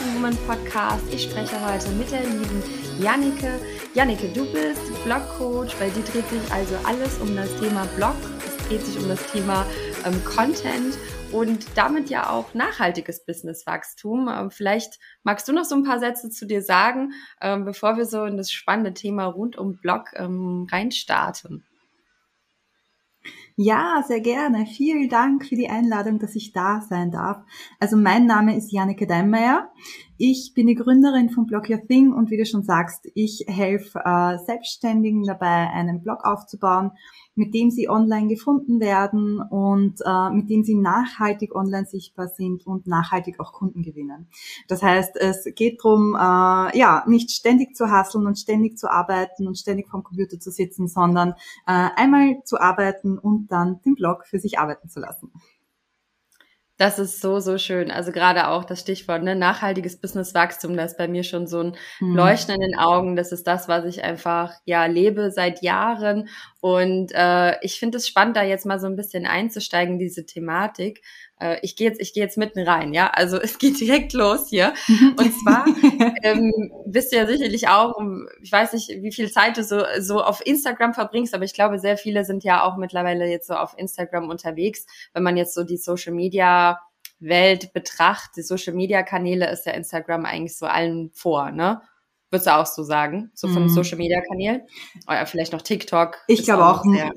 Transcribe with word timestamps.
Assistant 0.00 0.16
Woman 0.16 0.36
Podcast. 0.46 1.04
Ich 1.12 1.24
spreche 1.24 1.56
heute 1.66 1.90
mit 1.90 2.10
der 2.10 2.22
lieben 2.22 2.62
Jannike. 3.00 3.60
Jannike, 3.94 4.28
du 4.28 4.50
bist 4.50 4.80
Blogcoach, 5.04 5.76
bei 5.78 5.90
dir 5.90 6.02
dreht 6.02 6.28
sich 6.28 6.52
also 6.52 6.74
alles 6.84 7.18
um 7.18 7.34
das 7.36 7.54
Thema 7.56 7.84
Blog, 7.96 8.14
es 8.46 8.66
dreht 8.66 8.84
sich 8.84 8.98
um 8.98 9.08
das 9.08 9.24
Thema 9.30 9.66
ähm, 10.06 10.22
Content 10.24 10.96
und 11.32 11.66
damit 11.74 12.08
ja 12.08 12.30
auch 12.30 12.54
nachhaltiges 12.54 13.24
Businesswachstum. 13.26 14.28
Ähm, 14.32 14.50
vielleicht 14.50 14.98
magst 15.22 15.46
du 15.48 15.52
noch 15.52 15.64
so 15.64 15.74
ein 15.74 15.84
paar 15.84 15.98
Sätze 15.98 16.30
zu 16.30 16.46
dir 16.46 16.62
sagen, 16.62 17.12
ähm, 17.40 17.64
bevor 17.64 17.96
wir 17.96 18.06
so 18.06 18.24
in 18.24 18.36
das 18.36 18.50
spannende 18.50 18.94
Thema 18.94 19.26
rund 19.26 19.58
um 19.58 19.76
Blog 19.76 20.12
ähm, 20.14 20.66
reinstarten. 20.70 21.64
Ja, 23.62 24.02
sehr 24.08 24.22
gerne. 24.22 24.64
Vielen 24.64 25.10
Dank 25.10 25.44
für 25.44 25.54
die 25.54 25.68
Einladung, 25.68 26.18
dass 26.18 26.34
ich 26.34 26.54
da 26.54 26.80
sein 26.80 27.10
darf. 27.10 27.44
Also 27.78 27.94
mein 27.94 28.24
Name 28.24 28.56
ist 28.56 28.72
Janneke 28.72 29.06
Deinmeier. 29.06 29.70
Ich 30.16 30.52
bin 30.54 30.66
die 30.66 30.74
Gründerin 30.74 31.28
von 31.28 31.44
Blog 31.44 31.68
Your 31.68 31.86
Thing 31.86 32.14
und 32.14 32.30
wie 32.30 32.38
du 32.38 32.46
schon 32.46 32.62
sagst, 32.62 33.10
ich 33.14 33.44
helfe 33.48 33.98
äh, 34.02 34.38
Selbstständigen 34.38 35.24
dabei, 35.24 35.68
einen 35.74 36.02
Blog 36.02 36.24
aufzubauen 36.24 36.92
mit 37.40 37.54
dem 37.54 37.70
sie 37.70 37.88
online 37.88 38.28
gefunden 38.28 38.80
werden 38.80 39.40
und 39.40 40.02
äh, 40.04 40.30
mit 40.30 40.50
dem 40.50 40.62
sie 40.62 40.74
nachhaltig 40.74 41.54
online 41.54 41.86
sichtbar 41.86 42.28
sind 42.28 42.66
und 42.66 42.86
nachhaltig 42.86 43.40
auch 43.40 43.54
Kunden 43.54 43.82
gewinnen. 43.82 44.28
Das 44.68 44.82
heißt, 44.82 45.16
es 45.16 45.48
geht 45.54 45.82
darum, 45.82 46.14
äh, 46.14 46.78
ja, 46.78 47.02
nicht 47.06 47.30
ständig 47.30 47.74
zu 47.74 47.90
hasseln 47.90 48.26
und 48.26 48.38
ständig 48.38 48.76
zu 48.76 48.90
arbeiten 48.90 49.46
und 49.46 49.56
ständig 49.56 49.88
vom 49.88 50.04
Computer 50.04 50.38
zu 50.38 50.50
sitzen, 50.50 50.86
sondern 50.86 51.30
äh, 51.66 51.88
einmal 51.96 52.42
zu 52.44 52.60
arbeiten 52.60 53.18
und 53.18 53.50
dann 53.50 53.80
den 53.86 53.94
Blog 53.94 54.26
für 54.26 54.38
sich 54.38 54.58
arbeiten 54.58 54.90
zu 54.90 55.00
lassen. 55.00 55.32
Das 56.80 56.98
ist 56.98 57.20
so, 57.20 57.40
so 57.40 57.58
schön. 57.58 57.90
Also 57.90 58.10
gerade 58.10 58.48
auch 58.48 58.64
das 58.64 58.80
Stichwort, 58.80 59.22
ne, 59.22 59.36
nachhaltiges 59.36 60.00
Businesswachstum, 60.00 60.78
das 60.78 60.92
ist 60.92 60.96
bei 60.96 61.08
mir 61.08 61.24
schon 61.24 61.46
so 61.46 61.60
ein 61.60 61.76
hm. 61.98 62.16
Leuchten 62.16 62.54
in 62.54 62.60
den 62.62 62.78
Augen. 62.78 63.16
Das 63.16 63.32
ist 63.32 63.46
das, 63.46 63.68
was 63.68 63.84
ich 63.84 64.02
einfach, 64.02 64.54
ja, 64.64 64.86
lebe 64.86 65.30
seit 65.30 65.60
Jahren. 65.60 66.30
Und 66.62 67.12
äh, 67.12 67.62
ich 67.62 67.78
finde 67.78 67.98
es 67.98 68.08
spannend, 68.08 68.38
da 68.38 68.44
jetzt 68.44 68.64
mal 68.64 68.80
so 68.80 68.86
ein 68.86 68.96
bisschen 68.96 69.26
einzusteigen, 69.26 69.98
diese 69.98 70.24
Thematik, 70.24 71.02
äh, 71.40 71.58
ich 71.62 71.76
gehe 71.76 71.88
jetzt, 71.88 72.00
ich 72.00 72.12
gehe 72.12 72.22
jetzt 72.22 72.38
mitten 72.38 72.60
rein, 72.60 72.92
ja. 72.92 73.08
Also 73.08 73.40
es 73.40 73.58
geht 73.58 73.80
direkt 73.80 74.12
los 74.12 74.48
hier. 74.48 74.74
Und 74.88 75.34
zwar 75.42 75.66
ähm, 76.22 76.52
wisst 76.86 77.12
ihr 77.12 77.20
ja 77.20 77.26
sicherlich 77.26 77.68
auch, 77.68 77.94
ich 78.42 78.52
weiß 78.52 78.72
nicht, 78.74 78.88
wie 79.02 79.12
viel 79.12 79.30
Zeit 79.30 79.56
du 79.56 79.64
so, 79.64 79.82
so 79.98 80.22
auf 80.22 80.44
Instagram 80.44 80.94
verbringst, 80.94 81.34
aber 81.34 81.44
ich 81.44 81.54
glaube, 81.54 81.78
sehr 81.78 81.96
viele 81.96 82.24
sind 82.24 82.44
ja 82.44 82.64
auch 82.64 82.76
mittlerweile 82.76 83.26
jetzt 83.26 83.46
so 83.46 83.54
auf 83.54 83.74
Instagram 83.76 84.28
unterwegs. 84.28 84.86
Wenn 85.12 85.22
man 85.22 85.36
jetzt 85.36 85.54
so 85.54 85.64
die 85.64 85.78
Social 85.78 86.12
Media 86.12 86.80
Welt 87.20 87.72
betrachtet, 87.72 88.36
die 88.36 88.42
Social 88.42 88.74
Media 88.74 89.02
Kanäle 89.02 89.50
ist 89.50 89.66
ja 89.66 89.72
Instagram 89.72 90.24
eigentlich 90.24 90.56
so 90.56 90.66
allen 90.66 91.10
vor, 91.12 91.50
ne? 91.50 91.82
Würdest 92.30 92.46
du 92.46 92.56
auch 92.56 92.66
so 92.66 92.84
sagen? 92.84 93.32
So 93.34 93.48
von 93.48 93.64
mm. 93.64 93.68
Social 93.70 93.98
Media 93.98 94.20
Kanälen? 94.20 94.62
Oder 95.08 95.26
vielleicht 95.26 95.52
noch 95.52 95.62
TikTok? 95.62 96.16
Ich 96.28 96.44
glaube 96.44 96.64
auch. 96.64 96.78
auch 96.78 96.84
sehr, 96.84 97.10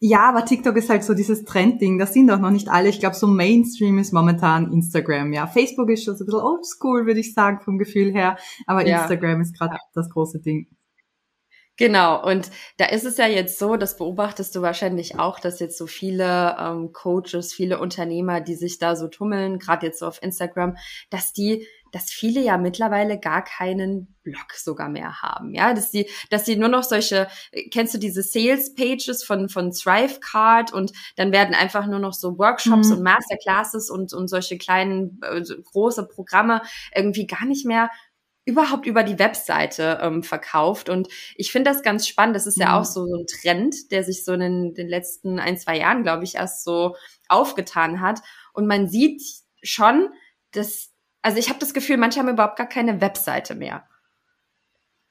ja, 0.00 0.28
aber 0.28 0.44
TikTok 0.44 0.76
ist 0.76 0.90
halt 0.90 1.02
so 1.02 1.12
dieses 1.12 1.44
Trendding. 1.44 1.98
Das 1.98 2.12
sind 2.12 2.30
auch 2.30 2.38
noch 2.38 2.50
nicht 2.50 2.68
alle. 2.68 2.88
Ich 2.88 3.00
glaube, 3.00 3.16
so 3.16 3.26
Mainstream 3.26 3.98
ist 3.98 4.12
momentan 4.12 4.72
Instagram. 4.72 5.32
Ja, 5.32 5.46
Facebook 5.48 5.90
ist 5.90 6.04
schon 6.04 6.16
so 6.16 6.24
ein 6.24 6.26
bisschen 6.26 6.40
oldschool, 6.40 7.06
würde 7.06 7.20
ich 7.20 7.34
sagen, 7.34 7.60
vom 7.60 7.78
Gefühl 7.78 8.12
her. 8.12 8.36
Aber 8.66 8.86
ja. 8.86 9.02
Instagram 9.02 9.40
ist 9.40 9.58
gerade 9.58 9.76
das 9.94 10.08
große 10.10 10.40
Ding. 10.40 10.68
Genau, 11.78 12.24
und 12.28 12.50
da 12.76 12.86
ist 12.86 13.04
es 13.04 13.18
ja 13.18 13.28
jetzt 13.28 13.56
so, 13.60 13.76
das 13.76 13.96
beobachtest 13.96 14.54
du 14.56 14.62
wahrscheinlich 14.62 15.20
auch, 15.20 15.38
dass 15.38 15.60
jetzt 15.60 15.78
so 15.78 15.86
viele 15.86 16.56
ähm, 16.58 16.92
Coaches, 16.92 17.54
viele 17.54 17.78
Unternehmer, 17.78 18.40
die 18.40 18.56
sich 18.56 18.80
da 18.80 18.96
so 18.96 19.06
tummeln, 19.06 19.60
gerade 19.60 19.86
jetzt 19.86 20.00
so 20.00 20.06
auf 20.06 20.20
Instagram, 20.20 20.76
dass 21.10 21.32
die 21.32 21.68
dass 21.92 22.10
viele 22.10 22.40
ja 22.40 22.58
mittlerweile 22.58 23.18
gar 23.18 23.42
keinen 23.44 24.16
Blog 24.22 24.52
sogar 24.54 24.88
mehr 24.88 25.22
haben, 25.22 25.54
ja, 25.54 25.72
dass 25.74 25.90
sie, 25.90 26.08
dass 26.30 26.44
sie 26.44 26.56
nur 26.56 26.68
noch 26.68 26.82
solche, 26.82 27.28
kennst 27.70 27.94
du 27.94 27.98
diese 27.98 28.22
Sales 28.22 28.74
Pages 28.74 29.24
von 29.24 29.48
von 29.48 29.72
Thrivecard 29.72 30.72
und 30.72 30.92
dann 31.16 31.32
werden 31.32 31.54
einfach 31.54 31.86
nur 31.86 31.98
noch 31.98 32.12
so 32.12 32.38
Workshops 32.38 32.88
mhm. 32.88 32.96
und 32.96 33.02
Masterclasses 33.02 33.90
und 33.90 34.12
und 34.12 34.28
solche 34.28 34.58
kleinen 34.58 35.20
äh, 35.22 35.42
große 35.42 36.06
Programme 36.06 36.62
irgendwie 36.94 37.26
gar 37.26 37.44
nicht 37.44 37.64
mehr 37.64 37.90
überhaupt 38.48 38.86
über 38.86 39.02
die 39.02 39.18
Webseite 39.18 39.98
ähm, 40.00 40.22
verkauft. 40.22 40.88
Und 40.88 41.08
ich 41.36 41.52
finde 41.52 41.70
das 41.70 41.82
ganz 41.82 42.08
spannend. 42.08 42.34
Das 42.34 42.46
ist 42.46 42.56
ja 42.56 42.78
auch 42.78 42.80
mhm. 42.80 42.86
so, 42.86 43.06
so 43.06 43.14
ein 43.16 43.26
Trend, 43.26 43.92
der 43.92 44.04
sich 44.04 44.24
so 44.24 44.32
in 44.32 44.40
den, 44.40 44.74
den 44.74 44.88
letzten 44.88 45.38
ein, 45.38 45.58
zwei 45.58 45.76
Jahren, 45.76 46.02
glaube 46.02 46.24
ich, 46.24 46.36
erst 46.36 46.64
so 46.64 46.96
aufgetan 47.28 48.00
hat. 48.00 48.20
Und 48.54 48.66
man 48.66 48.88
sieht 48.88 49.20
schon, 49.62 50.08
dass 50.52 50.94
also 51.22 51.38
ich 51.38 51.48
habe 51.48 51.58
das 51.58 51.74
Gefühl, 51.74 51.96
manche 51.96 52.20
haben 52.20 52.28
überhaupt 52.28 52.56
gar 52.56 52.68
keine 52.68 53.00
Webseite 53.00 53.54
mehr. 53.54 53.88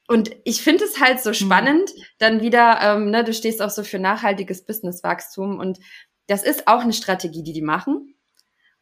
Und 0.07 0.31
ich 0.45 0.61
finde 0.61 0.85
es 0.85 1.01
halt 1.01 1.19
so 1.19 1.29
mhm. 1.29 1.35
spannend, 1.35 1.91
mhm. 1.95 2.01
dann 2.17 2.41
wieder, 2.41 2.79
ähm, 2.81 3.11
ne, 3.11 3.23
du 3.23 3.33
stehst 3.33 3.61
auch 3.61 3.69
so 3.69 3.83
für 3.83 3.99
nachhaltiges 3.99 4.65
Businesswachstum 4.65 5.59
und 5.59 5.79
das 6.27 6.43
ist 6.43 6.67
auch 6.67 6.81
eine 6.81 6.93
Strategie, 6.93 7.43
die 7.43 7.53
die 7.53 7.61
machen. 7.61 8.15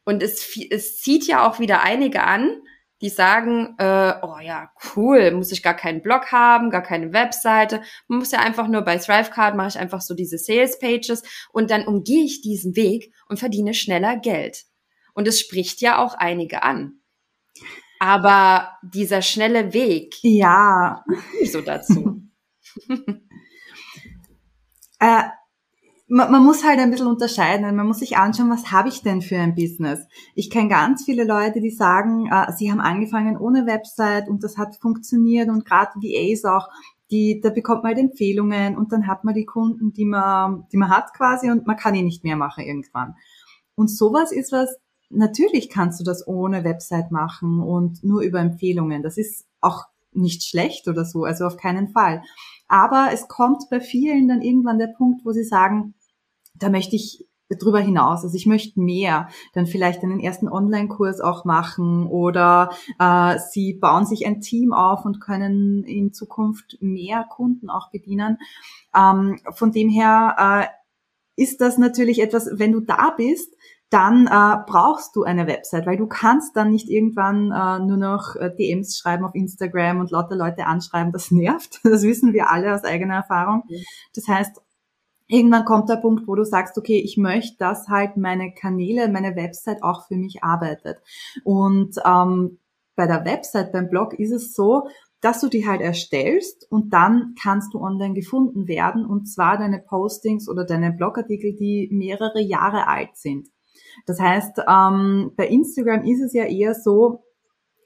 Und 0.04 0.22
es, 0.22 0.56
es 0.70 0.98
zieht 0.98 1.26
ja 1.26 1.48
auch 1.48 1.58
wieder 1.58 1.82
einige 1.82 2.22
an, 2.22 2.62
die 3.02 3.08
sagen, 3.08 3.74
äh, 3.78 4.14
oh 4.22 4.38
ja, 4.40 4.70
cool, 4.94 5.32
muss 5.32 5.52
ich 5.52 5.62
gar 5.62 5.74
keinen 5.74 6.00
Blog 6.00 6.32
haben, 6.32 6.70
gar 6.70 6.82
keine 6.82 7.12
Webseite. 7.12 7.82
Man 8.08 8.20
muss 8.20 8.30
ja 8.30 8.38
einfach 8.38 8.68
nur 8.68 8.82
bei 8.82 8.96
Thrivecard 8.96 9.54
mache 9.54 9.68
ich 9.68 9.78
einfach 9.78 10.00
so 10.00 10.14
diese 10.14 10.38
Sales 10.38 10.78
Pages 10.78 11.22
und 11.52 11.70
dann 11.70 11.86
umgehe 11.86 12.24
ich 12.24 12.40
diesen 12.40 12.74
Weg 12.74 13.12
und 13.28 13.38
verdiene 13.38 13.74
schneller 13.74 14.16
Geld. 14.16 14.64
Und 15.12 15.28
es 15.28 15.40
spricht 15.40 15.80
ja 15.80 15.98
auch 15.98 16.14
einige 16.14 16.62
an. 16.62 17.00
Aber 17.98 18.70
dieser 18.82 19.22
schnelle 19.22 19.72
Weg. 19.72 20.16
Ja. 20.22 21.04
So 21.44 21.60
dazu. 21.60 22.22
äh, 24.98 25.22
man, 26.08 26.30
man, 26.30 26.44
muss 26.44 26.64
halt 26.64 26.78
ein 26.78 26.90
bisschen 26.90 27.06
unterscheiden. 27.08 27.74
Man 27.74 27.86
muss 27.86 27.98
sich 27.98 28.16
anschauen, 28.16 28.50
was 28.50 28.70
habe 28.70 28.88
ich 28.88 29.02
denn 29.02 29.22
für 29.22 29.38
ein 29.38 29.54
Business? 29.54 30.06
Ich 30.34 30.50
kenne 30.50 30.68
ganz 30.68 31.04
viele 31.04 31.24
Leute, 31.24 31.60
die 31.60 31.70
sagen, 31.70 32.28
äh, 32.30 32.52
sie 32.52 32.70
haben 32.70 32.80
angefangen 32.80 33.36
ohne 33.36 33.66
Website 33.66 34.28
und 34.28 34.44
das 34.44 34.56
hat 34.56 34.76
funktioniert 34.76 35.48
und 35.48 35.64
gerade 35.64 35.92
VAs 35.96 36.44
auch, 36.44 36.68
die, 37.10 37.40
da 37.40 37.50
bekommt 37.50 37.82
man 37.82 37.94
halt 37.94 37.98
Empfehlungen 37.98 38.76
und 38.76 38.92
dann 38.92 39.06
hat 39.06 39.24
man 39.24 39.34
die 39.34 39.46
Kunden, 39.46 39.92
die 39.92 40.04
man, 40.04 40.66
die 40.72 40.76
man 40.76 40.90
hat 40.90 41.12
quasi 41.14 41.50
und 41.50 41.66
man 41.66 41.76
kann 41.76 41.94
ihn 41.94 42.04
nicht 42.04 42.24
mehr 42.24 42.36
machen 42.36 42.64
irgendwann. 42.64 43.14
Und 43.74 43.88
sowas 43.88 44.32
ist 44.32 44.52
was, 44.52 44.76
natürlich 45.10 45.68
kannst 45.68 46.00
du 46.00 46.04
das 46.04 46.26
ohne 46.26 46.64
Website 46.64 47.10
machen 47.10 47.60
und 47.60 48.02
nur 48.04 48.22
über 48.22 48.40
Empfehlungen. 48.40 49.02
Das 49.02 49.18
ist 49.18 49.46
auch 49.60 49.84
nicht 50.12 50.44
schlecht 50.44 50.88
oder 50.88 51.04
so, 51.04 51.24
also 51.24 51.44
auf 51.44 51.56
keinen 51.56 51.88
Fall. 51.88 52.22
Aber 52.68 53.10
es 53.12 53.28
kommt 53.28 53.64
bei 53.70 53.80
vielen 53.80 54.28
dann 54.28 54.42
irgendwann 54.42 54.78
der 54.78 54.88
Punkt, 54.96 55.24
wo 55.24 55.32
sie 55.32 55.44
sagen, 55.44 55.94
da 56.54 56.70
möchte 56.70 56.96
ich 56.96 57.26
drüber 57.48 57.78
hinaus, 57.78 58.24
also 58.24 58.34
ich 58.34 58.46
möchte 58.46 58.80
mehr, 58.80 59.28
dann 59.52 59.66
vielleicht 59.66 60.02
einen 60.02 60.18
ersten 60.18 60.48
Online-Kurs 60.48 61.20
auch 61.20 61.44
machen 61.44 62.06
oder 62.08 62.70
äh, 62.98 63.38
sie 63.52 63.74
bauen 63.74 64.04
sich 64.04 64.26
ein 64.26 64.40
Team 64.40 64.72
auf 64.72 65.04
und 65.04 65.20
können 65.20 65.84
in 65.84 66.12
Zukunft 66.12 66.78
mehr 66.80 67.24
Kunden 67.24 67.70
auch 67.70 67.90
bedienen. 67.90 68.38
Ähm, 68.94 69.38
von 69.54 69.70
dem 69.70 69.88
her 69.88 70.70
äh, 71.36 71.40
ist 71.40 71.60
das 71.60 71.78
natürlich 71.78 72.20
etwas, 72.20 72.48
wenn 72.52 72.72
du 72.72 72.80
da 72.80 73.10
bist, 73.16 73.54
dann 73.90 74.26
äh, 74.26 74.64
brauchst 74.66 75.14
du 75.14 75.22
eine 75.22 75.46
Website, 75.46 75.86
weil 75.86 75.96
du 75.96 76.06
kannst 76.06 76.56
dann 76.56 76.70
nicht 76.72 76.88
irgendwann 76.88 77.52
äh, 77.52 77.78
nur 77.84 77.96
noch 77.96 78.34
äh, 78.34 78.54
DMs 78.54 78.98
schreiben 78.98 79.24
auf 79.24 79.34
Instagram 79.34 80.00
und 80.00 80.10
lauter 80.10 80.36
Leute 80.36 80.66
anschreiben. 80.66 81.12
Das 81.12 81.30
nervt. 81.30 81.80
Das 81.84 82.02
wissen 82.02 82.32
wir 82.32 82.50
alle 82.50 82.74
aus 82.74 82.84
eigener 82.84 83.14
Erfahrung. 83.14 83.62
Das 84.14 84.26
heißt, 84.26 84.60
irgendwann 85.28 85.64
kommt 85.64 85.88
der 85.88 85.96
Punkt, 85.96 86.26
wo 86.26 86.34
du 86.34 86.44
sagst, 86.44 86.76
okay, 86.78 86.98
ich 86.98 87.16
möchte, 87.16 87.56
dass 87.58 87.88
halt 87.88 88.16
meine 88.16 88.52
Kanäle, 88.52 89.08
meine 89.08 89.36
Website 89.36 89.82
auch 89.82 90.06
für 90.06 90.16
mich 90.16 90.42
arbeitet. 90.42 90.98
Und 91.44 91.96
ähm, 92.04 92.58
bei 92.96 93.06
der 93.06 93.24
Website, 93.24 93.72
beim 93.72 93.88
Blog 93.88 94.14
ist 94.14 94.32
es 94.32 94.54
so, 94.54 94.88
dass 95.20 95.40
du 95.40 95.48
die 95.48 95.66
halt 95.66 95.80
erstellst 95.80 96.70
und 96.70 96.92
dann 96.92 97.34
kannst 97.40 97.72
du 97.74 97.80
online 97.80 98.14
gefunden 98.14 98.68
werden 98.68 99.06
und 99.06 99.26
zwar 99.26 99.58
deine 99.58 99.80
Postings 99.80 100.48
oder 100.48 100.64
deine 100.64 100.92
Blogartikel, 100.92 101.54
die 101.54 101.88
mehrere 101.92 102.40
Jahre 102.40 102.86
alt 102.86 103.16
sind. 103.16 103.48
Das 104.04 104.20
heißt, 104.20 104.60
ähm, 104.68 105.32
bei 105.36 105.48
Instagram 105.48 106.04
ist 106.04 106.20
es 106.20 106.32
ja 106.32 106.44
eher 106.44 106.74
so, 106.74 107.24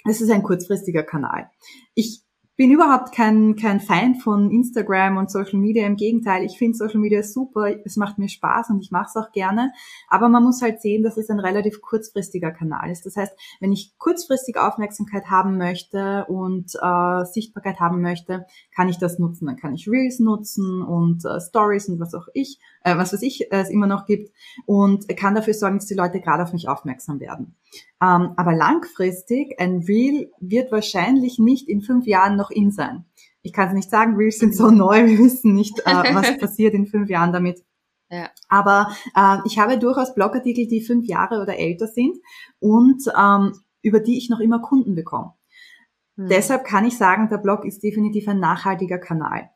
es 0.08 0.20
ist 0.20 0.30
ein 0.30 0.42
kurzfristiger 0.42 1.02
Kanal. 1.02 1.50
Ich 1.94 2.22
bin 2.60 2.72
überhaupt 2.72 3.12
kein, 3.12 3.56
kein 3.56 3.80
Feind 3.80 4.22
von 4.22 4.50
Instagram 4.50 5.16
und 5.16 5.30
Social 5.30 5.58
Media. 5.58 5.86
Im 5.86 5.96
Gegenteil, 5.96 6.44
ich 6.44 6.58
finde 6.58 6.76
Social 6.76 7.00
Media 7.00 7.22
super, 7.22 7.74
es 7.86 7.96
macht 7.96 8.18
mir 8.18 8.28
Spaß 8.28 8.68
und 8.68 8.80
ich 8.82 8.90
mache 8.90 9.06
es 9.08 9.16
auch 9.16 9.32
gerne. 9.32 9.72
Aber 10.08 10.28
man 10.28 10.44
muss 10.44 10.60
halt 10.60 10.82
sehen, 10.82 11.02
dass 11.02 11.16
es 11.16 11.30
ein 11.30 11.40
relativ 11.40 11.80
kurzfristiger 11.80 12.50
Kanal 12.50 12.90
ist. 12.90 13.06
Das 13.06 13.16
heißt, 13.16 13.32
wenn 13.60 13.72
ich 13.72 13.94
kurzfristig 13.96 14.58
Aufmerksamkeit 14.58 15.30
haben 15.30 15.56
möchte 15.56 16.26
und 16.26 16.70
äh, 16.82 17.24
Sichtbarkeit 17.24 17.80
haben 17.80 18.02
möchte, 18.02 18.44
kann 18.76 18.90
ich 18.90 18.98
das 18.98 19.18
nutzen. 19.18 19.46
Dann 19.46 19.56
kann 19.56 19.72
ich 19.72 19.88
Reels 19.88 20.18
nutzen 20.18 20.82
und 20.82 21.24
äh, 21.24 21.40
Stories 21.40 21.88
und 21.88 21.98
was 21.98 22.12
auch 22.12 22.28
ich, 22.34 22.58
äh, 22.84 22.94
was 22.94 23.14
weiß 23.14 23.22
ich, 23.22 23.50
äh, 23.50 23.62
es 23.62 23.70
immer 23.70 23.86
noch 23.86 24.04
gibt 24.04 24.34
und 24.66 25.08
kann 25.16 25.34
dafür 25.34 25.54
sorgen, 25.54 25.78
dass 25.78 25.86
die 25.86 25.94
Leute 25.94 26.20
gerade 26.20 26.42
auf 26.42 26.52
mich 26.52 26.68
aufmerksam 26.68 27.20
werden. 27.20 27.56
Ähm, 28.02 28.32
aber 28.37 28.55
langfristig, 28.55 29.61
ein 29.61 29.84
Reel 29.87 30.31
wird 30.40 30.72
wahrscheinlich 30.72 31.38
nicht 31.38 31.69
in 31.69 31.82
fünf 31.82 32.06
Jahren 32.06 32.37
noch 32.37 32.50
in 32.50 32.70
sein. 32.70 33.05
Ich 33.43 33.52
kann 33.52 33.69
es 33.69 33.75
nicht 33.75 33.90
sagen, 33.90 34.17
Reels 34.17 34.38
sind 34.38 34.55
so 34.55 34.70
neu, 34.70 35.06
wir 35.06 35.19
wissen 35.19 35.55
nicht, 35.55 35.78
äh, 35.81 36.14
was 36.14 36.38
passiert 36.40 36.75
in 36.75 36.87
fünf 36.87 37.08
Jahren 37.08 37.32
damit. 37.32 37.62
Ja. 38.11 38.28
Aber 38.49 38.90
äh, 39.14 39.38
ich 39.44 39.58
habe 39.58 39.78
durchaus 39.78 40.14
Blogartikel, 40.14 40.67
die 40.67 40.81
fünf 40.81 41.06
Jahre 41.06 41.40
oder 41.40 41.58
älter 41.58 41.87
sind 41.87 42.17
und 42.58 43.02
ähm, 43.17 43.52
über 43.82 44.00
die 44.00 44.19
ich 44.19 44.28
noch 44.28 44.40
immer 44.40 44.61
Kunden 44.61 44.94
bekomme. 44.94 45.34
Hm. 46.17 46.28
Deshalb 46.28 46.64
kann 46.64 46.84
ich 46.84 46.99
sagen, 46.99 47.28
der 47.28 47.38
Blog 47.38 47.64
ist 47.64 47.82
definitiv 47.82 48.28
ein 48.28 48.40
nachhaltiger 48.40 48.99
Kanal. 48.99 49.50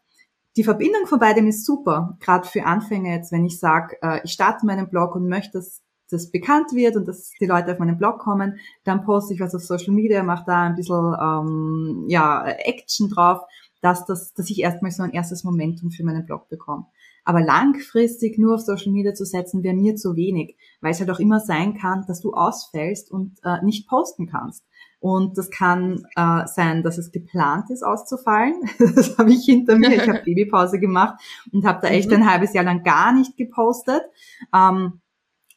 Die 0.57 0.65
Verbindung 0.65 1.07
von 1.07 1.19
beidem 1.19 1.49
ist 1.49 1.67
super, 1.67 2.17
gerade 2.21 2.47
für 2.47 2.65
Anfänger 2.65 3.11
jetzt, 3.11 3.33
wenn 3.33 3.45
ich 3.45 3.59
sage, 3.59 3.97
äh, 4.03 4.21
ich 4.23 4.33
starte 4.33 4.65
meinen 4.65 4.89
Blog 4.89 5.17
und 5.17 5.29
möchte, 5.29 5.59
dass 5.59 5.83
das 6.11 6.31
bekannt 6.31 6.73
wird 6.73 6.97
und 6.97 7.09
dass 7.09 7.31
die 7.41 7.47
Leute 7.47 7.73
auf 7.73 7.79
meinen 7.79 7.99
Blog 7.99 8.19
kommen, 8.19 8.59
dann 8.85 9.05
poste 9.05 9.35
ich 9.35 9.41
was 9.41 9.55
auf 9.55 9.63
Social 9.63 9.95
Media, 9.95 10.23
mache 10.23 10.45
da 10.47 10.63
ein 10.63 10.77
bisschen 10.77 11.15
ähm, 11.21 12.05
ja, 12.09 12.45
Action 12.47 13.09
drauf, 13.09 13.41
dass, 13.81 14.07
das, 14.07 14.33
dass 14.35 14.51
ich 14.51 14.61
erstmal 14.61 14.91
so 14.91 15.03
ein 15.03 15.13
erstes 15.13 15.45
Momentum 15.45 15.91
für 15.91 16.05
meinen 16.05 16.27
Blog 16.27 16.49
bekomme. 16.49 16.87
Aber 17.25 17.41
langfristig 17.41 18.39
nur 18.39 18.55
auf 18.55 18.61
Social 18.61 18.93
Media 18.93 19.15
zu 19.15 19.25
setzen, 19.25 19.63
wäre 19.63 19.75
mir 19.75 19.97
zu 19.97 20.15
wenig, 20.15 20.57
weil 20.81 20.93
es 20.93 21.01
halt 21.01 21.11
auch 21.11 21.21
immer 21.21 21.41
sein 21.41 21.75
kann, 21.75 22.05
dass 22.07 22.21
du 22.21 22.33
ausfällst 22.33 23.11
und 23.11 23.39
äh, 23.45 23.63
nicht 23.65 23.89
posten 23.89 24.27
kannst. 24.27 24.65
Und 25.01 25.37
das 25.37 25.51
kann 25.51 26.07
äh, 26.17 26.47
sein, 26.47 26.83
dass 26.83 26.97
es 26.97 27.13
geplant 27.13 27.69
ist, 27.71 27.83
auszufallen. 27.83 28.55
Das 28.79 29.19
habe 29.19 29.33
ich 29.33 29.45
hinter 29.45 29.77
mir. 29.77 29.95
Ich 29.95 30.09
habe 30.09 30.23
Babypause 30.25 30.79
gemacht 30.79 31.23
und 31.53 31.67
habe 31.67 31.81
da 31.83 31.89
echt 31.89 32.09
mhm. 32.09 32.17
ein 32.17 32.31
halbes 32.31 32.55
Jahr 32.55 32.65
lang 32.65 32.83
gar 32.83 33.13
nicht 33.13 33.37
gepostet. 33.37 34.03
Ähm, 34.55 35.01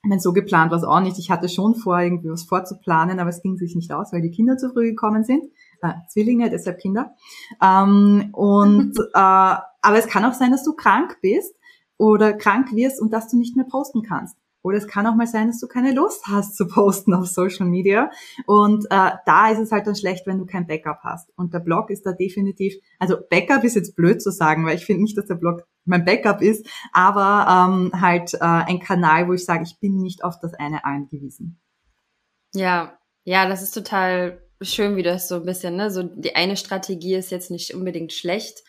ich 0.04 0.10
meine, 0.10 0.22
so 0.22 0.32
geplant 0.32 0.72
war 0.72 0.78
es 0.78 0.84
auch 0.84 1.00
nicht. 1.00 1.18
Ich 1.20 1.32
hatte 1.32 1.50
schon 1.50 1.76
vor, 1.76 2.00
irgendwie 2.00 2.30
was 2.30 2.44
vorzuplanen, 2.44 3.20
aber 3.20 3.30
es 3.30 3.42
ging 3.42 3.58
sich 3.58 3.76
nicht 3.76 3.92
aus, 3.92 4.14
weil 4.14 4.22
die 4.22 4.32
Kinder 4.32 4.58
zu 4.58 4.70
früh 4.70 4.92
gekommen 4.92 5.24
sind. 5.24 5.44
Äh, 5.82 5.94
Zwillinge, 6.10 6.50
deshalb 6.50 6.80
Kinder. 6.80 7.16
Ähm, 7.62 8.30
und 8.34 8.98
äh, 9.14 9.18
aber 9.18 9.98
es 9.98 10.08
kann 10.08 10.26
auch 10.26 10.34
sein, 10.34 10.52
dass 10.52 10.64
du 10.64 10.74
krank 10.74 11.18
bist 11.22 11.54
oder 11.98 12.34
krank 12.34 12.74
wirst 12.74 13.02
und 13.02 13.12
dass 13.12 13.30
du 13.30 13.38
nicht 13.38 13.56
mehr 13.56 13.66
posten 13.66 14.04
kannst. 14.04 14.38
Oder 14.68 14.78
es 14.78 14.88
kann 14.88 15.08
auch 15.08 15.16
mal 15.16 15.28
sein, 15.28 15.48
dass 15.48 15.60
du 15.60 15.68
keine 15.68 15.94
Lust 15.94 16.28
hast 16.28 16.56
zu 16.56 16.68
posten 16.68 17.14
auf 17.14 17.28
Social 17.28 17.66
Media. 17.66 18.12
Und 18.46 18.86
äh, 18.86 19.12
da 19.26 19.50
ist 19.50 19.60
es 19.60 19.72
halt 19.72 19.88
dann 19.88 19.96
schlecht, 19.96 20.28
wenn 20.28 20.38
du 20.38 20.46
kein 20.46 20.68
Backup 20.68 21.00
hast. 21.04 21.32
Und 21.38 21.54
der 21.54 21.60
Blog 21.60 21.90
ist 21.90 22.06
da 22.06 22.12
definitiv, 22.12 22.76
also 23.00 23.18
Backup 23.30 23.64
ist 23.64 23.76
jetzt 23.76 23.96
blöd 23.96 24.22
zu 24.22 24.32
sagen, 24.32 24.66
weil 24.66 24.76
ich 24.76 24.86
finde 24.86 25.04
nicht, 25.04 25.18
dass 25.18 25.26
der 25.26 25.36
Blog 25.36 25.64
mein 25.86 26.06
Backup 26.06 26.42
ist, 26.42 26.68
aber 26.92 27.48
ähm, 27.50 28.02
halt 28.02 28.34
äh, 28.34 28.40
ein 28.42 28.80
Kanal, 28.80 29.28
wo 29.28 29.34
ich 29.34 29.46
sage, 29.46 29.64
ich 29.64 29.80
bin 29.80 30.02
nicht 30.02 30.24
auf 30.24 30.40
das 30.40 30.54
eine 30.54 30.86
angewiesen. 30.86 31.60
Ja, 32.54 32.98
ja, 33.24 33.48
das 33.48 33.62
ist 33.62 33.72
total 33.72 34.42
schön, 34.62 34.96
wie 34.96 35.04
das 35.04 35.28
so 35.28 35.36
ein 35.36 35.46
bisschen, 35.46 35.76
ne? 35.76 35.92
So 35.92 36.04
die 36.04 36.36
eine 36.36 36.58
Strategie 36.58 37.16
ist 37.16 37.32
jetzt 37.32 37.52
nicht 37.52 37.74
unbedingt 37.74 38.14
schlecht, 38.14 38.64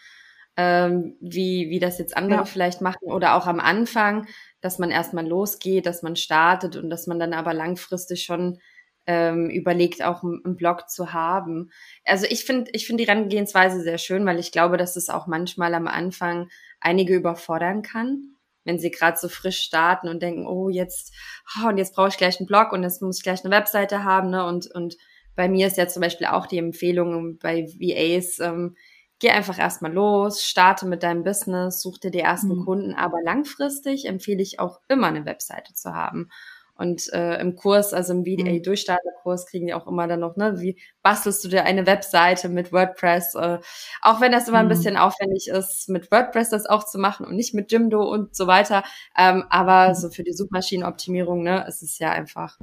ähm, 0.57 1.17
wie, 1.21 1.71
wie 1.71 1.79
das 1.79 1.99
jetzt 1.99 2.17
andere 2.17 2.41
ja. 2.41 2.45
vielleicht 2.45 2.81
machen 2.81 3.07
oder 3.07 3.35
auch 3.35 3.47
am 3.47 3.61
Anfang, 3.61 4.27
dass 4.61 4.79
man 4.79 4.91
erstmal 4.91 5.27
losgeht, 5.27 5.87
dass 5.87 6.03
man 6.03 6.17
startet 6.17 6.77
und 6.77 6.91
dass 6.91 7.07
man 7.07 7.19
dann 7.19 7.33
aber 7.33 7.55
langfristig 7.55 8.25
schon 8.25 8.59
ähm, 9.07 9.49
überlegt, 9.49 10.03
auch 10.03 10.23
einen 10.23 10.57
Blog 10.57 10.91
zu 10.91 11.13
haben. 11.13 11.71
Also 12.05 12.27
ich 12.29 12.45
finde, 12.45 12.71
ich 12.75 12.87
finde 12.87 13.05
die 13.05 13.09
Herangehensweise 13.09 13.81
sehr 13.81 13.99
schön, 13.99 14.27
weil 14.27 14.39
ich 14.39 14.53
glaube, 14.53 14.77
dass 14.77 14.97
es 14.97 15.09
auch 15.09 15.27
manchmal 15.27 15.75
am 15.75 15.87
Anfang 15.87 16.49
einige 16.81 17.15
überfordern 17.17 17.83
kann, 17.83 18.35
wenn 18.65 18.79
sie 18.79 18.91
gerade 18.91 19.17
so 19.19 19.29
frisch 19.29 19.61
starten 19.61 20.09
und 20.09 20.23
denken, 20.23 20.47
oh 20.47 20.69
jetzt, 20.69 21.15
oh, 21.57 21.69
und 21.69 21.79
jetzt 21.79 21.95
brauche 21.95 22.09
ich 22.09 22.19
gleich 22.19 22.39
einen 22.39 22.47
Blog 22.47 22.73
und 22.73 22.83
jetzt 22.83 23.01
muss 23.01 23.19
ich 23.19 23.23
gleich 23.23 23.43
eine 23.45 23.55
Webseite 23.55 24.05
haben, 24.05 24.29
ne? 24.31 24.45
Und 24.45 24.71
und 24.75 24.97
bei 25.35 25.49
mir 25.49 25.69
ist 25.69 25.79
ja 25.79 25.87
zum 25.89 26.03
Beispiel 26.03 26.27
auch 26.27 26.47
die 26.47 26.59
Empfehlung 26.59 27.39
bei 27.39 27.65
VAs, 27.79 28.41
ähm, 28.41 28.77
geh 29.21 29.31
einfach 29.31 29.59
erstmal 29.59 29.93
los, 29.93 30.45
starte 30.45 30.87
mit 30.87 31.03
deinem 31.03 31.25
Business, 31.25 31.81
such 31.81 31.99
dir 31.99 32.11
die 32.11 32.21
ersten 32.21 32.57
mhm. 32.57 32.65
Kunden, 32.65 32.95
aber 32.95 33.19
langfristig 33.23 34.07
empfehle 34.07 34.43
ich 34.43 34.61
auch 34.61 34.81
immer 34.89 35.09
eine 35.09 35.25
Webseite 35.25 35.75
zu 35.75 35.95
haben. 35.95 36.31
Und 36.79 37.13
äh, 37.13 37.41
im 37.41 37.57
Kurs, 37.57 37.93
also 37.93 38.13
im 38.13 38.25
VDA-Durchstarter-Kurs, 38.25 39.47
kriegen 39.47 39.67
die 39.67 39.75
auch 39.75 39.89
immer 39.89 40.07
dann 40.07 40.21
noch, 40.21 40.37
ne, 40.37 40.61
wie 40.61 40.81
bastelst 41.03 41.43
du 41.43 41.49
dir 41.49 41.65
eine 41.65 41.87
Webseite 41.87 42.49
mit 42.49 42.73
WordPress? 42.73 43.35
Äh, 43.35 43.59
auch 44.01 44.21
wenn 44.21 44.31
das 44.31 44.47
immer 44.47 44.59
ein 44.59 44.67
mhm. 44.67 44.71
bisschen 44.71 44.97
aufwendig 44.97 45.49
ist, 45.49 45.89
mit 45.89 46.13
WordPress 46.13 46.51
das 46.51 46.67
auch 46.67 46.85
zu 46.85 46.99
machen 46.99 47.27
und 47.27 47.35
nicht 47.35 47.53
mit 47.53 47.73
Jimdo 47.73 48.09
und 48.09 48.37
so 48.37 48.47
weiter. 48.47 48.85
Ähm, 49.17 49.43
aber 49.51 49.89
mhm. 49.89 49.95
so 49.95 50.11
für 50.11 50.23
die 50.23 50.33
Suchmaschinenoptimierung, 50.33 51.43
ne, 51.43 51.67
ist 51.67 51.83
es 51.83 51.99
ja 51.99 52.13
einfach 52.13 52.57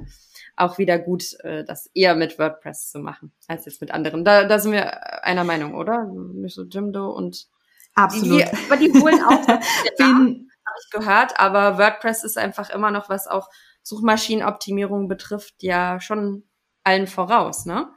auch 0.56 0.78
wieder 0.78 0.98
gut, 0.98 1.38
äh, 1.40 1.64
das 1.64 1.90
eher 1.94 2.14
mit 2.14 2.38
WordPress 2.38 2.90
zu 2.90 2.98
machen, 2.98 3.32
als 3.46 3.66
jetzt 3.66 3.80
mit 3.80 3.90
anderen. 3.90 4.24
Da, 4.24 4.44
da 4.44 4.58
sind 4.58 4.72
wir 4.72 5.24
einer 5.24 5.44
Meinung, 5.44 5.74
oder? 5.74 6.10
So 6.46 6.64
Jimdo 6.64 7.10
und 7.10 7.48
Absolut. 7.94 8.42
Die, 8.42 8.44
aber 8.44 8.76
die 8.76 8.92
holen 8.92 9.22
auch 9.22 9.48
habe 10.66 10.78
ich 10.84 10.90
gehört, 10.90 11.38
aber 11.38 11.78
WordPress 11.78 12.24
ist 12.24 12.36
einfach 12.36 12.70
immer 12.70 12.90
noch 12.90 13.08
was 13.08 13.26
auch 13.26 13.48
Suchmaschinenoptimierung 13.82 15.08
betrifft, 15.08 15.62
ja 15.62 16.00
schon 16.00 16.44
allen 16.84 17.06
voraus, 17.06 17.66
ne? 17.66 17.88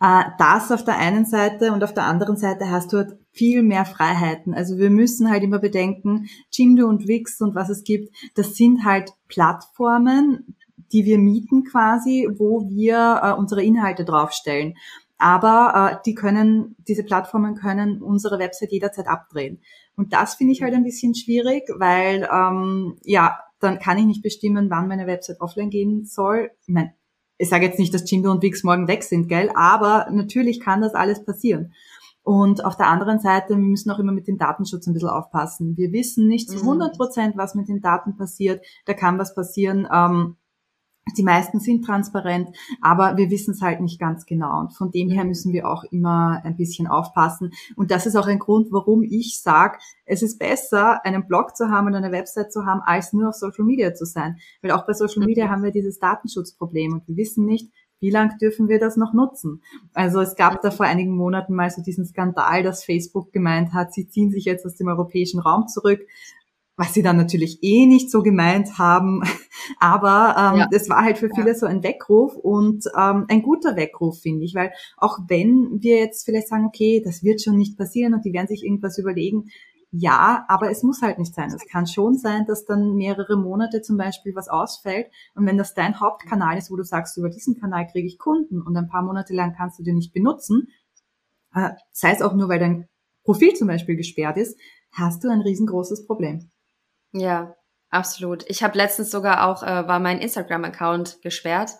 Äh, 0.00 0.24
das 0.38 0.70
auf 0.70 0.84
der 0.84 0.98
einen 0.98 1.24
Seite 1.24 1.72
und 1.72 1.84
auf 1.84 1.94
der 1.94 2.04
anderen 2.04 2.36
Seite 2.36 2.70
hast 2.70 2.92
du 2.92 2.98
halt 2.98 3.16
viel 3.32 3.62
mehr 3.62 3.84
Freiheiten. 3.84 4.54
Also 4.54 4.78
wir 4.78 4.90
müssen 4.90 5.30
halt 5.30 5.42
immer 5.42 5.58
bedenken, 5.58 6.28
Jimdo 6.50 6.86
und 6.86 7.08
Wix 7.08 7.40
und 7.40 7.54
was 7.54 7.70
es 7.70 7.84
gibt, 7.84 8.14
das 8.34 8.54
sind 8.54 8.84
halt 8.84 9.12
Plattformen, 9.28 10.56
die 10.92 11.04
wir 11.04 11.18
mieten 11.18 11.64
quasi, 11.64 12.28
wo 12.36 12.68
wir 12.68 13.20
äh, 13.22 13.32
unsere 13.32 13.62
Inhalte 13.62 14.04
draufstellen. 14.04 14.74
Aber 15.18 15.92
äh, 15.92 16.02
die 16.04 16.14
können, 16.14 16.74
diese 16.88 17.04
Plattformen 17.04 17.54
können 17.54 18.02
unsere 18.02 18.38
Website 18.38 18.72
jederzeit 18.72 19.06
abdrehen. 19.06 19.60
Und 19.96 20.12
das 20.12 20.34
finde 20.34 20.52
ich 20.52 20.62
halt 20.62 20.74
ein 20.74 20.84
bisschen 20.84 21.14
schwierig, 21.14 21.64
weil 21.78 22.28
ähm, 22.32 22.96
ja, 23.04 23.38
dann 23.60 23.78
kann 23.78 23.98
ich 23.98 24.04
nicht 24.04 24.22
bestimmen, 24.22 24.68
wann 24.68 24.88
meine 24.88 25.06
Website 25.06 25.40
offline 25.40 25.70
gehen 25.70 26.04
soll. 26.04 26.50
Ich 26.66 26.74
meine, 26.74 26.94
ich 27.42 27.48
sage 27.48 27.66
jetzt 27.66 27.80
nicht, 27.80 27.92
dass 27.92 28.08
Jimdo 28.08 28.30
und 28.30 28.40
Wix 28.40 28.62
morgen 28.62 28.86
weg 28.86 29.02
sind, 29.02 29.28
gell? 29.28 29.50
Aber 29.56 30.06
natürlich 30.12 30.60
kann 30.60 30.80
das 30.80 30.94
alles 30.94 31.24
passieren. 31.24 31.72
Und 32.22 32.64
auf 32.64 32.76
der 32.76 32.86
anderen 32.86 33.18
Seite, 33.18 33.56
wir 33.56 33.56
müssen 33.56 33.90
auch 33.90 33.98
immer 33.98 34.12
mit 34.12 34.28
dem 34.28 34.38
Datenschutz 34.38 34.86
ein 34.86 34.92
bisschen 34.92 35.08
aufpassen. 35.08 35.76
Wir 35.76 35.90
wissen 35.90 36.28
nicht 36.28 36.48
zu 36.48 36.58
100 36.58 36.92
mhm. 36.92 36.96
Prozent, 36.96 37.36
was 37.36 37.56
mit 37.56 37.68
den 37.68 37.80
Daten 37.80 38.16
passiert. 38.16 38.64
Da 38.86 38.94
kann 38.94 39.18
was 39.18 39.34
passieren. 39.34 39.88
Ähm, 39.92 40.36
die 41.16 41.22
meisten 41.22 41.58
sind 41.58 41.84
transparent, 41.84 42.48
aber 42.80 43.16
wir 43.16 43.30
wissen 43.30 43.52
es 43.52 43.60
halt 43.60 43.80
nicht 43.80 43.98
ganz 43.98 44.24
genau. 44.24 44.60
Und 44.60 44.74
von 44.74 44.90
dem 44.90 45.10
her 45.10 45.24
müssen 45.24 45.52
wir 45.52 45.68
auch 45.68 45.84
immer 45.84 46.40
ein 46.44 46.56
bisschen 46.56 46.86
aufpassen. 46.86 47.52
Und 47.76 47.90
das 47.90 48.06
ist 48.06 48.16
auch 48.16 48.28
ein 48.28 48.38
Grund, 48.38 48.68
warum 48.70 49.02
ich 49.02 49.40
sage, 49.40 49.78
es 50.06 50.22
ist 50.22 50.38
besser, 50.38 51.04
einen 51.04 51.26
Blog 51.26 51.56
zu 51.56 51.70
haben 51.70 51.88
und 51.88 51.94
eine 51.94 52.12
Website 52.12 52.52
zu 52.52 52.64
haben, 52.64 52.80
als 52.84 53.12
nur 53.12 53.30
auf 53.30 53.34
Social 53.34 53.64
Media 53.64 53.94
zu 53.94 54.04
sein. 54.04 54.38
Weil 54.62 54.70
auch 54.70 54.86
bei 54.86 54.92
Social 54.92 55.24
Media 55.24 55.48
haben 55.48 55.62
wir 55.62 55.72
dieses 55.72 55.98
Datenschutzproblem 55.98 56.92
und 56.94 57.08
wir 57.08 57.16
wissen 57.16 57.44
nicht, 57.44 57.70
wie 58.00 58.10
lang 58.10 58.36
dürfen 58.38 58.68
wir 58.68 58.80
das 58.80 58.96
noch 58.96 59.12
nutzen? 59.12 59.62
Also 59.94 60.20
es 60.20 60.34
gab 60.34 60.60
da 60.62 60.72
vor 60.72 60.86
einigen 60.86 61.14
Monaten 61.14 61.54
mal 61.54 61.70
so 61.70 61.82
diesen 61.82 62.04
Skandal, 62.04 62.64
dass 62.64 62.84
Facebook 62.84 63.32
gemeint 63.32 63.72
hat, 63.72 63.94
sie 63.94 64.08
ziehen 64.08 64.32
sich 64.32 64.44
jetzt 64.44 64.66
aus 64.66 64.74
dem 64.74 64.88
europäischen 64.88 65.38
Raum 65.38 65.68
zurück 65.68 66.00
was 66.82 66.94
sie 66.94 67.02
dann 67.02 67.16
natürlich 67.16 67.62
eh 67.62 67.86
nicht 67.86 68.10
so 68.10 68.22
gemeint 68.22 68.76
haben. 68.78 69.22
Aber 69.78 70.34
ähm, 70.36 70.60
ja. 70.60 70.68
das 70.70 70.88
war 70.88 71.04
halt 71.04 71.16
für 71.16 71.30
viele 71.32 71.48
ja. 71.50 71.54
so 71.54 71.66
ein 71.66 71.84
Weckruf 71.84 72.34
und 72.34 72.86
ähm, 72.98 73.26
ein 73.28 73.42
guter 73.42 73.76
Weckruf, 73.76 74.20
finde 74.20 74.44
ich, 74.44 74.54
weil 74.56 74.72
auch 74.96 75.18
wenn 75.28 75.80
wir 75.80 75.98
jetzt 75.98 76.24
vielleicht 76.24 76.48
sagen, 76.48 76.66
okay, 76.66 77.00
das 77.04 77.22
wird 77.22 77.40
schon 77.40 77.56
nicht 77.56 77.78
passieren 77.78 78.14
und 78.14 78.24
die 78.24 78.32
werden 78.32 78.48
sich 78.48 78.64
irgendwas 78.64 78.98
überlegen, 78.98 79.44
ja, 79.92 80.44
aber 80.48 80.70
es 80.70 80.82
muss 80.82 81.02
halt 81.02 81.18
nicht 81.18 81.34
sein. 81.34 81.52
Es 81.54 81.66
kann 81.66 81.86
schon 81.86 82.16
sein, 82.16 82.46
dass 82.46 82.64
dann 82.64 82.94
mehrere 82.94 83.36
Monate 83.36 83.82
zum 83.82 83.96
Beispiel 83.96 84.34
was 84.34 84.48
ausfällt. 84.48 85.06
Und 85.34 85.46
wenn 85.46 85.58
das 85.58 85.74
dein 85.74 86.00
Hauptkanal 86.00 86.56
ist, 86.56 86.70
wo 86.70 86.76
du 86.76 86.82
sagst, 86.82 87.16
über 87.16 87.28
diesen 87.28 87.60
Kanal 87.60 87.86
kriege 87.86 88.08
ich 88.08 88.18
Kunden 88.18 88.60
und 88.60 88.76
ein 88.76 88.88
paar 88.88 89.02
Monate 89.02 89.34
lang 89.34 89.54
kannst 89.56 89.78
du 89.78 89.84
den 89.84 89.96
nicht 89.96 90.14
benutzen, 90.14 90.68
äh, 91.54 91.70
sei 91.92 92.10
es 92.10 92.22
auch 92.22 92.34
nur, 92.34 92.48
weil 92.48 92.58
dein 92.58 92.88
Profil 93.22 93.52
zum 93.52 93.68
Beispiel 93.68 93.94
gesperrt 93.94 94.38
ist, 94.38 94.58
hast 94.92 95.22
du 95.22 95.28
ein 95.28 95.42
riesengroßes 95.42 96.06
Problem. 96.06 96.50
Ja, 97.12 97.56
absolut. 97.90 98.44
Ich 98.48 98.62
habe 98.62 98.76
letztens 98.76 99.10
sogar 99.10 99.46
auch, 99.48 99.62
äh, 99.62 99.86
war 99.86 100.00
mein 100.00 100.18
Instagram-Account 100.18 101.22
gesperrt, 101.22 101.70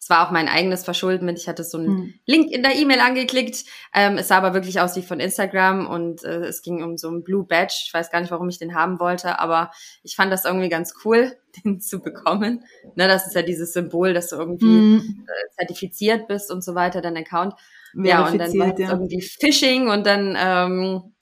Es 0.00 0.08
war 0.08 0.24
auch 0.24 0.30
mein 0.30 0.46
eigenes 0.46 0.84
Verschulden 0.84 1.26
mit. 1.26 1.38
Ich 1.38 1.48
hatte 1.48 1.64
so 1.64 1.76
einen 1.76 1.88
hm. 1.88 2.14
Link 2.24 2.52
in 2.52 2.62
der 2.62 2.76
E-Mail 2.76 3.00
angeklickt. 3.00 3.64
Ähm, 3.92 4.16
es 4.16 4.28
sah 4.28 4.36
aber 4.36 4.54
wirklich 4.54 4.80
aus 4.80 4.94
wie 4.94 5.02
von 5.02 5.18
Instagram 5.18 5.88
und 5.88 6.22
äh, 6.22 6.44
es 6.44 6.62
ging 6.62 6.84
um 6.84 6.96
so 6.96 7.08
einen 7.08 7.24
Blue 7.24 7.44
Badge. 7.44 7.82
Ich 7.84 7.92
weiß 7.92 8.12
gar 8.12 8.20
nicht, 8.20 8.30
warum 8.30 8.48
ich 8.48 8.60
den 8.60 8.76
haben 8.76 9.00
wollte, 9.00 9.40
aber 9.40 9.72
ich 10.04 10.14
fand 10.14 10.32
das 10.32 10.44
irgendwie 10.44 10.68
ganz 10.68 10.94
cool, 11.04 11.36
den 11.64 11.80
zu 11.80 11.98
bekommen. 11.98 12.62
Ne, 12.94 13.08
das 13.08 13.26
ist 13.26 13.34
ja 13.34 13.42
dieses 13.42 13.72
Symbol, 13.72 14.14
dass 14.14 14.28
du 14.28 14.36
irgendwie 14.36 14.66
hm. 14.66 15.26
äh, 15.26 15.56
zertifiziert 15.56 16.28
bist 16.28 16.52
und 16.52 16.62
so 16.62 16.76
weiter, 16.76 17.00
dein 17.00 17.16
Account. 17.16 17.54
Ja, 17.94 18.28
und 18.28 18.38
dann 18.38 18.56
war 18.58 18.72
es 18.72 18.78
ja. 18.78 18.90
irgendwie 18.90 19.20
Phishing 19.20 19.88
und 19.88 20.06
dann 20.06 20.36
ähm, 20.38 21.14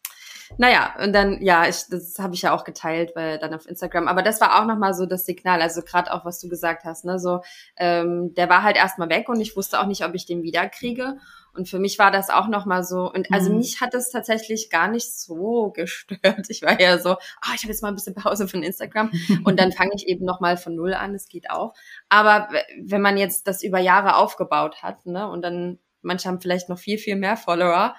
naja, 0.58 0.94
und 1.02 1.12
dann, 1.12 1.42
ja, 1.42 1.68
ich, 1.68 1.86
das 1.90 2.18
habe 2.18 2.34
ich 2.34 2.42
ja 2.42 2.54
auch 2.54 2.64
geteilt, 2.64 3.12
weil 3.14 3.38
dann 3.38 3.54
auf 3.54 3.66
Instagram. 3.66 4.08
Aber 4.08 4.22
das 4.22 4.40
war 4.40 4.60
auch 4.60 4.66
nochmal 4.66 4.94
so 4.94 5.06
das 5.06 5.26
Signal, 5.26 5.62
also 5.62 5.82
gerade 5.82 6.12
auch, 6.12 6.24
was 6.24 6.40
du 6.40 6.48
gesagt 6.48 6.84
hast, 6.84 7.04
ne? 7.04 7.18
So, 7.18 7.42
ähm, 7.76 8.34
der 8.34 8.48
war 8.48 8.62
halt 8.62 8.76
erstmal 8.76 9.08
weg 9.08 9.28
und 9.28 9.40
ich 9.40 9.56
wusste 9.56 9.80
auch 9.80 9.86
nicht, 9.86 10.04
ob 10.04 10.14
ich 10.14 10.26
den 10.26 10.42
wiederkriege. 10.42 11.18
Und 11.56 11.68
für 11.68 11.78
mich 11.78 11.98
war 11.98 12.10
das 12.10 12.28
auch 12.28 12.48
nochmal 12.48 12.84
so, 12.84 13.10
und 13.10 13.32
also 13.32 13.50
mhm. 13.50 13.58
mich 13.58 13.80
hat 13.80 13.94
es 13.94 14.10
tatsächlich 14.10 14.68
gar 14.70 14.88
nicht 14.88 15.18
so 15.18 15.70
gestört. 15.74 16.46
Ich 16.48 16.62
war 16.62 16.80
ja 16.80 16.98
so, 16.98 17.10
ah, 17.10 17.18
oh, 17.48 17.52
ich 17.54 17.62
habe 17.62 17.72
jetzt 17.72 17.82
mal 17.82 17.88
ein 17.88 17.94
bisschen 17.94 18.14
Pause 18.14 18.46
von 18.46 18.62
Instagram 18.62 19.10
und 19.44 19.58
dann 19.58 19.72
fange 19.72 19.92
ich 19.94 20.06
eben 20.06 20.24
nochmal 20.24 20.56
von 20.56 20.74
null 20.74 20.94
an, 20.94 21.14
das 21.14 21.28
geht 21.28 21.50
auch. 21.50 21.74
Aber 22.08 22.48
wenn 22.82 23.00
man 23.00 23.16
jetzt 23.16 23.48
das 23.48 23.62
über 23.62 23.78
Jahre 23.78 24.16
aufgebaut 24.16 24.82
hat, 24.82 25.06
ne, 25.06 25.28
und 25.28 25.42
dann 25.42 25.78
manche 26.02 26.28
haben 26.28 26.40
vielleicht 26.40 26.68
noch 26.68 26.78
viel, 26.78 26.98
viel 26.98 27.16
mehr 27.16 27.36
Follower, 27.36 27.96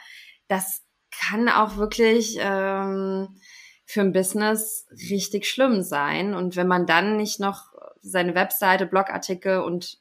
das 0.47 0.83
kann 1.19 1.49
auch 1.49 1.77
wirklich 1.77 2.37
ähm, 2.39 3.39
für 3.85 4.01
ein 4.01 4.13
Business 4.13 4.85
richtig 5.09 5.47
schlimm 5.47 5.81
sein. 5.81 6.33
Und 6.33 6.55
wenn 6.55 6.67
man 6.67 6.85
dann 6.85 7.17
nicht 7.17 7.39
noch 7.39 7.71
seine 8.01 8.35
Webseite, 8.35 8.85
Blogartikel 8.85 9.59
und 9.59 9.99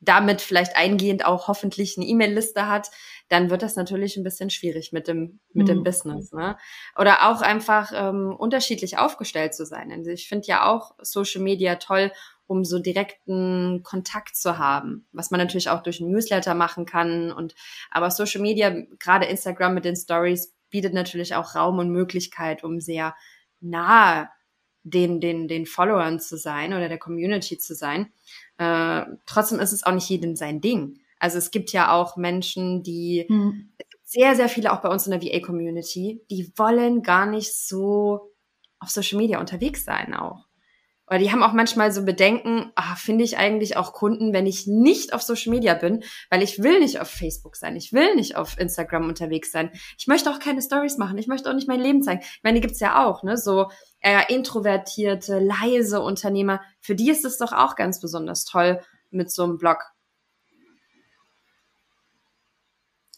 damit 0.00 0.40
vielleicht 0.40 0.76
eingehend 0.76 1.24
auch 1.24 1.48
hoffentlich 1.48 1.96
eine 1.96 2.06
E-Mail-Liste 2.06 2.68
hat, 2.68 2.90
dann 3.28 3.50
wird 3.50 3.62
das 3.62 3.76
natürlich 3.76 4.16
ein 4.16 4.22
bisschen 4.22 4.48
schwierig 4.48 4.92
mit 4.92 5.08
dem 5.08 5.40
mit 5.52 5.66
mhm. 5.66 5.72
dem 5.72 5.84
Business. 5.84 6.32
Ne? 6.32 6.56
Oder 6.96 7.28
auch 7.28 7.42
einfach 7.42 7.92
ähm, 7.94 8.34
unterschiedlich 8.36 8.98
aufgestellt 8.98 9.54
zu 9.54 9.66
sein. 9.66 9.90
Also 9.92 10.10
ich 10.10 10.28
finde 10.28 10.46
ja 10.46 10.70
auch 10.70 10.94
Social 11.00 11.42
Media 11.42 11.76
toll, 11.76 12.12
um 12.46 12.64
so 12.64 12.78
direkten 12.78 13.82
Kontakt 13.82 14.36
zu 14.36 14.58
haben, 14.58 15.06
was 15.12 15.30
man 15.30 15.38
natürlich 15.38 15.68
auch 15.68 15.82
durch 15.82 16.00
ein 16.00 16.10
Newsletter 16.10 16.54
machen 16.54 16.86
kann. 16.86 17.30
Und 17.30 17.54
aber 17.90 18.10
Social 18.10 18.40
Media, 18.40 18.70
gerade 18.98 19.26
Instagram 19.26 19.74
mit 19.74 19.84
den 19.84 19.96
Stories, 19.96 20.54
bietet 20.70 20.94
natürlich 20.94 21.34
auch 21.34 21.54
Raum 21.54 21.78
und 21.78 21.90
Möglichkeit, 21.90 22.64
um 22.64 22.80
sehr 22.80 23.14
nahe 23.60 24.28
den, 24.84 25.20
den, 25.20 25.48
den 25.48 25.66
Followern 25.66 26.20
zu 26.20 26.36
sein 26.36 26.72
oder 26.72 26.88
der 26.88 26.98
Community 26.98 27.58
zu 27.58 27.74
sein. 27.74 28.12
Äh, 28.58 29.04
trotzdem 29.26 29.60
ist 29.60 29.72
es 29.72 29.84
auch 29.84 29.92
nicht 29.92 30.08
jedem 30.08 30.36
sein 30.36 30.60
Ding. 30.60 31.00
Also 31.18 31.38
es 31.38 31.50
gibt 31.50 31.72
ja 31.72 31.92
auch 31.92 32.16
Menschen, 32.16 32.82
die 32.82 33.26
mhm. 33.28 33.72
sehr, 34.04 34.36
sehr 34.36 34.48
viele 34.48 34.72
auch 34.72 34.80
bei 34.80 34.88
uns 34.88 35.06
in 35.06 35.12
der 35.12 35.22
VA-Community, 35.22 36.22
die 36.30 36.52
wollen 36.56 37.02
gar 37.02 37.26
nicht 37.26 37.54
so 37.54 38.32
auf 38.78 38.90
Social 38.90 39.18
Media 39.18 39.40
unterwegs 39.40 39.84
sein 39.84 40.14
auch. 40.14 40.47
Oder 41.08 41.18
die 41.18 41.32
haben 41.32 41.42
auch 41.42 41.52
manchmal 41.52 41.92
so 41.92 42.04
Bedenken, 42.04 42.70
ah, 42.74 42.94
finde 42.96 43.24
ich 43.24 43.38
eigentlich 43.38 43.76
auch 43.76 43.92
Kunden, 43.92 44.32
wenn 44.32 44.46
ich 44.46 44.66
nicht 44.66 45.12
auf 45.12 45.22
Social 45.22 45.50
Media 45.52 45.74
bin, 45.74 46.02
weil 46.30 46.42
ich 46.42 46.62
will 46.62 46.80
nicht 46.80 47.00
auf 47.00 47.08
Facebook 47.08 47.56
sein, 47.56 47.76
ich 47.76 47.92
will 47.92 48.14
nicht 48.14 48.36
auf 48.36 48.58
Instagram 48.58 49.08
unterwegs 49.08 49.50
sein. 49.50 49.70
Ich 49.98 50.06
möchte 50.06 50.30
auch 50.30 50.38
keine 50.38 50.62
Stories 50.62 50.98
machen, 50.98 51.18
ich 51.18 51.26
möchte 51.26 51.48
auch 51.48 51.54
nicht 51.54 51.68
mein 51.68 51.80
Leben 51.80 52.02
zeigen. 52.02 52.20
Ich 52.20 52.40
meine, 52.42 52.60
die 52.60 52.66
gibt's 52.66 52.80
ja 52.80 53.06
auch, 53.06 53.22
ne? 53.22 53.36
So 53.36 53.70
eher 54.00 54.30
introvertierte, 54.30 55.38
leise 55.38 56.00
Unternehmer. 56.00 56.60
Für 56.80 56.94
die 56.94 57.10
ist 57.10 57.24
es 57.24 57.38
doch 57.38 57.52
auch 57.52 57.74
ganz 57.74 58.00
besonders 58.00 58.44
toll 58.44 58.80
mit 59.10 59.30
so 59.30 59.44
einem 59.44 59.58
Blog 59.58 59.78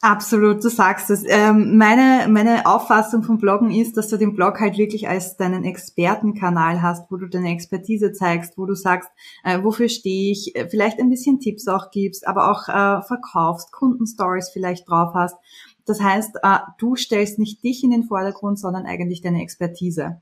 Absolut, 0.02 0.64
du 0.64 0.70
sagst 0.70 1.10
es. 1.10 1.24
Ähm, 1.26 1.76
meine, 1.76 2.26
meine 2.26 2.64
Auffassung 2.64 3.22
vom 3.22 3.36
Bloggen 3.36 3.70
ist, 3.70 3.98
dass 3.98 4.08
du 4.08 4.16
den 4.16 4.34
Blog 4.34 4.58
halt 4.58 4.78
wirklich 4.78 5.08
als 5.08 5.36
deinen 5.36 5.62
Expertenkanal 5.62 6.80
hast, 6.80 7.10
wo 7.10 7.18
du 7.18 7.26
deine 7.26 7.50
Expertise 7.50 8.10
zeigst, 8.12 8.56
wo 8.56 8.64
du 8.64 8.74
sagst, 8.74 9.10
äh, 9.44 9.62
wofür 9.62 9.90
stehe 9.90 10.32
ich, 10.32 10.56
äh, 10.56 10.66
vielleicht 10.70 11.00
ein 11.00 11.10
bisschen 11.10 11.38
Tipps 11.38 11.68
auch 11.68 11.90
gibst, 11.90 12.26
aber 12.26 12.50
auch 12.50 12.66
äh, 12.68 13.02
verkaufst, 13.02 13.72
Kundenstories 13.72 14.48
vielleicht 14.50 14.88
drauf 14.88 15.12
hast. 15.12 15.36
Das 15.84 16.00
heißt, 16.00 16.38
du 16.78 16.94
stellst 16.94 17.38
nicht 17.38 17.64
dich 17.64 17.82
in 17.82 17.90
den 17.90 18.04
Vordergrund, 18.04 18.60
sondern 18.60 18.86
eigentlich 18.86 19.22
deine 19.22 19.42
Expertise. 19.42 20.20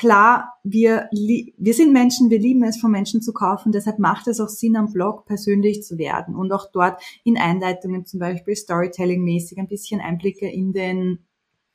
Klar, 0.00 0.54
wir, 0.64 1.10
wir 1.12 1.74
sind 1.74 1.92
Menschen, 1.92 2.30
wir 2.30 2.38
lieben 2.38 2.64
es, 2.64 2.80
von 2.80 2.90
Menschen 2.90 3.20
zu 3.20 3.34
kaufen, 3.34 3.70
deshalb 3.70 3.98
macht 3.98 4.28
es 4.28 4.40
auch 4.40 4.48
Sinn, 4.48 4.74
am 4.76 4.90
Blog 4.90 5.26
persönlich 5.26 5.82
zu 5.82 5.98
werden 5.98 6.34
und 6.34 6.50
auch 6.52 6.72
dort 6.72 7.02
in 7.22 7.36
Einleitungen 7.36 8.06
zum 8.06 8.18
Beispiel 8.18 8.56
Storytelling-mäßig 8.56 9.58
ein 9.58 9.68
bisschen 9.68 10.00
Einblicke 10.00 10.50
in 10.50 10.72
den 10.72 11.18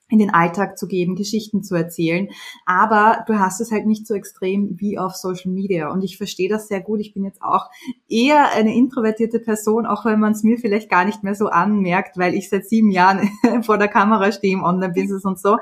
in 0.08 0.18
den 0.18 0.34
Alltag 0.34 0.76
zu 0.76 0.88
geben, 0.88 1.14
Geschichten 1.14 1.62
zu 1.62 1.76
erzählen. 1.76 2.28
Aber 2.64 3.24
du 3.28 3.38
hast 3.38 3.60
es 3.60 3.70
halt 3.70 3.86
nicht 3.86 4.08
so 4.08 4.14
extrem 4.14 4.80
wie 4.80 4.98
auf 4.98 5.14
Social 5.14 5.52
Media. 5.52 5.90
Und 5.92 6.02
ich 6.02 6.16
verstehe 6.16 6.48
das 6.48 6.66
sehr 6.66 6.80
gut. 6.80 7.00
Ich 7.00 7.12
bin 7.12 7.24
jetzt 7.24 7.42
auch 7.42 7.70
eher 8.08 8.52
eine 8.52 8.74
introvertierte 8.74 9.40
Person, 9.40 9.86
auch 9.86 10.04
wenn 10.04 10.20
man 10.20 10.32
es 10.32 10.42
mir 10.42 10.58
vielleicht 10.58 10.90
gar 10.90 11.04
nicht 11.04 11.22
mehr 11.24 11.34
so 11.34 11.46
anmerkt, 11.46 12.18
weil 12.18 12.34
ich 12.34 12.48
seit 12.48 12.68
sieben 12.68 12.90
Jahren 12.90 13.30
vor 13.62 13.78
der 13.78 13.88
Kamera 13.88 14.30
stehe 14.32 14.54
im 14.54 14.64
Online-Business 14.64 15.24
und 15.24 15.40
so. 15.40 15.58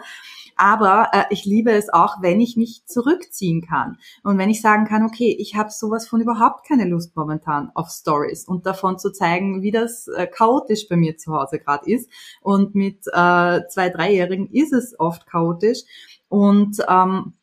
Aber 0.57 1.09
äh, 1.13 1.25
ich 1.31 1.45
liebe 1.45 1.73
es 1.73 1.93
auch, 1.93 2.23
wenn 2.23 2.41
ich 2.41 2.57
mich 2.57 2.85
zurückziehen 2.87 3.63
kann. 3.63 3.99
Und 4.23 4.39
wenn 4.39 4.51
ich 4.51 4.61
sagen 4.61 4.87
kann, 4.87 5.05
okay, 5.05 5.37
ich 5.39 5.57
habe 5.57 5.71
sowas 5.71 6.09
von 6.09 6.21
überhaupt 6.21 6.67
keine 6.67 6.87
Lust 6.87 7.17
momentan 7.17 7.71
auf 7.75 7.89
Stories 7.91 8.47
und 8.47 8.67
davon 8.67 8.99
zu 8.99 9.13
zeigen, 9.13 9.63
wie 9.63 9.71
das 9.71 10.09
äh, 10.09 10.27
chaotisch 10.27 10.89
bei 10.89 10.97
mir 10.97 11.17
zu 11.17 11.33
Hause 11.33 11.59
gerade 11.59 11.91
ist. 11.91 12.11
Und 12.41 12.75
mit 12.75 13.07
äh, 13.09 13.61
zwei, 13.69 13.91
dreijährigen 13.91 14.49
ist 14.51 14.73
es 14.73 14.99
oft 14.99 15.27
chaotisch. 15.27 15.83
Und 16.29 16.79
ähm, 16.89 17.35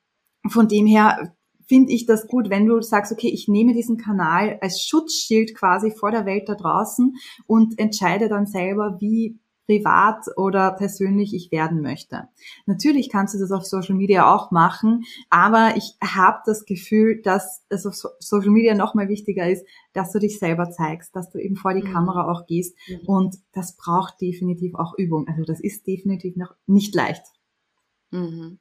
von 0.47 0.67
dem 0.67 0.87
her 0.87 1.33
finde 1.71 1.93
ich 1.93 2.05
das 2.05 2.27
gut, 2.27 2.49
wenn 2.49 2.65
du 2.65 2.81
sagst, 2.81 3.13
okay, 3.13 3.29
ich 3.29 3.47
nehme 3.47 3.73
diesen 3.73 3.97
Kanal 3.97 4.57
als 4.59 4.81
Schutzschild 4.81 5.55
quasi 5.55 5.91
vor 5.91 6.11
der 6.11 6.25
Welt 6.25 6.49
da 6.49 6.55
draußen 6.55 7.15
und 7.47 7.79
entscheide 7.79 8.27
dann 8.27 8.45
selber, 8.45 8.97
wie 8.99 9.39
privat 9.71 10.25
oder 10.35 10.71
persönlich 10.71 11.33
ich 11.33 11.51
werden 11.51 11.81
möchte. 11.81 12.27
Natürlich 12.65 13.09
kannst 13.09 13.33
du 13.33 13.39
das 13.39 13.51
auf 13.51 13.65
Social 13.65 13.95
Media 13.95 14.33
auch 14.33 14.51
machen, 14.51 15.03
aber 15.29 15.75
ich 15.77 15.95
habe 16.03 16.39
das 16.45 16.65
Gefühl, 16.65 17.21
dass 17.21 17.63
es 17.69 17.85
auf 17.85 17.95
Social 18.19 18.49
Media 18.49 18.75
noch 18.75 18.93
mal 18.95 19.07
wichtiger 19.07 19.49
ist, 19.49 19.65
dass 19.93 20.11
du 20.11 20.19
dich 20.19 20.39
selber 20.39 20.69
zeigst, 20.71 21.15
dass 21.15 21.29
du 21.29 21.39
eben 21.39 21.55
vor 21.55 21.73
die 21.73 21.83
mhm. 21.83 21.93
Kamera 21.93 22.29
auch 22.29 22.45
gehst 22.45 22.77
mhm. 22.87 22.99
und 23.05 23.35
das 23.53 23.77
braucht 23.77 24.19
definitiv 24.19 24.75
auch 24.75 24.93
Übung. 24.97 25.27
Also 25.27 25.43
das 25.43 25.61
ist 25.61 25.87
definitiv 25.87 26.35
noch 26.35 26.53
nicht 26.65 26.93
leicht. 26.93 27.23
Mhm. 28.11 28.59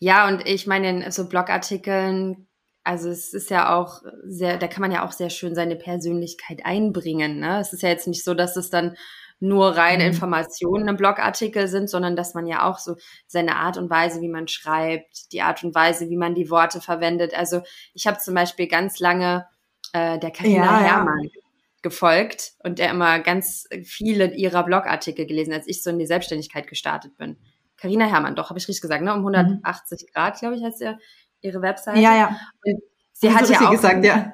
Ja, 0.00 0.26
und 0.26 0.46
ich 0.46 0.66
meine, 0.66 1.04
in 1.04 1.10
so 1.12 1.28
Blogartikeln 1.28 2.48
also 2.84 3.10
es 3.10 3.34
ist 3.34 3.50
ja 3.50 3.76
auch 3.76 4.00
sehr, 4.24 4.56
da 4.56 4.66
kann 4.66 4.80
man 4.80 4.90
ja 4.90 5.06
auch 5.06 5.12
sehr 5.12 5.28
schön 5.28 5.54
seine 5.54 5.76
Persönlichkeit 5.76 6.64
einbringen. 6.64 7.38
Ne? 7.38 7.60
Es 7.60 7.74
ist 7.74 7.82
ja 7.82 7.90
jetzt 7.90 8.08
nicht 8.08 8.24
so, 8.24 8.32
dass 8.32 8.56
es 8.56 8.70
dann 8.70 8.96
nur 9.40 9.76
reine 9.76 10.04
mhm. 10.04 10.10
Informationen 10.10 10.88
im 10.88 10.96
Blogartikel 10.96 11.68
sind, 11.68 11.88
sondern 11.88 12.16
dass 12.16 12.34
man 12.34 12.46
ja 12.46 12.68
auch 12.68 12.78
so 12.78 12.96
seine 13.26 13.56
Art 13.56 13.76
und 13.76 13.90
Weise, 13.90 14.20
wie 14.20 14.28
man 14.28 14.48
schreibt, 14.48 15.32
die 15.32 15.42
Art 15.42 15.62
und 15.62 15.74
Weise, 15.74 16.08
wie 16.08 16.16
man 16.16 16.34
die 16.34 16.50
Worte 16.50 16.80
verwendet. 16.80 17.34
Also 17.34 17.62
ich 17.94 18.06
habe 18.06 18.18
zum 18.18 18.34
Beispiel 18.34 18.66
ganz 18.66 18.98
lange 18.98 19.46
äh, 19.92 20.18
der 20.18 20.30
Karina 20.30 20.80
ja, 20.80 20.80
Hermann 20.80 21.22
ja. 21.22 21.40
gefolgt 21.82 22.52
und 22.64 22.78
der 22.78 22.90
immer 22.90 23.20
ganz 23.20 23.68
viele 23.84 24.34
ihrer 24.34 24.64
Blogartikel 24.64 25.26
gelesen, 25.26 25.52
als 25.52 25.68
ich 25.68 25.82
so 25.82 25.90
in 25.90 25.98
die 25.98 26.06
Selbstständigkeit 26.06 26.66
gestartet 26.66 27.16
bin. 27.16 27.36
Karina 27.76 28.06
Hermann, 28.06 28.34
doch, 28.34 28.50
habe 28.50 28.58
ich 28.58 28.66
richtig 28.66 28.82
gesagt, 28.82 29.04
ne? 29.04 29.12
Um 29.12 29.20
180 29.20 30.02
mhm. 30.02 30.12
Grad, 30.12 30.38
glaube 30.40 30.56
ich, 30.56 30.64
heißt 30.64 30.80
ihr, 30.80 30.98
ihre 31.40 31.62
Webseite. 31.62 32.00
Ja, 32.00 32.16
ja. 32.16 32.40
Und 32.64 32.82
sie 33.12 33.32
hat 33.32 33.48
ja 33.48 33.60
auch 33.60 33.70
gesagt, 33.70 34.04
ja. 34.04 34.32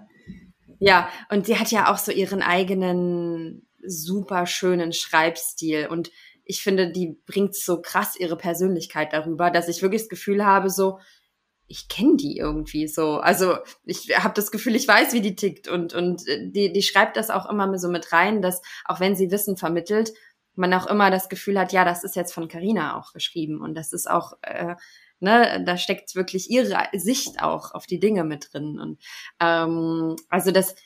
Ja, 0.81 1.09
und 1.31 1.47
sie 1.47 1.59
hat 1.59 1.71
ja 1.71 1.93
auch 1.93 1.99
so 1.99 2.11
ihren 2.11 2.43
eigenen 2.43 3.67
super 3.87 4.47
schönen 4.47 4.93
Schreibstil 4.93 5.89
und 5.89 6.11
ich 6.45 6.63
finde, 6.63 6.91
die 6.93 7.19
bringt 7.27 7.55
so 7.55 7.81
krass 7.81 8.17
ihre 8.17 8.37
Persönlichkeit 8.37 9.13
darüber, 9.13 9.51
dass 9.51 9.69
ich 9.69 9.83
wirklich 9.83 10.03
das 10.03 10.09
Gefühl 10.11 10.45
habe, 10.45 10.69
so, 10.69 10.99
ich 11.67 11.89
kenne 11.89 12.17
die 12.17 12.37
irgendwie 12.37 12.87
so. 12.87 13.17
Also 13.17 13.57
ich 13.85 14.19
habe 14.19 14.35
das 14.35 14.51
Gefühl, 14.51 14.77
ich 14.77 14.87
weiß, 14.87 15.15
wie 15.15 15.23
die 15.23 15.37
tickt 15.37 15.69
und, 15.69 15.95
und 15.95 16.27
äh, 16.29 16.51
die, 16.51 16.73
die 16.73 16.83
schreibt 16.83 17.17
das 17.17 17.31
auch 17.31 17.49
immer 17.49 17.79
so 17.79 17.89
mit 17.89 18.13
rein, 18.13 18.43
dass 18.43 18.61
auch 18.85 19.01
wenn 19.01 19.17
sie 19.17 19.31
Wissen 19.31 19.57
vermittelt, 19.57 20.13
man 20.55 20.75
auch 20.75 20.87
immer 20.87 21.11
das 21.11 21.29
Gefühl 21.29 21.59
hat, 21.59 21.73
ja, 21.73 21.85
das 21.85 22.05
ist 22.05 22.17
jetzt 22.17 22.33
von 22.33 22.49
Carina 22.49 22.99
auch 22.99 23.13
geschrieben 23.13 23.61
und 23.61 23.75
das 23.75 23.93
ist 23.93 24.09
auch, 24.09 24.35
äh, 24.43 24.77
ne, 25.21 25.65
da 25.67 25.77
steckt 25.77 26.15
wirklich 26.15 26.51
ihre 26.51 26.77
Sicht 26.93 27.43
auch 27.43 27.73
auf 27.73 27.87
die 27.87 27.99
Dinge 27.99 28.25
mit 28.25 28.53
drin. 28.53 28.79
Und 28.79 29.01
ähm, 29.41 30.17
also 30.29 30.51
das, 30.53 30.77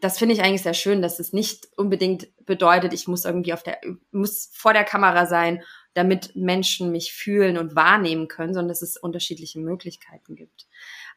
das 0.00 0.18
finde 0.18 0.34
ich 0.34 0.42
eigentlich 0.42 0.62
sehr 0.62 0.74
schön, 0.74 1.02
dass 1.02 1.18
es 1.18 1.32
nicht 1.32 1.68
unbedingt 1.76 2.28
bedeutet, 2.44 2.92
ich 2.92 3.08
muss 3.08 3.24
irgendwie 3.24 3.52
auf 3.52 3.62
der, 3.62 3.78
muss 4.10 4.50
vor 4.52 4.72
der 4.72 4.84
Kamera 4.84 5.26
sein, 5.26 5.62
damit 5.94 6.36
Menschen 6.36 6.92
mich 6.92 7.12
fühlen 7.12 7.56
und 7.56 7.74
wahrnehmen 7.74 8.28
können, 8.28 8.52
sondern 8.52 8.68
dass 8.68 8.82
es 8.82 8.96
unterschiedliche 8.96 9.58
Möglichkeiten 9.58 10.34
gibt. 10.34 10.66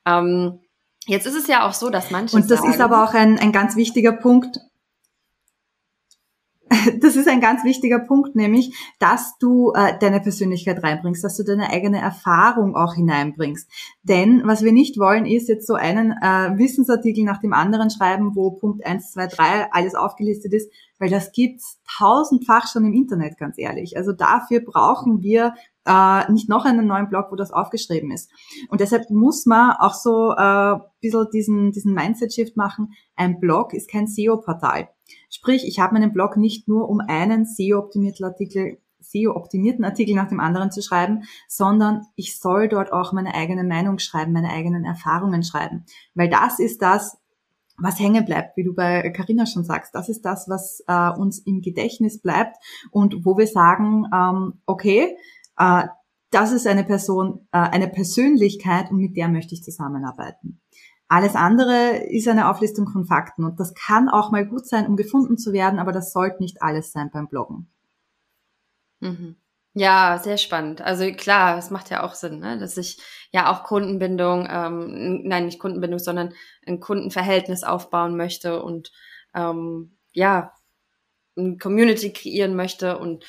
Ähm, 0.05 0.61
jetzt 1.05 1.25
ist 1.25 1.35
es 1.35 1.47
ja 1.47 1.67
auch 1.67 1.73
so, 1.73 1.89
dass 1.89 2.11
manche 2.11 2.35
und 2.35 2.49
das 2.49 2.59
sagen, 2.59 2.71
ist 2.71 2.79
aber 2.79 3.03
auch 3.03 3.13
ein, 3.13 3.37
ein 3.39 3.51
ganz 3.51 3.75
wichtiger 3.75 4.13
Punkt. 4.13 4.57
das 7.01 7.15
ist 7.15 7.27
ein 7.27 7.41
ganz 7.41 7.63
wichtiger 7.63 7.99
Punkt, 7.99 8.35
nämlich, 8.35 8.75
dass 8.99 9.37
du 9.39 9.71
äh, 9.73 9.97
deine 9.99 10.19
Persönlichkeit 10.19 10.83
reinbringst, 10.83 11.23
dass 11.23 11.37
du 11.37 11.43
deine 11.43 11.69
eigene 11.69 11.99
Erfahrung 11.99 12.75
auch 12.75 12.93
hineinbringst. 12.93 13.69
Denn 14.03 14.43
was 14.45 14.63
wir 14.63 14.71
nicht 14.71 14.99
wollen, 14.99 15.25
ist 15.25 15.49
jetzt 15.49 15.65
so 15.65 15.73
einen 15.73 16.11
äh, 16.11 16.57
Wissensartikel 16.57 17.23
nach 17.23 17.39
dem 17.39 17.53
anderen 17.53 17.89
schreiben, 17.89 18.35
wo 18.35 18.51
Punkt 18.51 18.85
1, 18.85 19.11
2, 19.11 19.27
3 19.27 19.71
alles 19.71 19.95
aufgelistet 19.95 20.53
ist, 20.53 20.71
weil 20.99 21.09
das 21.09 21.31
gibt's 21.31 21.79
tausendfach 21.97 22.67
schon 22.67 22.85
im 22.85 22.93
Internet, 22.93 23.37
ganz 23.37 23.57
ehrlich. 23.57 23.97
Also 23.97 24.11
dafür 24.11 24.59
brauchen 24.59 25.21
wir 25.23 25.55
äh, 25.85 26.31
nicht 26.31 26.49
noch 26.49 26.65
einen 26.65 26.85
neuen 26.85 27.09
Blog, 27.09 27.27
wo 27.31 27.35
das 27.35 27.51
aufgeschrieben 27.51 28.11
ist. 28.11 28.31
Und 28.69 28.79
deshalb 28.79 29.09
muss 29.09 29.45
man 29.47 29.71
auch 29.71 29.95
so 29.95 30.33
äh, 30.33 30.73
ein 30.73 30.81
bisschen 31.01 31.27
diesen, 31.33 31.71
diesen 31.71 31.93
Mindset-Shift 31.93 32.55
machen. 32.57 32.93
Ein 33.15 33.39
Blog 33.39 33.73
ist 33.73 33.89
kein 33.89 34.07
SEO-Portal. 34.07 34.89
Sprich, 35.29 35.65
ich 35.67 35.79
habe 35.79 35.93
meinen 35.93 36.13
Blog 36.13 36.37
nicht 36.37 36.67
nur, 36.67 36.89
um 36.89 36.99
einen 36.99 37.45
SEO-optimierten 37.45 38.25
Artikel 38.25 38.79
SEO-optimierten 39.01 39.85
Artikel 39.85 40.15
nach 40.15 40.27
dem 40.27 40.39
anderen 40.39 40.71
zu 40.71 40.81
schreiben, 40.81 41.23
sondern 41.47 42.05
ich 42.15 42.39
soll 42.39 42.67
dort 42.67 42.91
auch 42.91 43.13
meine 43.13 43.33
eigene 43.33 43.63
Meinung 43.63 43.99
schreiben, 43.99 44.33
meine 44.33 44.49
eigenen 44.49 44.85
Erfahrungen 44.85 45.43
schreiben. 45.43 45.85
Weil 46.15 46.29
das 46.29 46.59
ist 46.59 46.81
das, 46.81 47.17
was 47.77 47.99
hängen 47.99 48.25
bleibt, 48.25 48.57
wie 48.57 48.63
du 48.63 48.73
bei 48.73 49.09
Carina 49.11 49.45
schon 49.45 49.63
sagst. 49.63 49.95
Das 49.95 50.09
ist 50.09 50.25
das, 50.25 50.49
was 50.49 50.83
äh, 50.87 51.09
uns 51.11 51.39
im 51.39 51.61
Gedächtnis 51.61 52.21
bleibt 52.21 52.57
und 52.91 53.25
wo 53.25 53.37
wir 53.37 53.47
sagen, 53.47 54.05
ähm, 54.13 54.61
okay, 54.65 55.15
äh, 55.57 55.87
das 56.31 56.51
ist 56.51 56.67
eine 56.67 56.83
Person, 56.83 57.47
äh, 57.51 57.57
eine 57.57 57.87
Persönlichkeit 57.87 58.91
und 58.91 58.97
mit 58.97 59.17
der 59.17 59.29
möchte 59.29 59.55
ich 59.55 59.63
zusammenarbeiten. 59.63 60.59
Alles 61.09 61.35
andere 61.35 61.97
ist 62.07 62.27
eine 62.27 62.49
Auflistung 62.49 62.87
von 62.87 63.03
Fakten 63.03 63.43
und 63.43 63.59
das 63.59 63.73
kann 63.73 64.09
auch 64.09 64.29
mal 64.31 64.45
gut 64.45 64.67
sein, 64.67 64.85
um 64.85 64.95
gefunden 64.95 65.39
zu 65.39 65.53
werden, 65.53 65.79
aber 65.79 65.91
das 65.91 66.13
sollte 66.13 66.41
nicht 66.41 66.61
alles 66.61 66.91
sein 66.91 67.09
beim 67.11 67.27
Bloggen. 67.27 67.67
Mhm. 68.99 69.35
Ja, 69.73 70.19
sehr 70.21 70.37
spannend. 70.37 70.81
Also 70.81 71.11
klar, 71.13 71.57
es 71.57 71.71
macht 71.71 71.89
ja 71.89 72.03
auch 72.03 72.13
Sinn, 72.13 72.39
ne? 72.39 72.59
dass 72.59 72.77
ich 72.77 72.99
ja 73.31 73.51
auch 73.51 73.63
Kundenbindung, 73.63 74.47
ähm, 74.51 75.23
nein, 75.23 75.45
nicht 75.45 75.59
Kundenbindung, 75.59 75.99
sondern 75.99 76.33
ein 76.67 76.79
Kundenverhältnis 76.79 77.63
aufbauen 77.63 78.15
möchte 78.15 78.61
und 78.61 78.91
ähm, 79.33 79.97
ja, 80.13 80.53
eine 81.35 81.57
Community 81.57 82.13
kreieren 82.13 82.55
möchte 82.55 82.99
und 82.99 83.25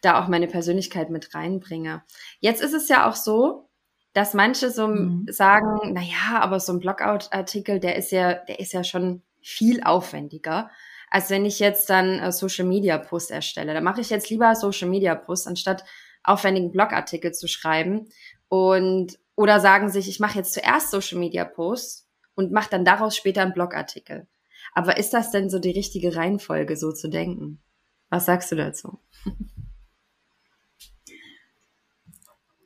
da 0.00 0.20
auch 0.20 0.28
meine 0.28 0.48
Persönlichkeit 0.48 1.10
mit 1.10 1.34
reinbringe. 1.34 2.02
Jetzt 2.40 2.62
ist 2.62 2.72
es 2.72 2.88
ja 2.88 3.08
auch 3.08 3.14
so, 3.14 3.69
dass 4.12 4.34
manche 4.34 4.70
so 4.70 4.88
mhm. 4.88 5.26
sagen, 5.28 5.92
na 5.92 6.02
ja, 6.02 6.40
aber 6.40 6.60
so 6.60 6.72
ein 6.72 6.80
Blogout-Artikel, 6.80 7.80
der 7.80 7.96
ist 7.96 8.10
ja, 8.10 8.34
der 8.34 8.60
ist 8.60 8.72
ja 8.72 8.84
schon 8.84 9.22
viel 9.40 9.82
aufwendiger, 9.82 10.70
als 11.10 11.30
wenn 11.30 11.44
ich 11.44 11.58
jetzt 11.58 11.90
dann 11.90 12.18
äh, 12.18 12.32
Social 12.32 12.66
Media 12.66 12.98
Post 12.98 13.30
erstelle. 13.30 13.74
Da 13.74 13.80
mache 13.80 14.00
ich 14.00 14.10
jetzt 14.10 14.30
lieber 14.30 14.54
Social 14.54 14.88
Media 14.88 15.14
Post, 15.14 15.46
anstatt 15.46 15.84
aufwendigen 16.22 16.72
Blogartikel 16.72 17.32
zu 17.32 17.48
schreiben. 17.48 18.08
Und 18.48 19.18
oder 19.36 19.60
sagen 19.60 19.88
sich, 19.88 20.08
ich 20.08 20.20
mache 20.20 20.38
jetzt 20.38 20.52
zuerst 20.52 20.90
Social 20.90 21.18
Media 21.18 21.44
Post 21.44 22.06
und 22.34 22.52
mache 22.52 22.70
dann 22.70 22.84
daraus 22.84 23.16
später 23.16 23.42
einen 23.42 23.54
Blogartikel. 23.54 24.26
Aber 24.74 24.98
ist 24.98 25.14
das 25.14 25.30
denn 25.30 25.48
so 25.50 25.58
die 25.58 25.70
richtige 25.70 26.14
Reihenfolge, 26.14 26.76
so 26.76 26.92
zu 26.92 27.08
denken? 27.08 27.60
Was 28.08 28.26
sagst 28.26 28.52
du 28.52 28.56
dazu? 28.56 29.00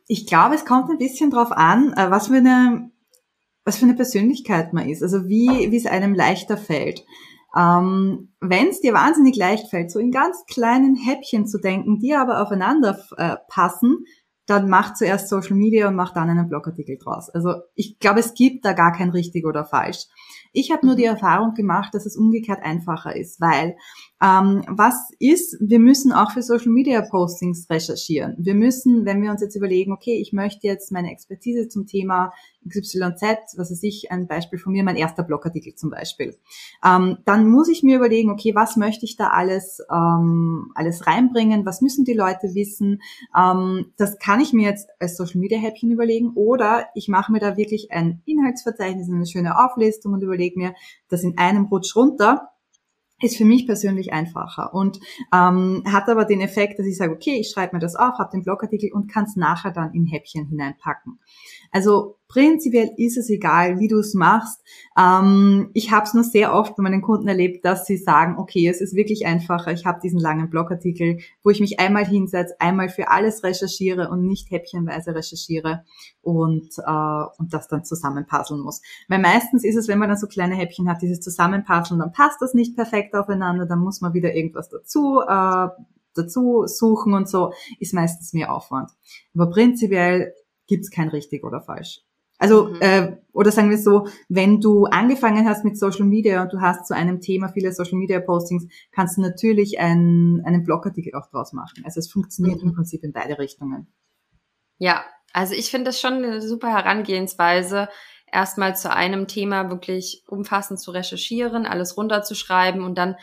Ich 0.06 0.26
glaube, 0.26 0.54
es 0.54 0.64
kommt 0.64 0.90
ein 0.90 0.98
bisschen 0.98 1.30
drauf 1.30 1.52
an, 1.52 1.92
äh, 1.94 2.10
was 2.10 2.28
für 2.28 2.36
eine, 2.36 2.90
was 3.64 3.78
für 3.78 3.86
eine 3.86 3.94
Persönlichkeit 3.94 4.72
man 4.72 4.88
ist, 4.88 5.02
also 5.02 5.26
wie, 5.26 5.70
wie 5.70 5.76
es 5.76 5.86
einem 5.86 6.14
leichter 6.14 6.56
fällt. 6.56 7.04
Ähm, 7.56 8.34
Wenn 8.40 8.68
es 8.68 8.80
dir 8.80 8.92
wahnsinnig 8.92 9.36
leicht 9.36 9.70
fällt, 9.70 9.90
so 9.90 9.98
in 9.98 10.10
ganz 10.10 10.44
kleinen 10.46 10.96
Häppchen 10.96 11.46
zu 11.46 11.58
denken, 11.58 11.98
die 12.00 12.14
aber 12.14 12.42
aufeinander 12.42 12.98
äh, 13.16 13.36
passen, 13.48 14.04
dann 14.46 14.68
mach 14.68 14.94
zuerst 14.94 15.28
Social 15.28 15.56
Media 15.56 15.88
und 15.88 15.94
mach 15.94 16.12
dann 16.12 16.28
einen 16.28 16.48
Blogartikel 16.48 16.98
draus. 16.98 17.30
Also 17.30 17.54
ich 17.74 17.98
glaube, 17.98 18.20
es 18.20 18.34
gibt 18.34 18.64
da 18.64 18.72
gar 18.72 18.92
kein 18.92 19.10
richtig 19.10 19.46
oder 19.46 19.64
falsch. 19.64 20.06
Ich 20.52 20.70
habe 20.70 20.84
nur 20.86 20.96
die 20.96 21.04
mhm. 21.04 21.10
Erfahrung 21.10 21.54
gemacht, 21.54 21.94
dass 21.94 22.06
es 22.06 22.16
umgekehrt 22.16 22.62
einfacher 22.62 23.16
ist, 23.16 23.40
weil 23.40 23.76
ähm, 24.24 24.64
was 24.68 25.10
ist, 25.18 25.58
wir 25.60 25.78
müssen 25.78 26.12
auch 26.12 26.30
für 26.30 26.42
Social 26.42 26.70
Media 26.70 27.02
Postings 27.02 27.68
recherchieren. 27.68 28.34
Wir 28.38 28.54
müssen, 28.54 29.04
wenn 29.04 29.20
wir 29.20 29.30
uns 29.30 29.42
jetzt 29.42 29.54
überlegen, 29.54 29.92
okay, 29.92 30.18
ich 30.18 30.32
möchte 30.32 30.66
jetzt 30.66 30.90
meine 30.92 31.10
Expertise 31.10 31.68
zum 31.68 31.86
Thema 31.86 32.32
XYZ, 32.66 33.58
was 33.58 33.70
ist 33.70 33.84
ich, 33.84 34.10
ein 34.10 34.26
Beispiel 34.26 34.58
von 34.58 34.72
mir, 34.72 34.82
mein 34.82 34.96
erster 34.96 35.24
Blogartikel 35.24 35.74
zum 35.74 35.90
Beispiel. 35.90 36.38
Ähm, 36.82 37.18
dann 37.26 37.50
muss 37.50 37.68
ich 37.68 37.82
mir 37.82 37.96
überlegen, 37.96 38.30
okay, 38.30 38.54
was 38.54 38.76
möchte 38.76 39.04
ich 39.04 39.16
da 39.16 39.28
alles, 39.28 39.80
ähm, 39.92 40.72
alles 40.74 41.06
reinbringen, 41.06 41.66
was 41.66 41.82
müssen 41.82 42.06
die 42.06 42.14
Leute 42.14 42.54
wissen. 42.54 43.02
Ähm, 43.38 43.92
das 43.98 44.18
kann 44.18 44.40
ich 44.40 44.54
mir 44.54 44.70
jetzt 44.70 44.88
als 45.00 45.18
Social 45.18 45.40
Media 45.40 45.58
Häppchen 45.58 45.90
überlegen 45.90 46.32
oder 46.34 46.86
ich 46.94 47.08
mache 47.08 47.30
mir 47.30 47.40
da 47.40 47.58
wirklich 47.58 47.92
ein 47.92 48.22
Inhaltsverzeichnis, 48.24 49.10
eine 49.10 49.26
schöne 49.26 49.62
Auflistung 49.62 50.14
und 50.14 50.22
überlege 50.22 50.58
mir 50.58 50.74
das 51.10 51.24
in 51.24 51.36
einem 51.36 51.66
Rutsch 51.66 51.94
runter 51.94 52.53
ist 53.20 53.36
für 53.36 53.44
mich 53.44 53.66
persönlich 53.66 54.12
einfacher 54.12 54.74
und 54.74 54.98
ähm, 55.32 55.82
hat 55.86 56.08
aber 56.08 56.24
den 56.24 56.40
Effekt, 56.40 56.78
dass 56.78 56.86
ich 56.86 56.96
sage, 56.96 57.12
okay, 57.12 57.38
ich 57.40 57.50
schreibe 57.50 57.76
mir 57.76 57.80
das 57.80 57.94
auf, 57.94 58.18
habe 58.18 58.30
den 58.32 58.42
Blogartikel 58.42 58.92
und 58.92 59.10
kann 59.10 59.24
es 59.24 59.36
nachher 59.36 59.70
dann 59.70 59.94
in 59.94 60.06
Häppchen 60.06 60.48
hineinpacken. 60.48 61.18
Also 61.74 62.18
prinzipiell 62.28 62.92
ist 62.96 63.18
es 63.18 63.28
egal, 63.28 63.80
wie 63.80 63.88
du 63.88 63.98
es 63.98 64.14
machst. 64.14 64.62
Ähm, 64.96 65.70
ich 65.74 65.90
habe 65.90 66.04
es 66.04 66.14
nur 66.14 66.22
sehr 66.22 66.54
oft 66.54 66.76
bei 66.76 66.84
meinen 66.84 67.02
Kunden 67.02 67.26
erlebt, 67.26 67.64
dass 67.64 67.84
sie 67.84 67.96
sagen, 67.96 68.38
okay, 68.38 68.68
es 68.68 68.80
ist 68.80 68.94
wirklich 68.94 69.26
einfacher. 69.26 69.72
Ich 69.72 69.84
habe 69.84 69.98
diesen 70.00 70.20
langen 70.20 70.48
Blogartikel, 70.50 71.18
wo 71.42 71.50
ich 71.50 71.58
mich 71.58 71.80
einmal 71.80 72.06
hinsetze, 72.06 72.54
einmal 72.60 72.88
für 72.90 73.10
alles 73.10 73.42
recherchiere 73.42 74.08
und 74.08 74.24
nicht 74.24 74.52
häppchenweise 74.52 75.16
recherchiere 75.16 75.82
und, 76.22 76.78
äh, 76.78 77.24
und 77.38 77.52
das 77.52 77.66
dann 77.66 77.84
zusammenpuzzeln 77.84 78.60
muss. 78.60 78.80
Weil 79.08 79.18
meistens 79.18 79.64
ist 79.64 79.74
es, 79.74 79.88
wenn 79.88 79.98
man 79.98 80.10
dann 80.10 80.18
so 80.18 80.28
kleine 80.28 80.54
Häppchen 80.54 80.88
hat, 80.88 81.02
dieses 81.02 81.20
Zusammenpuzzeln, 81.22 81.98
dann 81.98 82.12
passt 82.12 82.40
das 82.40 82.54
nicht 82.54 82.76
perfekt 82.76 83.16
aufeinander, 83.16 83.66
dann 83.66 83.80
muss 83.80 84.00
man 84.00 84.14
wieder 84.14 84.32
irgendwas 84.32 84.68
dazu 84.68 85.22
äh, 85.26 85.68
dazu 86.16 86.68
suchen 86.68 87.12
und 87.14 87.28
so, 87.28 87.52
ist 87.80 87.92
meistens 87.92 88.32
mehr 88.32 88.54
Aufwand. 88.54 88.90
Aber 89.34 89.50
prinzipiell 89.50 90.32
gibt's 90.66 90.90
kein 90.90 91.08
richtig 91.08 91.44
oder 91.44 91.60
falsch. 91.60 92.00
Also, 92.38 92.68
mhm. 92.68 92.78
äh, 92.80 93.16
oder 93.32 93.52
sagen 93.52 93.70
wir 93.70 93.78
so, 93.78 94.08
wenn 94.28 94.60
du 94.60 94.86
angefangen 94.86 95.48
hast 95.48 95.64
mit 95.64 95.78
Social 95.78 96.04
Media 96.04 96.42
und 96.42 96.52
du 96.52 96.60
hast 96.60 96.86
zu 96.86 96.94
einem 96.94 97.20
Thema 97.20 97.48
viele 97.48 97.72
Social 97.72 97.98
Media 97.98 98.20
Postings, 98.20 98.66
kannst 98.92 99.16
du 99.16 99.22
natürlich 99.22 99.78
ein, 99.78 100.42
einen 100.44 100.64
Blogartikel 100.64 101.14
auch 101.14 101.30
draus 101.30 101.52
machen. 101.52 101.84
Also 101.84 102.00
es 102.00 102.10
funktioniert 102.10 102.60
mhm. 102.62 102.70
im 102.70 102.74
Prinzip 102.74 103.04
in 103.04 103.12
beide 103.12 103.38
Richtungen. 103.38 103.86
Ja, 104.78 105.04
also 105.32 105.54
ich 105.54 105.70
finde 105.70 105.86
das 105.86 106.00
schon 106.00 106.14
eine 106.14 106.42
super 106.42 106.68
Herangehensweise, 106.68 107.88
erstmal 108.30 108.76
zu 108.76 108.92
einem 108.92 109.28
Thema 109.28 109.70
wirklich 109.70 110.24
umfassend 110.26 110.80
zu 110.80 110.90
recherchieren, 110.90 111.66
alles 111.66 111.96
runterzuschreiben 111.96 112.82
und 112.82 112.98
dann 112.98 113.14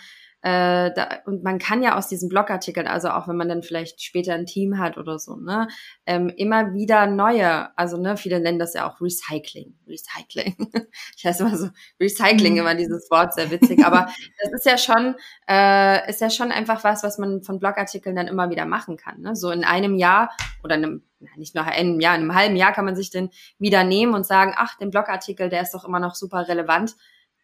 äh, 0.43 0.91
da, 0.93 1.19
und 1.25 1.43
man 1.43 1.59
kann 1.59 1.83
ja 1.83 1.95
aus 1.97 2.07
diesen 2.07 2.27
Blogartikeln, 2.27 2.87
also 2.87 3.09
auch 3.09 3.27
wenn 3.27 3.37
man 3.37 3.47
dann 3.47 3.61
vielleicht 3.61 4.01
später 4.01 4.33
ein 4.33 4.47
Team 4.47 4.79
hat 4.79 4.97
oder 4.97 5.19
so, 5.19 5.35
ne, 5.35 5.67
ähm, 6.07 6.29
immer 6.35 6.73
wieder 6.73 7.05
neue, 7.05 7.77
also 7.77 7.97
ne, 7.97 8.17
viele 8.17 8.39
nennen 8.39 8.57
das 8.57 8.73
ja 8.73 8.89
auch 8.89 8.99
Recycling. 8.99 9.75
Recycling. 9.87 10.55
ich 11.15 11.25
heiße 11.25 11.43
immer 11.43 11.55
so, 11.55 11.69
Recycling, 11.99 12.53
mhm. 12.53 12.59
immer 12.59 12.73
dieses 12.73 13.11
Wort, 13.11 13.35
sehr 13.35 13.51
witzig. 13.51 13.85
Aber 13.85 14.07
das 14.43 14.51
ist 14.53 14.65
ja 14.65 14.79
schon, 14.79 15.15
äh, 15.47 16.09
ist 16.09 16.21
ja 16.21 16.31
schon 16.31 16.51
einfach 16.51 16.83
was, 16.83 17.03
was 17.03 17.19
man 17.19 17.43
von 17.43 17.59
Blogartikeln 17.59 18.15
dann 18.15 18.27
immer 18.27 18.49
wieder 18.49 18.65
machen 18.65 18.97
kann. 18.97 19.21
Ne? 19.21 19.35
So 19.35 19.51
in 19.51 19.63
einem 19.63 19.95
Jahr 19.95 20.31
oder 20.63 20.73
einem, 20.73 21.03
nicht 21.35 21.53
nur 21.53 21.65
einem 21.65 21.99
Jahr, 21.99 22.15
in 22.15 22.21
einem 22.21 22.35
halben 22.35 22.55
Jahr 22.55 22.73
kann 22.73 22.85
man 22.85 22.95
sich 22.95 23.11
den 23.11 23.29
wieder 23.59 23.83
nehmen 23.83 24.15
und 24.15 24.25
sagen, 24.25 24.53
ach, 24.55 24.75
den 24.79 24.89
Blogartikel, 24.89 25.49
der 25.49 25.61
ist 25.61 25.75
doch 25.75 25.85
immer 25.85 25.99
noch 25.99 26.15
super 26.15 26.47
relevant. 26.47 26.95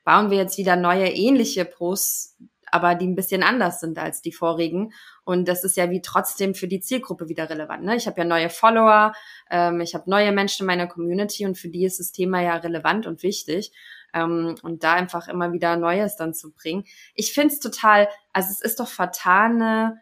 Bauen 0.04 0.32
wir 0.32 0.38
jetzt 0.38 0.58
wieder 0.58 0.76
neue 0.76 1.10
ähnliche 1.10 1.66
Posts 1.66 2.38
aber 2.78 2.94
die 2.94 3.08
ein 3.08 3.16
bisschen 3.16 3.42
anders 3.42 3.80
sind 3.80 3.98
als 3.98 4.22
die 4.22 4.32
vorigen. 4.32 4.94
Und 5.24 5.48
das 5.48 5.64
ist 5.64 5.78
ja 5.78 5.90
wie 5.90 6.02
trotzdem 6.02 6.54
für 6.54 6.68
die 6.68 6.80
Zielgruppe 6.80 7.28
wieder 7.28 7.50
relevant. 7.50 7.84
Ne? 7.84 7.96
Ich 7.96 8.06
habe 8.06 8.20
ja 8.22 8.26
neue 8.26 8.50
Follower, 8.52 9.14
ähm, 9.50 9.82
ich 9.82 9.96
habe 9.96 10.10
neue 10.10 10.32
Menschen 10.32 10.64
in 10.64 10.68
meiner 10.68 10.88
Community 10.88 11.46
und 11.46 11.58
für 11.58 11.70
die 11.70 11.86
ist 11.86 12.00
das 12.00 12.12
Thema 12.12 12.42
ja 12.42 12.56
relevant 12.56 13.08
und 13.08 13.24
wichtig. 13.24 13.72
Ähm, 14.14 14.56
und 14.62 14.84
da 14.84 14.94
einfach 14.94 15.28
immer 15.28 15.52
wieder 15.54 15.76
Neues 15.76 16.16
dann 16.16 16.36
zu 16.36 16.54
bringen. 16.54 16.86
Ich 17.16 17.34
finde 17.34 17.54
es 17.54 17.60
total, 17.60 18.08
also 18.32 18.50
es 18.52 18.62
ist 18.62 18.80
doch 18.80 18.88
vertane, 18.88 20.00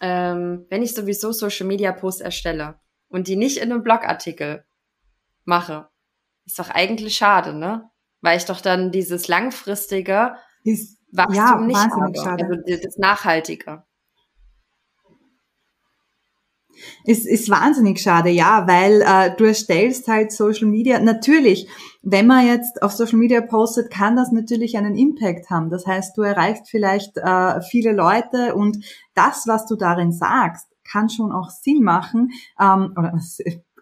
ähm, 0.00 0.66
wenn 0.68 0.82
ich 0.82 0.92
sowieso 0.92 1.32
Social 1.32 1.66
Media 1.66 1.92
Posts 1.92 2.20
erstelle 2.20 2.80
und 3.08 3.28
die 3.28 3.36
nicht 3.36 3.58
in 3.58 3.72
einem 3.72 3.82
Blogartikel 3.82 4.64
mache. 5.44 5.88
Ist 6.44 6.58
doch 6.58 6.70
eigentlich 6.70 7.16
schade, 7.16 7.54
ne? 7.54 7.88
Weil 8.20 8.36
ich 8.36 8.44
doch 8.44 8.60
dann 8.60 8.90
dieses 8.90 9.28
langfristige 9.28 10.34
ist 10.66 10.95
Wachstum 11.16 11.34
ja, 11.36 11.60
nicht 11.60 11.76
habe. 11.76 12.16
Schade. 12.16 12.44
Also 12.44 12.82
das 12.82 12.96
Nachhaltige. 12.98 13.82
Es 17.04 17.24
ist 17.24 17.48
wahnsinnig 17.50 18.00
schade, 18.00 18.30
ja, 18.30 18.66
weil 18.66 19.02
äh, 19.02 19.34
du 19.36 19.44
erstellst 19.44 20.08
halt 20.08 20.32
Social 20.32 20.68
Media. 20.68 20.98
Natürlich, 21.00 21.68
wenn 22.02 22.26
man 22.26 22.46
jetzt 22.46 22.82
auf 22.82 22.92
Social 22.92 23.18
Media 23.18 23.40
postet, 23.40 23.90
kann 23.90 24.16
das 24.16 24.32
natürlich 24.32 24.76
einen 24.76 24.96
Impact 24.96 25.48
haben. 25.50 25.70
Das 25.70 25.86
heißt, 25.86 26.16
du 26.16 26.22
erreichst 26.22 26.68
vielleicht 26.68 27.16
äh, 27.16 27.60
viele 27.62 27.92
Leute 27.92 28.54
und 28.54 28.84
das, 29.14 29.44
was 29.46 29.66
du 29.66 29.76
darin 29.76 30.12
sagst, 30.12 30.66
kann 30.90 31.08
schon 31.08 31.32
auch 31.32 31.50
Sinn 31.50 31.82
machen. 31.82 32.30
Ähm, 32.60 32.92
oder 32.96 33.18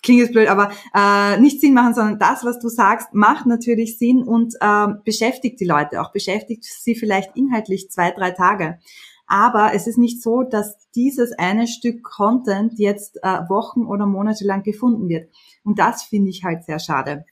klingt 0.04 0.20
jetzt 0.20 0.32
blöd, 0.32 0.48
aber 0.48 0.70
äh, 0.94 1.40
nicht 1.40 1.60
Sinn 1.60 1.74
machen, 1.74 1.94
sondern 1.94 2.18
das, 2.18 2.44
was 2.44 2.60
du 2.60 2.68
sagst, 2.68 3.12
macht 3.12 3.46
natürlich 3.46 3.98
Sinn 3.98 4.22
und 4.22 4.54
äh, 4.60 4.86
beschäftigt 5.04 5.58
die 5.58 5.64
Leute 5.64 6.00
auch, 6.00 6.12
beschäftigt 6.12 6.64
sie 6.64 6.94
vielleicht 6.94 7.36
inhaltlich 7.36 7.90
zwei, 7.90 8.12
drei 8.12 8.30
Tage. 8.30 8.78
Aber 9.26 9.72
es 9.74 9.86
ist 9.86 9.96
nicht 9.96 10.22
so, 10.22 10.42
dass 10.42 10.76
dieses 10.94 11.32
eine 11.32 11.66
Stück 11.66 12.02
Content 12.02 12.78
jetzt 12.78 13.18
äh, 13.22 13.40
Wochen 13.48 13.86
oder 13.86 14.06
Monate 14.06 14.44
lang 14.44 14.62
gefunden 14.62 15.08
wird. 15.08 15.30
Und 15.64 15.78
das 15.78 16.02
finde 16.02 16.30
ich 16.30 16.44
halt 16.44 16.64
sehr 16.64 16.78
schade. 16.78 17.24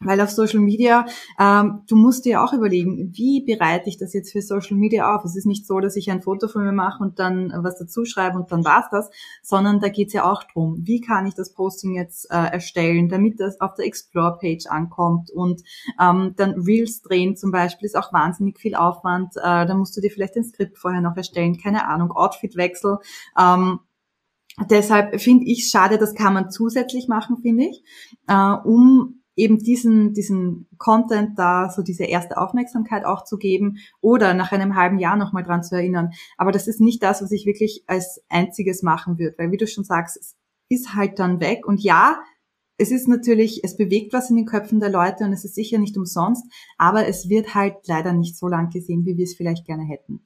Weil 0.00 0.20
auf 0.20 0.30
Social 0.30 0.60
Media, 0.60 1.06
ähm, 1.40 1.82
du 1.88 1.96
musst 1.96 2.26
dir 2.26 2.42
auch 2.42 2.52
überlegen, 2.52 3.12
wie 3.14 3.42
bereite 3.44 3.88
ich 3.88 3.96
das 3.96 4.12
jetzt 4.12 4.30
für 4.30 4.42
Social 4.42 4.76
Media 4.76 5.14
auf? 5.14 5.24
Es 5.24 5.36
ist 5.36 5.46
nicht 5.46 5.66
so, 5.66 5.80
dass 5.80 5.96
ich 5.96 6.10
ein 6.10 6.20
Foto 6.20 6.48
von 6.48 6.64
mir 6.64 6.72
mache 6.72 7.02
und 7.02 7.18
dann 7.18 7.50
was 7.62 7.78
dazu 7.78 8.04
schreibe 8.04 8.36
und 8.36 8.52
dann 8.52 8.62
war's 8.64 8.86
das, 8.90 9.08
sondern 9.42 9.80
da 9.80 9.88
geht's 9.88 10.12
ja 10.12 10.30
auch 10.30 10.44
drum, 10.44 10.76
wie 10.82 11.00
kann 11.00 11.26
ich 11.26 11.34
das 11.34 11.54
Posting 11.54 11.94
jetzt 11.94 12.30
äh, 12.30 12.34
erstellen, 12.34 13.08
damit 13.08 13.40
das 13.40 13.58
auf 13.60 13.72
der 13.74 13.86
Explore-Page 13.86 14.66
ankommt 14.66 15.30
und 15.30 15.62
ähm, 15.98 16.34
dann 16.36 16.60
Reels 16.60 17.00
drehen 17.00 17.34
zum 17.34 17.50
Beispiel 17.50 17.86
ist 17.86 17.96
auch 17.96 18.12
wahnsinnig 18.12 18.58
viel 18.58 18.74
Aufwand. 18.74 19.34
Äh, 19.36 19.66
da 19.66 19.74
musst 19.74 19.96
du 19.96 20.02
dir 20.02 20.10
vielleicht 20.10 20.36
ein 20.36 20.44
Skript 20.44 20.76
vorher 20.76 21.00
noch 21.00 21.16
erstellen, 21.16 21.56
keine 21.56 21.88
Ahnung, 21.88 22.12
Outfitwechsel. 22.12 22.98
Ähm, 23.38 23.80
Deshalb 24.70 25.20
finde 25.20 25.44
ich 25.44 25.68
schade, 25.68 25.98
das 25.98 26.14
kann 26.14 26.32
man 26.32 26.50
zusätzlich 26.50 27.08
machen, 27.08 27.36
finde 27.42 27.64
ich, 27.64 27.84
äh, 28.26 28.52
um 28.64 29.20
eben 29.36 29.58
diesen, 29.58 30.14
diesen 30.14 30.66
Content 30.78 31.38
da, 31.38 31.70
so 31.70 31.82
diese 31.82 32.04
erste 32.04 32.38
Aufmerksamkeit 32.38 33.04
auch 33.04 33.24
zu 33.24 33.36
geben 33.36 33.78
oder 34.00 34.34
nach 34.34 34.50
einem 34.50 34.74
halben 34.74 34.98
Jahr 34.98 35.16
nochmal 35.16 35.44
dran 35.44 35.62
zu 35.62 35.76
erinnern. 35.76 36.10
Aber 36.38 36.52
das 36.52 36.66
ist 36.66 36.80
nicht 36.80 37.02
das, 37.02 37.22
was 37.22 37.30
ich 37.30 37.46
wirklich 37.46 37.84
als 37.86 38.22
einziges 38.28 38.82
machen 38.82 39.18
würde, 39.18 39.36
weil 39.38 39.52
wie 39.52 39.58
du 39.58 39.66
schon 39.66 39.84
sagst, 39.84 40.16
es 40.16 40.36
ist 40.68 40.94
halt 40.94 41.18
dann 41.18 41.40
weg 41.40 41.66
und 41.66 41.82
ja, 41.82 42.18
es 42.78 42.90
ist 42.90 43.08
natürlich, 43.08 43.64
es 43.64 43.76
bewegt 43.76 44.12
was 44.12 44.28
in 44.28 44.36
den 44.36 44.46
Köpfen 44.46 44.80
der 44.80 44.90
Leute 44.90 45.24
und 45.24 45.32
es 45.32 45.44
ist 45.44 45.54
sicher 45.54 45.78
nicht 45.78 45.96
umsonst, 45.96 46.44
aber 46.76 47.06
es 47.06 47.28
wird 47.28 47.54
halt 47.54 47.76
leider 47.86 48.12
nicht 48.12 48.36
so 48.36 48.48
lang 48.48 48.70
gesehen, 48.70 49.06
wie 49.06 49.16
wir 49.16 49.24
es 49.24 49.34
vielleicht 49.34 49.64
gerne 49.64 49.84
hätten. 49.84 50.25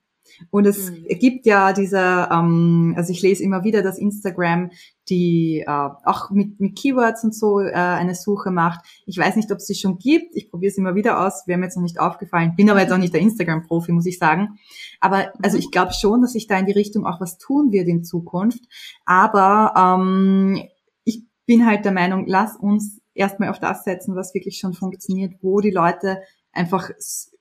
Und 0.50 0.66
es 0.66 0.90
mhm. 0.90 1.06
gibt 1.18 1.46
ja 1.46 1.72
diese, 1.72 2.28
ähm, 2.30 2.94
also 2.96 3.12
ich 3.12 3.22
lese 3.22 3.42
immer 3.42 3.64
wieder, 3.64 3.82
dass 3.82 3.98
Instagram 3.98 4.70
die 5.10 5.64
äh, 5.66 5.88
auch 6.04 6.30
mit, 6.30 6.60
mit 6.60 6.78
Keywords 6.78 7.24
und 7.24 7.34
so 7.34 7.60
äh, 7.60 7.72
eine 7.72 8.14
Suche 8.14 8.50
macht. 8.50 8.80
Ich 9.06 9.18
weiß 9.18 9.36
nicht, 9.36 9.50
ob 9.50 9.58
es 9.58 9.66
sie 9.66 9.74
schon 9.74 9.98
gibt. 9.98 10.36
Ich 10.36 10.50
probiere 10.50 10.70
es 10.70 10.78
immer 10.78 10.94
wieder 10.94 11.26
aus. 11.26 11.46
Wäre 11.46 11.58
mir 11.58 11.66
jetzt 11.66 11.76
noch 11.76 11.82
nicht 11.82 12.00
aufgefallen. 12.00 12.54
Bin 12.56 12.70
aber 12.70 12.80
jetzt 12.80 12.92
auch 12.92 12.98
nicht 12.98 13.12
der 13.12 13.20
Instagram-Profi, 13.20 13.92
muss 13.92 14.06
ich 14.06 14.18
sagen. 14.18 14.58
Aber 15.00 15.32
also 15.42 15.56
mhm. 15.56 15.64
ich 15.64 15.70
glaube 15.70 15.92
schon, 15.92 16.22
dass 16.22 16.32
sich 16.32 16.46
da 16.46 16.58
in 16.58 16.66
die 16.66 16.72
Richtung 16.72 17.04
auch 17.04 17.20
was 17.20 17.38
tun 17.38 17.72
wird 17.72 17.88
in 17.88 18.04
Zukunft. 18.04 18.62
Aber 19.04 19.74
ähm, 19.76 20.62
ich 21.04 21.24
bin 21.44 21.66
halt 21.66 21.84
der 21.84 21.92
Meinung, 21.92 22.24
lass 22.26 22.56
uns 22.56 23.00
erstmal 23.14 23.50
auf 23.50 23.58
das 23.58 23.84
setzen, 23.84 24.14
was 24.14 24.34
wirklich 24.34 24.58
schon 24.58 24.74
funktioniert, 24.74 25.34
wo 25.42 25.60
die 25.60 25.72
Leute 25.72 26.22
einfach 26.52 26.90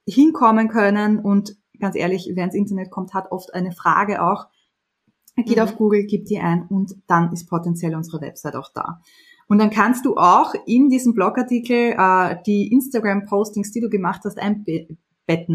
hinkommen 0.07 0.69
können 0.69 1.19
und 1.19 1.55
ganz 1.79 1.95
ehrlich, 1.95 2.29
wer 2.33 2.45
ins 2.45 2.55
Internet 2.55 2.91
kommt, 2.91 3.13
hat 3.13 3.31
oft 3.31 3.53
eine 3.53 3.71
Frage 3.71 4.23
auch. 4.23 4.47
Geht 5.35 5.57
mhm. 5.57 5.63
auf 5.63 5.77
Google, 5.77 6.05
gibt 6.05 6.29
die 6.29 6.39
ein 6.39 6.65
und 6.67 6.95
dann 7.07 7.31
ist 7.31 7.47
potenziell 7.47 7.95
unsere 7.95 8.21
Website 8.21 8.55
auch 8.55 8.69
da. 8.73 9.01
Und 9.47 9.57
dann 9.57 9.69
kannst 9.69 10.05
du 10.05 10.15
auch 10.15 10.53
in 10.67 10.89
diesem 10.89 11.15
Blogartikel 11.15 11.95
äh, 11.97 12.35
die 12.45 12.71
Instagram-Postings, 12.71 13.71
die 13.71 13.79
du 13.79 13.89
gemacht 13.89 14.21
hast, 14.25 14.37
einbetten. 14.37 14.97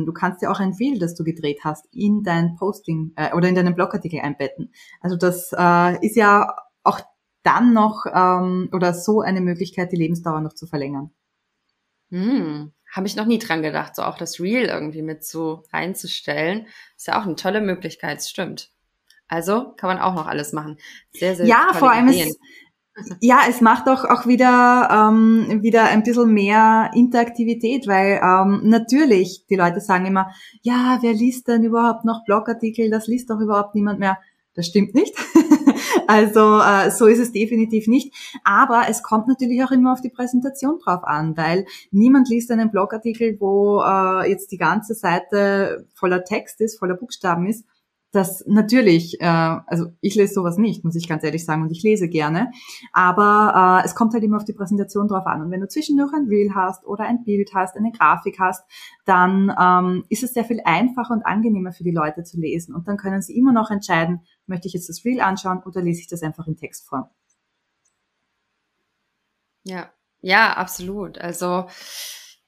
Du 0.06 0.12
kannst 0.12 0.42
ja 0.42 0.50
auch 0.50 0.58
ein 0.58 0.72
Reel, 0.72 0.98
das 0.98 1.14
du 1.14 1.22
gedreht 1.22 1.60
hast, 1.62 1.86
in 1.92 2.22
dein 2.22 2.56
Posting 2.56 3.12
äh, 3.16 3.34
oder 3.34 3.48
in 3.48 3.54
deinen 3.54 3.74
Blogartikel 3.74 4.20
einbetten. 4.20 4.72
Also 5.00 5.16
das 5.16 5.54
äh, 5.56 6.04
ist 6.04 6.16
ja 6.16 6.56
auch 6.82 7.00
dann 7.44 7.72
noch 7.72 8.06
ähm, 8.12 8.70
oder 8.72 8.94
so 8.94 9.20
eine 9.20 9.40
Möglichkeit, 9.40 9.92
die 9.92 9.96
Lebensdauer 9.96 10.40
noch 10.40 10.54
zu 10.54 10.66
verlängern. 10.66 11.10
Hm 12.10 12.72
habe 12.94 13.08
ich 13.08 13.16
noch 13.16 13.26
nie 13.26 13.40
dran 13.40 13.62
gedacht, 13.62 13.96
so 13.96 14.02
auch 14.02 14.16
das 14.16 14.38
Real 14.38 14.66
irgendwie 14.66 15.02
mit 15.02 15.24
so 15.24 15.64
reinzustellen. 15.72 16.66
Ist 16.96 17.08
ja 17.08 17.20
auch 17.20 17.26
eine 17.26 17.34
tolle 17.34 17.60
Möglichkeit, 17.60 18.22
stimmt. 18.22 18.70
Also 19.26 19.72
kann 19.76 19.88
man 19.88 19.98
auch 19.98 20.14
noch 20.14 20.28
alles 20.28 20.52
machen. 20.52 20.78
Sehr, 21.12 21.34
sehr 21.34 21.46
Ja, 21.46 21.70
vor 21.72 21.90
allem 21.90 22.08
Ideen. 22.08 22.28
es, 22.28 23.16
ja, 23.20 23.40
es 23.48 23.60
macht 23.60 23.88
auch, 23.88 24.04
auch 24.04 24.26
wieder, 24.26 24.88
ähm, 24.92 25.62
wieder 25.62 25.86
ein 25.86 26.04
bisschen 26.04 26.32
mehr 26.32 26.92
Interaktivität, 26.94 27.88
weil 27.88 28.20
ähm, 28.22 28.60
natürlich, 28.68 29.44
die 29.50 29.56
Leute 29.56 29.80
sagen 29.80 30.06
immer, 30.06 30.30
ja, 30.62 30.98
wer 31.00 31.14
liest 31.14 31.48
denn 31.48 31.64
überhaupt 31.64 32.04
noch 32.04 32.24
Blogartikel? 32.24 32.90
Das 32.90 33.08
liest 33.08 33.28
doch 33.28 33.40
überhaupt 33.40 33.74
niemand 33.74 33.98
mehr. 33.98 34.18
Das 34.54 34.66
stimmt 34.66 34.94
nicht. 34.94 35.16
also 36.06 36.60
äh, 36.60 36.90
so 36.90 37.06
ist 37.06 37.18
es 37.18 37.32
definitiv 37.32 37.86
nicht. 37.86 38.14
Aber 38.44 38.84
es 38.88 39.02
kommt 39.02 39.28
natürlich 39.28 39.62
auch 39.64 39.70
immer 39.70 39.92
auf 39.92 40.00
die 40.00 40.10
Präsentation 40.10 40.78
drauf 40.78 41.04
an, 41.04 41.36
weil 41.36 41.66
niemand 41.90 42.28
liest 42.28 42.50
einen 42.50 42.70
Blogartikel, 42.70 43.36
wo 43.40 43.82
äh, 43.82 44.30
jetzt 44.30 44.52
die 44.52 44.58
ganze 44.58 44.94
Seite 44.94 45.86
voller 45.94 46.24
Text 46.24 46.60
ist, 46.60 46.78
voller 46.78 46.94
Buchstaben 46.94 47.46
ist 47.46 47.64
das 48.14 48.44
natürlich, 48.46 49.20
äh, 49.20 49.24
also 49.24 49.86
ich 50.00 50.14
lese 50.14 50.34
sowas 50.34 50.56
nicht, 50.58 50.84
muss 50.84 50.96
ich 50.96 51.08
ganz 51.08 51.24
ehrlich 51.24 51.44
sagen, 51.44 51.62
und 51.62 51.72
ich 51.72 51.82
lese 51.82 52.08
gerne, 52.08 52.50
aber 52.92 53.80
äh, 53.82 53.86
es 53.86 53.94
kommt 53.94 54.14
halt 54.14 54.24
immer 54.24 54.36
auf 54.36 54.44
die 54.44 54.52
Präsentation 54.52 55.08
drauf 55.08 55.26
an. 55.26 55.42
Und 55.42 55.50
wenn 55.50 55.60
du 55.60 55.68
zwischendurch 55.68 56.12
ein 56.14 56.26
Reel 56.28 56.54
hast 56.54 56.86
oder 56.86 57.04
ein 57.04 57.24
Bild 57.24 57.50
hast, 57.54 57.76
eine 57.76 57.92
Grafik 57.92 58.38
hast, 58.38 58.64
dann 59.04 59.54
ähm, 59.60 60.04
ist 60.08 60.22
es 60.22 60.34
sehr 60.34 60.44
viel 60.44 60.60
einfacher 60.64 61.12
und 61.12 61.26
angenehmer 61.26 61.72
für 61.72 61.84
die 61.84 61.90
Leute 61.90 62.22
zu 62.22 62.38
lesen. 62.38 62.74
Und 62.74 62.88
dann 62.88 62.96
können 62.96 63.22
sie 63.22 63.36
immer 63.36 63.52
noch 63.52 63.70
entscheiden, 63.70 64.20
möchte 64.46 64.68
ich 64.68 64.74
jetzt 64.74 64.88
das 64.88 65.04
Reel 65.04 65.20
anschauen 65.20 65.62
oder 65.64 65.82
lese 65.82 66.00
ich 66.00 66.08
das 66.08 66.22
einfach 66.22 66.46
in 66.46 66.56
Textform. 66.56 67.06
Ja, 69.64 69.90
ja, 70.20 70.52
absolut. 70.54 71.18
Also 71.18 71.66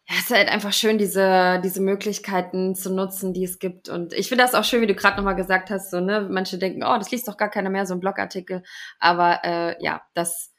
ja, 0.08 0.14
es 0.18 0.30
ist 0.30 0.36
halt 0.36 0.48
einfach 0.48 0.72
schön, 0.72 0.98
diese, 0.98 1.60
diese 1.64 1.80
Möglichkeiten 1.80 2.76
zu 2.76 2.94
nutzen, 2.94 3.32
die 3.32 3.42
es 3.42 3.58
gibt. 3.58 3.88
Und 3.88 4.12
ich 4.12 4.28
finde 4.28 4.44
das 4.44 4.54
auch 4.54 4.62
schön, 4.62 4.80
wie 4.80 4.86
du 4.86 4.94
gerade 4.94 5.16
nochmal 5.16 5.34
gesagt 5.34 5.68
hast, 5.68 5.90
so, 5.90 6.00
ne, 6.00 6.28
manche 6.30 6.58
denken, 6.58 6.84
oh, 6.84 6.96
das 6.96 7.10
liest 7.10 7.26
doch 7.26 7.36
gar 7.36 7.50
keiner 7.50 7.70
mehr, 7.70 7.86
so 7.86 7.94
ein 7.94 8.00
Blogartikel. 8.00 8.62
Aber 9.00 9.40
äh, 9.42 9.82
ja, 9.82 10.02
das, 10.14 10.52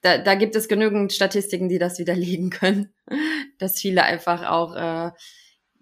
da, 0.00 0.18
da 0.18 0.34
gibt 0.34 0.56
es 0.56 0.66
genügend 0.66 1.12
Statistiken, 1.12 1.68
die 1.68 1.78
das 1.78 2.00
widerlegen 2.00 2.50
können, 2.50 2.92
dass 3.58 3.78
viele 3.78 4.02
einfach 4.02 4.50
auch 4.50 4.74
äh, 4.74 5.12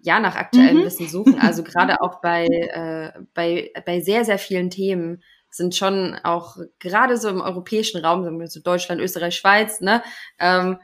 ja 0.03 0.19
nach 0.19 0.35
aktuellem 0.35 0.77
mhm. 0.77 0.85
Wissen 0.85 1.07
suchen. 1.07 1.39
Also 1.39 1.63
gerade 1.63 2.01
auch 2.01 2.21
bei, 2.21 2.45
äh, 2.45 3.19
bei, 3.33 3.71
bei 3.83 4.01
sehr, 4.01 4.25
sehr 4.25 4.37
vielen 4.37 4.69
Themen 4.69 5.23
sind 5.49 5.75
schon 5.75 6.15
auch 6.23 6.55
gerade 6.77 7.17
so 7.17 7.29
im 7.29 7.41
europäischen 7.41 8.05
Raum, 8.05 8.45
so 8.45 8.61
Deutschland, 8.61 9.01
Österreich, 9.01 9.35
Schweiz, 9.35 9.81
ne, 9.81 10.03
ähm, 10.39 10.77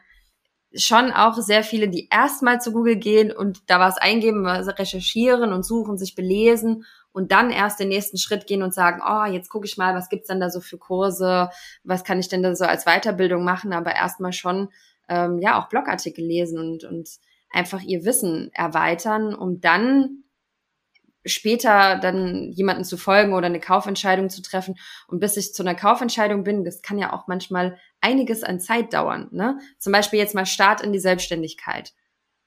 schon 0.75 1.12
auch 1.12 1.36
sehr 1.36 1.63
viele, 1.63 1.89
die 1.89 2.10
erstmal 2.12 2.60
zu 2.62 2.71
Google 2.71 2.97
gehen 2.97 3.32
und 3.32 3.69
da 3.69 3.80
was 3.80 3.97
eingeben, 3.97 4.43
was 4.43 4.67
recherchieren 4.67 5.53
und 5.53 5.63
suchen, 5.63 5.97
sich 5.97 6.15
belesen 6.15 6.86
und 7.12 7.32
dann 7.32 7.49
erst 7.49 7.80
den 7.80 7.88
nächsten 7.89 8.17
Schritt 8.17 8.47
gehen 8.47 8.62
und 8.62 8.73
sagen, 8.73 9.01
oh, 9.06 9.25
jetzt 9.25 9.49
gucke 9.49 9.65
ich 9.65 9.77
mal, 9.77 9.95
was 9.95 10.10
gibt's 10.10 10.27
denn 10.27 10.39
da 10.39 10.49
so 10.49 10.60
für 10.60 10.77
Kurse, 10.77 11.49
was 11.84 12.03
kann 12.03 12.19
ich 12.19 12.27
denn 12.27 12.43
da 12.43 12.56
so 12.56 12.65
als 12.65 12.86
Weiterbildung 12.86 13.43
machen, 13.43 13.73
aber 13.73 13.95
erstmal 13.95 14.34
schon 14.34 14.69
ähm, 15.10 15.39
ja 15.39 15.60
auch 15.60 15.69
Blogartikel 15.69 16.25
lesen 16.25 16.60
und, 16.60 16.84
und 16.84 17.10
einfach 17.49 17.82
ihr 17.82 18.03
Wissen 18.03 18.51
erweitern, 18.53 19.34
um 19.34 19.62
dann 19.62 20.23
später 21.27 21.97
dann 21.99 22.51
jemanden 22.51 22.83
zu 22.83 22.97
folgen 22.97 23.33
oder 23.33 23.45
eine 23.45 23.59
Kaufentscheidung 23.59 24.29
zu 24.29 24.41
treffen. 24.41 24.75
Und 25.07 25.19
bis 25.19 25.37
ich 25.37 25.53
zu 25.53 25.63
einer 25.63 25.75
Kaufentscheidung 25.75 26.43
bin, 26.43 26.63
das 26.63 26.81
kann 26.81 26.97
ja 26.97 27.13
auch 27.13 27.27
manchmal 27.27 27.77
einiges 28.01 28.43
an 28.43 28.59
Zeit 28.59 28.93
dauern. 28.93 29.29
Ne? 29.31 29.59
Zum 29.77 29.91
Beispiel 29.91 30.19
jetzt 30.19 30.35
mal 30.35 30.45
Start 30.45 30.81
in 30.81 30.93
die 30.93 30.99
Selbstständigkeit. 30.99 31.93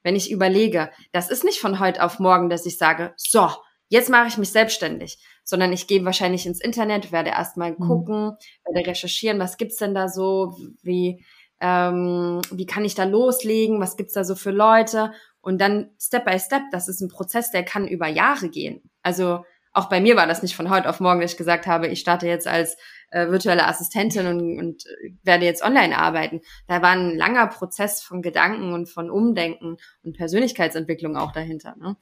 Wenn 0.02 0.16
ich 0.16 0.30
überlege, 0.30 0.90
das 1.12 1.30
ist 1.30 1.44
nicht 1.44 1.60
von 1.60 1.78
heute 1.78 2.02
auf 2.02 2.18
morgen, 2.18 2.48
dass 2.48 2.66
ich 2.66 2.78
sage, 2.78 3.12
so, 3.16 3.50
jetzt 3.88 4.08
mache 4.08 4.28
ich 4.28 4.38
mich 4.38 4.50
selbstständig, 4.50 5.18
sondern 5.44 5.72
ich 5.72 5.86
gehe 5.86 6.04
wahrscheinlich 6.04 6.46
ins 6.46 6.60
Internet, 6.60 7.12
werde 7.12 7.30
erstmal 7.30 7.72
mhm. 7.72 7.78
gucken, 7.78 8.36
werde 8.64 8.88
recherchieren, 8.88 9.38
was 9.38 9.58
gibt's 9.58 9.76
denn 9.76 9.94
da 9.94 10.08
so, 10.08 10.56
wie, 10.82 11.24
ähm, 11.60 12.40
wie 12.50 12.66
kann 12.66 12.84
ich 12.84 12.94
da 12.94 13.04
loslegen, 13.04 13.80
was 13.80 13.96
gibt's 13.96 14.14
da 14.14 14.24
so 14.24 14.34
für 14.34 14.52
Leute 14.52 15.12
und 15.40 15.60
dann 15.60 15.90
Step 15.98 16.24
by 16.24 16.38
Step, 16.38 16.62
das 16.72 16.88
ist 16.88 17.00
ein 17.00 17.08
Prozess, 17.08 17.50
der 17.50 17.64
kann 17.64 17.88
über 17.88 18.08
Jahre 18.08 18.48
gehen. 18.48 18.90
Also 19.02 19.44
auch 19.72 19.88
bei 19.88 20.00
mir 20.00 20.16
war 20.16 20.26
das 20.26 20.42
nicht 20.42 20.56
von 20.56 20.68
heute 20.68 20.88
auf 20.88 21.00
morgen, 21.00 21.20
dass 21.20 21.32
ich 21.32 21.38
gesagt 21.38 21.66
habe, 21.66 21.86
ich 21.86 22.00
starte 22.00 22.26
jetzt 22.26 22.48
als 22.48 22.76
äh, 23.10 23.28
virtuelle 23.28 23.66
Assistentin 23.66 24.26
und, 24.26 24.58
und 24.58 24.84
werde 25.22 25.44
jetzt 25.44 25.62
online 25.62 25.96
arbeiten. 25.96 26.40
Da 26.66 26.82
war 26.82 26.90
ein 26.90 27.16
langer 27.16 27.46
Prozess 27.46 28.02
von 28.02 28.22
Gedanken 28.22 28.72
und 28.72 28.88
von 28.88 29.10
Umdenken 29.10 29.76
und 30.02 30.16
Persönlichkeitsentwicklung 30.16 31.16
auch 31.16 31.32
dahinter. 31.32 31.76
Ne? 31.76 31.96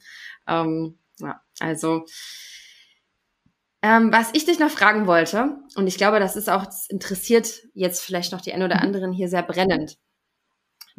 Ähm, 0.47 0.97
ja, 1.19 1.41
also 1.59 2.05
Ähm, 3.81 4.11
was 4.11 4.31
ich 4.33 4.45
dich 4.45 4.59
noch 4.59 4.69
fragen 4.69 5.07
wollte, 5.07 5.57
und 5.75 5.87
ich 5.87 5.97
glaube, 5.97 6.19
das 6.19 6.35
ist 6.35 6.49
auch, 6.49 6.65
das 6.65 6.89
interessiert 6.89 7.61
jetzt 7.73 8.01
vielleicht 8.01 8.33
noch 8.33 8.41
die 8.41 8.53
ein 8.53 8.61
oder 8.61 8.75
mhm. 8.75 8.81
anderen 8.81 9.13
hier 9.13 9.29
sehr 9.29 9.43
brennend. 9.43 9.97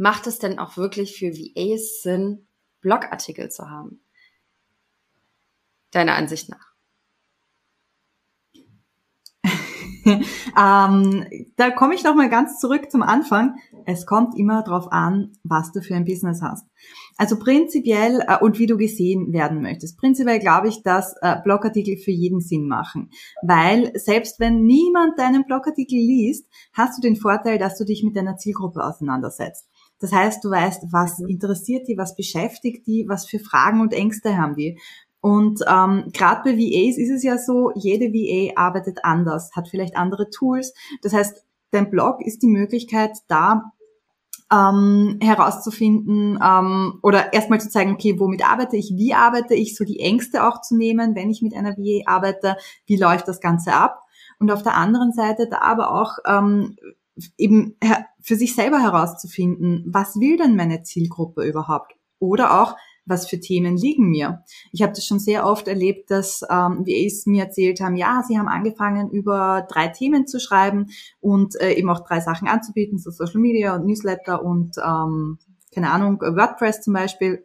Macht 0.01 0.27
es 0.27 0.39
denn 0.39 0.59
auch 0.59 0.79
wirklich 0.79 1.19
für 1.19 1.35
VAs 1.35 2.01
Sinn, 2.01 2.47
Blogartikel 2.81 3.51
zu 3.51 3.69
haben? 3.69 4.03
Deiner 5.91 6.15
Ansicht 6.15 6.49
nach? 6.49 6.71
ähm, 10.07 11.27
da 11.57 11.71
komme 11.71 11.95
ich 11.95 12.03
noch 12.03 12.15
mal 12.15 12.31
ganz 12.31 12.59
zurück 12.59 12.91
zum 12.91 13.03
Anfang. 13.03 13.57
Es 13.85 14.07
kommt 14.07 14.39
immer 14.39 14.63
darauf 14.63 14.91
an, 14.91 15.33
was 15.45 15.71
du 15.73 15.83
für 15.83 15.97
ein 15.97 16.07
Business 16.07 16.41
hast. 16.41 16.67
Also 17.19 17.39
prinzipiell 17.39 18.25
äh, 18.27 18.39
und 18.39 18.59
wie 18.59 18.67
du 18.67 18.79
gesehen 18.79 19.35
werden 19.35 19.61
möchtest. 19.61 19.99
Prinzipiell 19.99 20.39
glaube 20.39 20.69
ich, 20.69 20.83
dass 20.83 21.15
äh, 21.21 21.37
Blogartikel 21.45 21.99
für 21.99 22.11
jeden 22.11 22.41
Sinn 22.41 22.69
machen, 22.69 23.11
weil 23.43 23.93
selbst 23.99 24.41
wenn 24.41 24.65
niemand 24.65 25.19
deinen 25.19 25.45
Blogartikel 25.45 25.99
liest, 25.99 26.47
hast 26.73 26.97
du 26.97 27.03
den 27.03 27.17
Vorteil, 27.17 27.59
dass 27.59 27.77
du 27.77 27.85
dich 27.85 28.03
mit 28.03 28.17
deiner 28.17 28.39
Zielgruppe 28.39 28.83
auseinandersetzt. 28.83 29.69
Das 30.01 30.13
heißt, 30.13 30.43
du 30.43 30.51
weißt, 30.51 30.85
was 30.91 31.21
interessiert 31.21 31.87
die, 31.87 31.97
was 31.97 32.17
beschäftigt 32.17 32.87
die, 32.87 33.07
was 33.09 33.27
für 33.27 33.39
Fragen 33.39 33.81
und 33.81 33.93
Ängste 33.93 34.37
haben 34.37 34.57
die. 34.57 34.79
Und 35.21 35.61
ähm, 35.69 36.05
gerade 36.13 36.43
bei 36.45 36.57
VAs 36.57 36.97
ist 36.97 37.11
es 37.11 37.23
ja 37.23 37.37
so, 37.37 37.73
jede 37.75 38.07
VA 38.07 38.59
arbeitet 38.59 39.05
anders, 39.05 39.53
hat 39.55 39.69
vielleicht 39.69 39.97
andere 39.97 40.31
Tools. 40.31 40.73
Das 41.03 41.13
heißt, 41.13 41.45
dein 41.71 41.91
Blog 41.91 42.23
ist 42.23 42.43
die 42.43 42.49
Möglichkeit, 42.49 43.19
da 43.29 43.73
ähm, 44.53 45.19
herauszufinden 45.23 46.39
ähm, 46.43 46.99
oder 47.03 47.33
erstmal 47.33 47.61
zu 47.61 47.69
zeigen, 47.69 47.93
okay, 47.93 48.19
womit 48.19 48.45
arbeite 48.49 48.77
ich, 48.77 48.93
wie 48.97 49.15
arbeite 49.15 49.55
ich, 49.55 49.77
so 49.77 49.85
die 49.85 50.01
Ängste 50.01 50.45
auch 50.45 50.61
zu 50.63 50.77
nehmen, 50.77 51.15
wenn 51.15 51.31
ich 51.31 51.43
mit 51.43 51.55
einer 51.55 51.77
VA 51.77 52.11
arbeite, 52.11 52.57
wie 52.87 52.97
läuft 52.97 53.29
das 53.29 53.41
Ganze 53.41 53.75
ab. 53.75 54.01
Und 54.39 54.51
auf 54.51 54.63
der 54.63 54.75
anderen 54.75 55.13
Seite 55.13 55.49
da 55.49 55.59
aber 55.59 55.93
auch 55.93 56.17
ähm, 56.27 56.77
eben 57.37 57.77
für 58.21 58.37
sich 58.37 58.55
selber 58.55 58.81
herauszufinden, 58.81 59.85
was 59.87 60.17
will 60.17 60.37
denn 60.37 60.57
meine 60.57 60.83
Zielgruppe 60.83 61.45
überhaupt? 61.45 61.95
Oder 62.19 62.61
auch, 62.61 62.77
was 63.07 63.29
für 63.29 63.41
Themen 63.41 63.77
liegen 63.77 64.09
mir. 64.09 64.45
Ich 64.73 64.83
habe 64.83 64.93
das 64.93 65.05
schon 65.05 65.19
sehr 65.19 65.47
oft 65.47 65.69
erlebt, 65.69 66.11
dass 66.11 66.43
ähm, 66.43 66.85
VAs 66.87 67.27
mir 67.27 67.45
erzählt 67.45 67.81
haben, 67.81 67.97
ja, 67.97 68.23
sie 68.27 68.39
haben 68.39 68.49
angefangen, 68.49 69.11
über 69.11 69.67
drei 69.69 69.89
Themen 69.89 70.27
zu 70.27 70.39
schreiben 70.39 70.89
und 71.21 71.61
äh, 71.61 71.73
eben 71.73 71.91
auch 71.91 72.07
drei 72.07 72.21
Sachen 72.21 72.47
anzubieten, 72.47 72.99
so 72.99 73.11
Social 73.11 73.41
Media 73.41 73.75
und 73.75 73.87
Newsletter 73.87 74.43
und 74.45 74.77
ähm, 74.79 75.39
keine 75.75 75.91
Ahnung, 75.91 76.21
WordPress 76.21 76.83
zum 76.83 76.95
Beispiel 76.95 77.45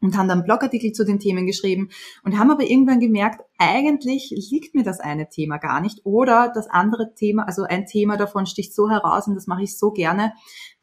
und 0.00 0.16
haben 0.16 0.28
dann 0.28 0.44
Blogartikel 0.44 0.92
zu 0.92 1.04
den 1.04 1.18
Themen 1.18 1.46
geschrieben 1.46 1.90
und 2.22 2.38
haben 2.38 2.50
aber 2.50 2.64
irgendwann 2.64 3.00
gemerkt, 3.00 3.42
eigentlich 3.58 4.30
liegt 4.50 4.74
mir 4.74 4.82
das 4.82 5.00
eine 5.00 5.28
Thema 5.28 5.58
gar 5.58 5.80
nicht 5.80 6.04
oder 6.04 6.52
das 6.54 6.68
andere 6.68 7.14
Thema, 7.14 7.44
also 7.44 7.62
ein 7.62 7.86
Thema 7.86 8.16
davon 8.16 8.46
sticht 8.46 8.74
so 8.74 8.90
heraus 8.90 9.26
und 9.26 9.34
das 9.34 9.46
mache 9.46 9.62
ich 9.62 9.78
so 9.78 9.90
gerne, 9.90 10.32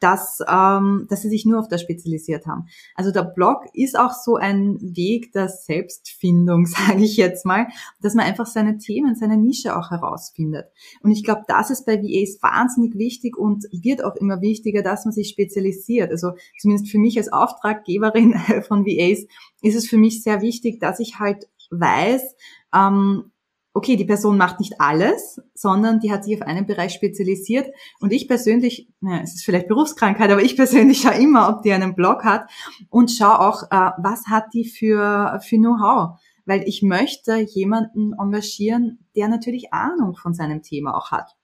dass, 0.00 0.40
ähm, 0.48 1.06
dass 1.08 1.22
sie 1.22 1.28
sich 1.28 1.46
nur 1.46 1.60
auf 1.60 1.68
das 1.68 1.80
spezialisiert 1.80 2.46
haben. 2.46 2.66
Also 2.94 3.10
der 3.10 3.22
Blog 3.22 3.64
ist 3.72 3.98
auch 3.98 4.12
so 4.12 4.36
ein 4.36 4.78
Weg 4.80 5.32
der 5.32 5.48
Selbstfindung, 5.48 6.66
sage 6.66 7.02
ich 7.02 7.16
jetzt 7.16 7.46
mal, 7.46 7.68
dass 8.00 8.14
man 8.14 8.26
einfach 8.26 8.46
seine 8.46 8.78
Themen, 8.78 9.14
seine 9.14 9.36
Nische 9.36 9.76
auch 9.76 9.90
herausfindet. 9.90 10.66
Und 11.02 11.12
ich 11.12 11.24
glaube, 11.24 11.42
das 11.46 11.70
ist 11.70 11.86
bei 11.86 12.02
VAs 12.02 12.42
wahnsinnig 12.42 12.98
wichtig 12.98 13.36
und 13.36 13.64
wird 13.70 14.04
auch 14.04 14.16
immer 14.16 14.40
wichtiger, 14.40 14.82
dass 14.82 15.04
man 15.04 15.12
sich 15.12 15.28
spezialisiert. 15.28 16.10
Also 16.10 16.32
zumindest 16.58 16.90
für 16.90 16.98
mich 16.98 17.16
als 17.16 17.32
Auftraggeberin 17.32 18.34
von 18.68 18.84
VAs 18.84 19.26
ist 19.62 19.76
es 19.76 19.88
für 19.88 19.98
mich 19.98 20.22
sehr 20.22 20.42
wichtig, 20.42 20.80
dass 20.80 21.00
ich 21.00 21.18
halt 21.18 21.48
weiß, 21.70 22.34
ähm, 22.74 23.30
okay, 23.74 23.96
die 23.96 24.04
Person 24.04 24.38
macht 24.38 24.60
nicht 24.60 24.80
alles, 24.80 25.42
sondern 25.52 25.98
die 25.98 26.12
hat 26.12 26.24
sich 26.24 26.36
auf 26.36 26.46
einen 26.46 26.66
Bereich 26.66 26.94
spezialisiert. 26.94 27.68
Und 28.00 28.12
ich 28.12 28.28
persönlich, 28.28 28.88
naja, 29.00 29.22
es 29.22 29.34
ist 29.34 29.44
vielleicht 29.44 29.66
Berufskrankheit, 29.66 30.30
aber 30.30 30.42
ich 30.42 30.56
persönlich 30.56 31.00
schaue 31.02 31.20
immer, 31.20 31.48
ob 31.48 31.62
die 31.62 31.72
einen 31.72 31.96
Blog 31.96 32.24
hat 32.24 32.48
und 32.88 33.10
schaue 33.10 33.40
auch, 33.40 33.64
äh, 33.64 33.90
was 33.98 34.26
hat 34.28 34.54
die 34.54 34.64
für, 34.64 35.40
für 35.44 35.56
Know-how. 35.56 36.20
Weil 36.46 36.62
ich 36.68 36.82
möchte 36.82 37.36
jemanden 37.36 38.12
engagieren, 38.18 39.04
der 39.16 39.28
natürlich 39.28 39.72
Ahnung 39.72 40.14
von 40.14 40.34
seinem 40.34 40.62
Thema 40.62 40.96
auch 40.96 41.10
hat. 41.10 41.34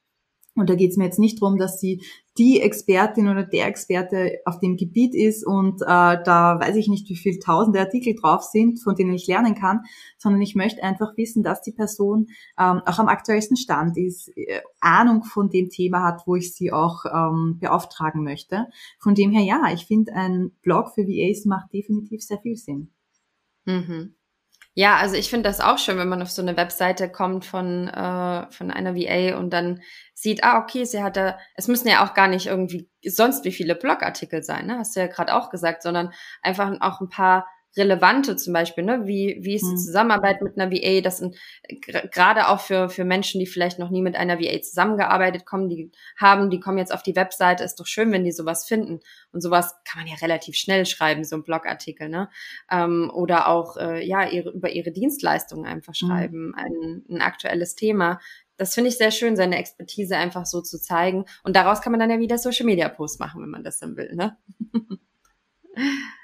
Und 0.56 0.68
da 0.68 0.74
geht 0.74 0.90
es 0.90 0.96
mir 0.96 1.04
jetzt 1.04 1.18
nicht 1.18 1.40
darum, 1.40 1.58
dass 1.58 1.80
sie 1.80 2.02
die 2.36 2.60
Expertin 2.60 3.28
oder 3.28 3.44
der 3.44 3.66
Experte 3.66 4.38
auf 4.44 4.58
dem 4.58 4.76
Gebiet 4.76 5.14
ist 5.14 5.46
und 5.46 5.80
äh, 5.82 5.86
da 5.86 6.58
weiß 6.60 6.74
ich 6.76 6.88
nicht, 6.88 7.08
wie 7.08 7.16
viele 7.16 7.38
tausende 7.38 7.80
Artikel 7.80 8.14
drauf 8.14 8.42
sind, 8.42 8.82
von 8.82 8.94
denen 8.94 9.14
ich 9.14 9.26
lernen 9.26 9.54
kann, 9.54 9.82
sondern 10.18 10.42
ich 10.42 10.56
möchte 10.56 10.82
einfach 10.82 11.16
wissen, 11.16 11.42
dass 11.42 11.62
die 11.62 11.72
Person 11.72 12.28
ähm, 12.58 12.82
auch 12.84 12.98
am 12.98 13.08
aktuellsten 13.08 13.56
Stand 13.56 13.96
ist, 13.96 14.28
äh, 14.36 14.60
Ahnung 14.80 15.22
von 15.22 15.50
dem 15.50 15.68
Thema 15.70 16.02
hat, 16.02 16.22
wo 16.26 16.34
ich 16.34 16.54
sie 16.54 16.72
auch 16.72 17.04
ähm, 17.04 17.58
beauftragen 17.60 18.24
möchte. 18.24 18.66
Von 18.98 19.14
dem 19.14 19.30
her, 19.30 19.42
ja, 19.42 19.72
ich 19.72 19.86
finde, 19.86 20.12
ein 20.14 20.50
Blog 20.62 20.94
für 20.94 21.06
VAs 21.06 21.44
macht 21.44 21.72
definitiv 21.72 22.22
sehr 22.22 22.38
viel 22.38 22.56
Sinn. 22.56 22.90
Mhm. 23.66 24.14
Ja, 24.76 24.96
also 24.96 25.16
ich 25.16 25.28
finde 25.30 25.48
das 25.48 25.60
auch 25.60 25.78
schön, 25.78 25.98
wenn 25.98 26.08
man 26.08 26.22
auf 26.22 26.30
so 26.30 26.42
eine 26.42 26.56
Webseite 26.56 27.10
kommt 27.10 27.44
von, 27.44 27.88
äh, 27.88 28.50
von 28.52 28.70
einer 28.70 28.94
VA 28.94 29.36
und 29.36 29.50
dann 29.50 29.82
sieht, 30.14 30.44
ah, 30.44 30.58
okay, 30.60 30.84
sie 30.84 31.02
hat 31.02 31.16
da, 31.16 31.38
es 31.56 31.66
müssen 31.66 31.88
ja 31.88 32.04
auch 32.04 32.14
gar 32.14 32.28
nicht 32.28 32.46
irgendwie 32.46 32.88
sonst 33.04 33.44
wie 33.44 33.52
viele 33.52 33.74
Blogartikel 33.74 34.42
sein, 34.44 34.66
ne? 34.66 34.78
Hast 34.78 34.94
du 34.94 35.00
ja 35.00 35.08
gerade 35.08 35.34
auch 35.34 35.50
gesagt, 35.50 35.82
sondern 35.82 36.12
einfach 36.42 36.70
auch 36.80 37.00
ein 37.00 37.08
paar 37.08 37.46
relevante 37.76 38.36
zum 38.36 38.52
Beispiel, 38.52 38.84
ne? 38.84 39.06
Wie, 39.06 39.38
wie 39.42 39.54
ist 39.54 39.64
die 39.64 39.70
hm. 39.70 39.76
Zusammenarbeit 39.76 40.42
mit 40.42 40.58
einer 40.58 40.72
VA? 40.72 41.00
Das 41.00 41.18
sind 41.18 41.36
gerade 42.10 42.48
auch 42.48 42.60
für, 42.60 42.88
für 42.88 43.04
Menschen, 43.04 43.38
die 43.38 43.46
vielleicht 43.46 43.78
noch 43.78 43.90
nie 43.90 44.02
mit 44.02 44.16
einer 44.16 44.40
VA 44.40 44.60
zusammengearbeitet 44.60 45.46
kommen, 45.46 45.68
die 45.68 45.92
haben, 46.16 46.50
die 46.50 46.58
kommen 46.58 46.78
jetzt 46.78 46.92
auf 46.92 47.02
die 47.02 47.14
Webseite, 47.14 47.62
ist 47.62 47.78
doch 47.78 47.86
schön, 47.86 48.10
wenn 48.12 48.24
die 48.24 48.32
sowas 48.32 48.66
finden. 48.66 49.00
Und 49.32 49.40
sowas 49.40 49.74
kann 49.84 50.02
man 50.02 50.08
ja 50.08 50.16
relativ 50.20 50.56
schnell 50.56 50.84
schreiben, 50.84 51.24
so 51.24 51.36
ein 51.36 51.44
Blogartikel, 51.44 52.08
ne? 52.08 52.28
Ähm, 52.70 53.10
oder 53.14 53.48
auch 53.48 53.76
äh, 53.76 54.04
ja, 54.04 54.28
ihre, 54.28 54.50
über 54.50 54.70
ihre 54.70 54.90
Dienstleistungen 54.90 55.66
einfach 55.66 55.94
hm. 55.94 56.08
schreiben, 56.08 56.46
mhm. 56.48 56.54
ein, 56.54 57.04
ein 57.08 57.22
aktuelles 57.22 57.76
Thema. 57.76 58.20
Das 58.56 58.74
finde 58.74 58.90
ich 58.90 58.98
sehr 58.98 59.10
schön, 59.10 59.36
seine 59.36 59.58
Expertise 59.58 60.16
einfach 60.16 60.44
so 60.44 60.60
zu 60.60 60.78
zeigen. 60.78 61.24
Und 61.44 61.56
daraus 61.56 61.80
kann 61.80 61.92
man 61.92 62.00
dann 62.00 62.10
ja 62.10 62.18
wieder 62.18 62.36
Social 62.36 62.66
Media 62.66 62.88
Posts 62.88 63.20
machen, 63.20 63.42
wenn 63.42 63.48
man 63.48 63.64
das 63.64 63.78
dann 63.78 63.96
will, 63.96 64.14
ne? 64.14 64.36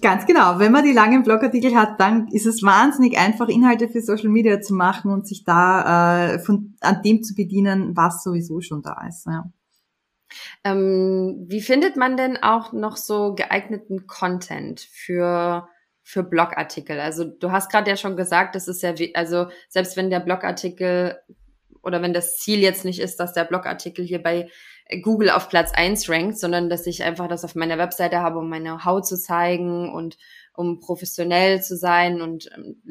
Ganz 0.00 0.26
genau. 0.26 0.58
Wenn 0.58 0.72
man 0.72 0.84
die 0.84 0.92
langen 0.92 1.22
Blogartikel 1.22 1.74
hat, 1.74 2.00
dann 2.00 2.28
ist 2.28 2.46
es 2.46 2.62
wahnsinnig 2.62 3.18
einfach, 3.18 3.48
Inhalte 3.48 3.88
für 3.88 4.00
Social 4.00 4.28
Media 4.28 4.60
zu 4.60 4.74
machen 4.74 5.10
und 5.10 5.26
sich 5.26 5.44
da 5.44 6.34
äh, 6.34 6.38
von, 6.38 6.76
an 6.80 7.02
dem 7.02 7.22
zu 7.22 7.34
bedienen, 7.34 7.96
was 7.96 8.22
sowieso 8.22 8.60
schon 8.60 8.82
da 8.82 9.04
ist. 9.08 9.26
Ja. 9.26 9.50
Ähm, 10.64 11.44
wie 11.48 11.60
findet 11.60 11.96
man 11.96 12.16
denn 12.16 12.36
auch 12.42 12.72
noch 12.72 12.96
so 12.96 13.34
geeigneten 13.34 14.06
Content 14.06 14.80
für 14.80 15.68
für 16.04 16.22
Blogartikel? 16.24 16.98
Also 16.98 17.24
du 17.24 17.52
hast 17.52 17.70
gerade 17.70 17.90
ja 17.90 17.96
schon 17.96 18.16
gesagt, 18.16 18.54
das 18.54 18.68
ist 18.68 18.82
ja, 18.82 18.94
also 19.14 19.48
selbst 19.68 19.96
wenn 19.96 20.10
der 20.10 20.20
Blogartikel 20.20 21.18
oder 21.82 22.02
wenn 22.02 22.12
das 22.12 22.36
Ziel 22.36 22.60
jetzt 22.60 22.84
nicht 22.84 23.00
ist, 23.00 23.20
dass 23.20 23.32
der 23.32 23.44
Blogartikel 23.44 24.04
hier 24.04 24.22
bei 24.22 24.48
Google 25.00 25.30
auf 25.30 25.48
Platz 25.48 25.72
eins 25.72 26.08
rankt, 26.08 26.38
sondern 26.38 26.68
dass 26.68 26.86
ich 26.86 27.02
einfach 27.02 27.28
das 27.28 27.44
auf 27.44 27.54
meiner 27.54 27.78
Webseite 27.78 28.20
habe, 28.20 28.38
um 28.38 28.48
meine 28.48 28.84
Haut 28.84 29.06
zu 29.06 29.18
zeigen 29.18 29.92
und 29.92 30.18
um 30.54 30.80
professionell 30.80 31.62
zu 31.62 31.76
sein 31.76 32.20
und 32.20 32.50
ähm, 32.56 32.82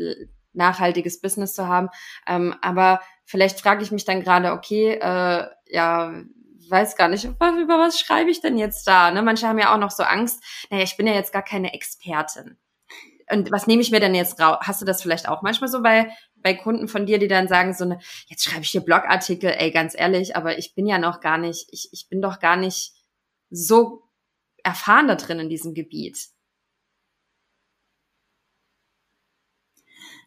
nachhaltiges 0.54 1.22
Business 1.22 1.54
zu 1.54 1.68
haben. 1.68 1.90
Ähm, 2.28 2.56
aber 2.62 3.02
vielleicht 3.26 3.62
frage 3.62 3.84
ich 3.84 3.92
mich 3.92 4.06
dann 4.06 4.22
gerade, 4.22 4.52
okay, 4.52 4.94
äh, 4.94 5.48
ja, 5.68 6.14
weiß 6.70 6.96
gar 6.96 7.10
nicht, 7.10 7.26
über, 7.26 7.46
was 7.46 8.00
schreibe 8.00 8.32
ich 8.32 8.42
denn 8.42 8.58
jetzt 8.58 8.88
da? 8.88 9.12
Ne? 9.12 9.22
Manche 9.22 9.48
haben 9.48 9.60
ja 9.60 9.74
auch 9.74 9.80
noch 9.80 9.92
so 9.92 10.04
Angst, 10.04 10.44
naja, 10.70 10.84
ich 10.84 10.98
bin 10.98 11.08
ja 11.08 11.14
jetzt 11.14 11.34
gar 11.34 11.44
keine 11.44 11.74
Expertin. 11.74 12.58
Und 13.30 13.52
was 13.52 13.68
nehme 13.68 13.82
ich 13.82 13.92
mir 13.92 14.02
denn 14.02 14.16
jetzt 14.16 14.42
raus? 14.42 14.58
Hast 14.62 14.82
du 14.82 14.86
das 14.86 15.02
vielleicht 15.02 15.30
auch 15.30 15.42
manchmal 15.42 15.70
so 15.70 15.82
bei 15.82 16.12
bei 16.42 16.54
Kunden 16.54 16.88
von 16.88 17.06
dir, 17.06 17.20
die 17.20 17.28
dann 17.28 17.48
sagen 17.48 17.74
so 17.74 17.86
eine, 17.86 18.00
jetzt 18.28 18.44
schreibe 18.44 18.62
ich 18.62 18.70
hier 18.70 18.82
Blogartikel, 18.82 19.52
ey, 19.58 19.72
ganz 19.72 19.94
ehrlich, 19.98 20.36
aber 20.36 20.58
ich 20.58 20.76
bin 20.76 20.88
ja 20.88 20.98
noch 20.98 21.22
gar 21.22 21.38
nicht, 21.38 21.68
ich, 21.72 21.90
ich 21.92 22.10
bin 22.10 22.22
doch 22.22 22.40
gar 22.40 22.58
nicht 22.58 22.94
so 23.50 24.04
erfahren 24.64 25.08
da 25.08 25.16
drin 25.16 25.40
in 25.40 25.50
diesem 25.50 25.74
Gebiet. 25.74 26.30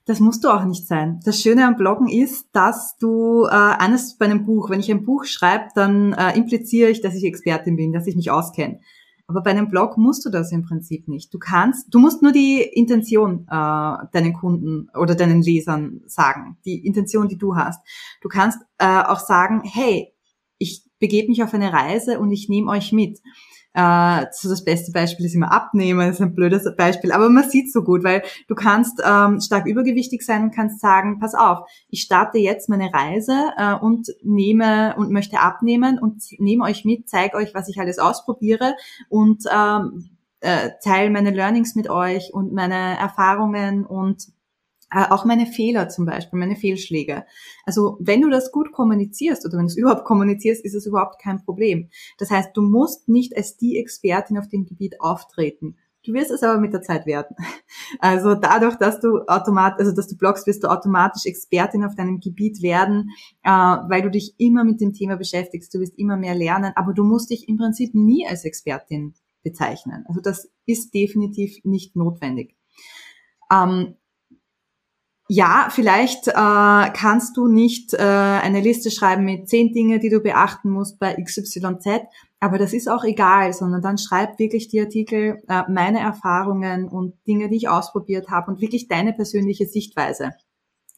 Das 0.06 0.20
musst 0.20 0.44
du 0.44 0.50
auch 0.50 0.64
nicht 0.64 0.86
sein. 0.86 1.20
Das 1.24 1.40
Schöne 1.40 1.66
am 1.66 1.76
Bloggen 1.76 2.08
ist, 2.08 2.48
dass 2.52 2.98
du 2.98 3.46
äh, 3.46 3.50
eines 3.50 4.18
bei 4.18 4.26
einem 4.26 4.44
Buch, 4.44 4.68
wenn 4.68 4.80
ich 4.80 4.90
ein 4.90 5.04
Buch 5.04 5.24
schreibe, 5.24 5.68
dann 5.74 6.12
äh, 6.12 6.36
impliziere 6.36 6.90
ich, 6.90 7.00
dass 7.00 7.14
ich 7.14 7.24
Expertin 7.24 7.76
bin, 7.76 7.92
dass 7.92 8.06
ich 8.06 8.14
mich 8.14 8.30
auskenne. 8.30 8.80
Aber 9.26 9.42
bei 9.42 9.50
einem 9.50 9.70
Blog 9.70 9.96
musst 9.96 10.24
du 10.26 10.30
das 10.30 10.52
im 10.52 10.62
Prinzip 10.62 11.08
nicht. 11.08 11.32
Du 11.32 11.38
kannst, 11.38 11.92
du 11.94 11.98
musst 11.98 12.22
nur 12.22 12.32
die 12.32 12.60
Intention 12.60 13.46
äh, 13.48 13.96
deinen 14.12 14.34
Kunden 14.34 14.88
oder 14.94 15.14
deinen 15.14 15.40
Lesern 15.40 16.02
sagen, 16.06 16.58
die 16.64 16.84
Intention, 16.86 17.28
die 17.28 17.38
du 17.38 17.56
hast. 17.56 17.80
Du 18.20 18.28
kannst 18.28 18.58
äh, 18.78 19.02
auch 19.02 19.20
sagen, 19.20 19.62
hey, 19.64 20.12
ich 20.58 20.84
begebe 20.98 21.28
mich 21.28 21.42
auf 21.42 21.54
eine 21.54 21.72
Reise 21.72 22.18
und 22.18 22.30
ich 22.32 22.48
nehme 22.48 22.70
euch 22.70 22.92
mit. 22.92 23.20
Äh, 23.74 24.26
so 24.30 24.48
das 24.48 24.64
beste 24.64 24.92
Beispiel 24.92 25.26
ist 25.26 25.34
immer 25.34 25.52
Abnehmen, 25.52 25.98
das 25.98 26.16
ist 26.16 26.22
ein 26.22 26.34
blödes 26.34 26.64
Beispiel, 26.76 27.10
aber 27.10 27.28
man 27.28 27.50
sieht 27.50 27.72
so 27.72 27.82
gut, 27.82 28.04
weil 28.04 28.22
du 28.46 28.54
kannst 28.54 29.02
ähm, 29.04 29.40
stark 29.40 29.66
übergewichtig 29.66 30.22
sein 30.22 30.44
und 30.44 30.54
kannst 30.54 30.80
sagen, 30.80 31.18
pass 31.18 31.34
auf, 31.34 31.68
ich 31.88 32.02
starte 32.02 32.38
jetzt 32.38 32.68
meine 32.68 32.92
Reise 32.94 33.50
äh, 33.56 33.74
und 33.74 34.08
nehme 34.22 34.94
und 34.96 35.10
möchte 35.10 35.40
abnehmen 35.40 35.98
und 35.98 36.22
nehme 36.38 36.64
euch 36.64 36.84
mit, 36.84 37.08
zeige 37.08 37.36
euch, 37.36 37.52
was 37.52 37.68
ich 37.68 37.80
alles 37.80 37.98
ausprobiere 37.98 38.76
und 39.08 39.44
ähm, 39.52 40.10
äh, 40.38 40.70
teile 40.82 41.10
meine 41.10 41.30
Learnings 41.30 41.74
mit 41.74 41.90
euch 41.90 42.32
und 42.32 42.52
meine 42.52 42.96
Erfahrungen 42.98 43.84
und 43.84 44.28
auch 44.94 45.24
meine 45.24 45.46
Fehler 45.46 45.88
zum 45.88 46.06
Beispiel, 46.06 46.38
meine 46.38 46.56
Fehlschläge. 46.56 47.24
Also 47.64 47.96
wenn 48.00 48.20
du 48.20 48.30
das 48.30 48.52
gut 48.52 48.72
kommunizierst 48.72 49.44
oder 49.44 49.58
wenn 49.58 49.66
du 49.66 49.72
es 49.72 49.76
überhaupt 49.76 50.04
kommunizierst, 50.04 50.64
ist 50.64 50.74
es 50.74 50.86
überhaupt 50.86 51.20
kein 51.20 51.44
Problem. 51.44 51.88
Das 52.18 52.30
heißt, 52.30 52.50
du 52.54 52.62
musst 52.62 53.08
nicht 53.08 53.36
als 53.36 53.56
die 53.56 53.78
Expertin 53.78 54.38
auf 54.38 54.48
dem 54.48 54.66
Gebiet 54.66 55.00
auftreten. 55.00 55.76
Du 56.04 56.12
wirst 56.12 56.30
es 56.30 56.42
aber 56.42 56.60
mit 56.60 56.72
der 56.72 56.82
Zeit 56.82 57.06
werden. 57.06 57.36
Also 57.98 58.34
dadurch, 58.34 58.76
dass 58.76 58.98
du 59.00 59.20
automatisch, 59.26 59.80
also 59.80 59.94
dass 59.94 60.08
du 60.08 60.16
bloggst, 60.16 60.46
wirst 60.46 60.64
du 60.64 60.68
automatisch 60.68 61.26
Expertin 61.26 61.84
auf 61.84 61.94
deinem 61.94 62.18
Gebiet 62.18 62.62
werden, 62.62 63.10
äh, 63.42 63.50
weil 63.50 64.02
du 64.02 64.10
dich 64.10 64.34
immer 64.38 64.64
mit 64.64 64.80
dem 64.80 64.92
Thema 64.92 65.16
beschäftigst. 65.16 65.72
Du 65.74 65.80
wirst 65.80 65.98
immer 65.98 66.16
mehr 66.16 66.34
lernen, 66.34 66.72
aber 66.76 66.92
du 66.92 67.04
musst 67.04 67.30
dich 67.30 67.48
im 67.48 67.56
Prinzip 67.56 67.94
nie 67.94 68.26
als 68.26 68.44
Expertin 68.44 69.14
bezeichnen. 69.42 70.04
Also 70.08 70.20
das 70.20 70.50
ist 70.66 70.94
definitiv 70.94 71.62
nicht 71.64 71.94
notwendig. 71.94 72.56
Ähm, 73.52 73.94
ja, 75.28 75.68
vielleicht 75.70 76.28
äh, 76.28 76.32
kannst 76.32 77.36
du 77.36 77.46
nicht 77.46 77.94
äh, 77.94 77.98
eine 77.98 78.60
Liste 78.60 78.90
schreiben 78.90 79.24
mit 79.24 79.48
zehn 79.48 79.72
Dinge, 79.72 79.98
die 79.98 80.10
du 80.10 80.20
beachten 80.20 80.70
musst 80.70 80.98
bei 80.98 81.14
XYZ, 81.14 82.02
aber 82.40 82.58
das 82.58 82.74
ist 82.74 82.90
auch 82.90 83.04
egal, 83.04 83.54
sondern 83.54 83.80
dann 83.80 83.96
schreib 83.96 84.38
wirklich 84.38 84.68
die 84.68 84.80
Artikel, 84.80 85.42
äh, 85.48 85.62
meine 85.70 86.00
Erfahrungen 86.00 86.88
und 86.88 87.14
Dinge, 87.26 87.48
die 87.48 87.56
ich 87.56 87.68
ausprobiert 87.70 88.28
habe 88.28 88.50
und 88.50 88.60
wirklich 88.60 88.86
deine 88.86 89.14
persönliche 89.14 89.66
Sichtweise. 89.66 90.32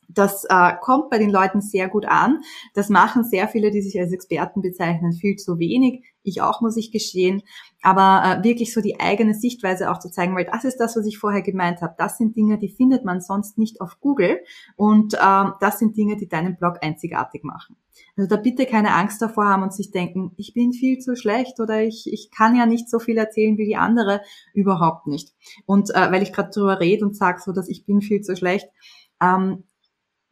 Das 0.08 0.44
äh, 0.44 0.72
kommt 0.80 1.10
bei 1.10 1.18
den 1.18 1.30
Leuten 1.30 1.60
sehr 1.60 1.88
gut 1.88 2.06
an. 2.06 2.40
Das 2.74 2.88
machen 2.88 3.24
sehr 3.24 3.48
viele, 3.48 3.70
die 3.70 3.82
sich 3.82 3.98
als 3.98 4.12
Experten 4.12 4.62
bezeichnen, 4.62 5.12
viel 5.12 5.36
zu 5.36 5.58
wenig. 5.58 6.04
Ich 6.22 6.42
auch, 6.42 6.60
muss 6.60 6.76
ich 6.76 6.92
gestehen. 6.92 7.42
Aber 7.82 8.40
äh, 8.40 8.44
wirklich 8.44 8.72
so 8.72 8.80
die 8.80 9.00
eigene 9.00 9.34
Sichtweise 9.34 9.90
auch 9.90 9.98
zu 9.98 10.10
zeigen, 10.10 10.34
weil 10.36 10.44
das 10.44 10.64
ist 10.64 10.78
das, 10.78 10.96
was 10.96 11.06
ich 11.06 11.18
vorher 11.18 11.42
gemeint 11.42 11.82
habe. 11.82 11.94
Das 11.98 12.18
sind 12.18 12.36
Dinge, 12.36 12.58
die 12.58 12.68
findet 12.68 13.04
man 13.04 13.20
sonst 13.20 13.58
nicht 13.58 13.80
auf 13.80 14.00
Google. 14.00 14.40
Und 14.76 15.14
äh, 15.14 15.44
das 15.60 15.78
sind 15.78 15.96
Dinge, 15.96 16.16
die 16.16 16.28
deinen 16.28 16.56
Blog 16.56 16.78
einzigartig 16.82 17.44
machen. 17.44 17.76
Also 18.16 18.28
da 18.28 18.36
bitte 18.40 18.66
keine 18.66 18.94
Angst 18.94 19.20
davor 19.22 19.46
haben 19.46 19.62
und 19.62 19.74
sich 19.74 19.90
denken, 19.90 20.32
ich 20.36 20.54
bin 20.54 20.72
viel 20.72 20.98
zu 20.98 21.16
schlecht 21.16 21.60
oder 21.60 21.82
ich, 21.82 22.12
ich 22.12 22.30
kann 22.30 22.56
ja 22.56 22.66
nicht 22.66 22.90
so 22.90 22.98
viel 22.98 23.18
erzählen 23.18 23.58
wie 23.58 23.66
die 23.66 23.76
andere. 23.76 24.20
Überhaupt 24.54 25.06
nicht. 25.06 25.34
Und 25.66 25.90
äh, 25.90 26.10
weil 26.10 26.22
ich 26.22 26.32
gerade 26.32 26.50
drüber 26.50 26.80
rede 26.80 27.04
und 27.04 27.16
sage 27.16 27.40
so, 27.40 27.52
dass 27.52 27.68
ich 27.68 27.86
bin 27.86 28.00
viel 28.00 28.22
zu 28.22 28.36
schlecht, 28.36 28.68
ähm, 29.20 29.64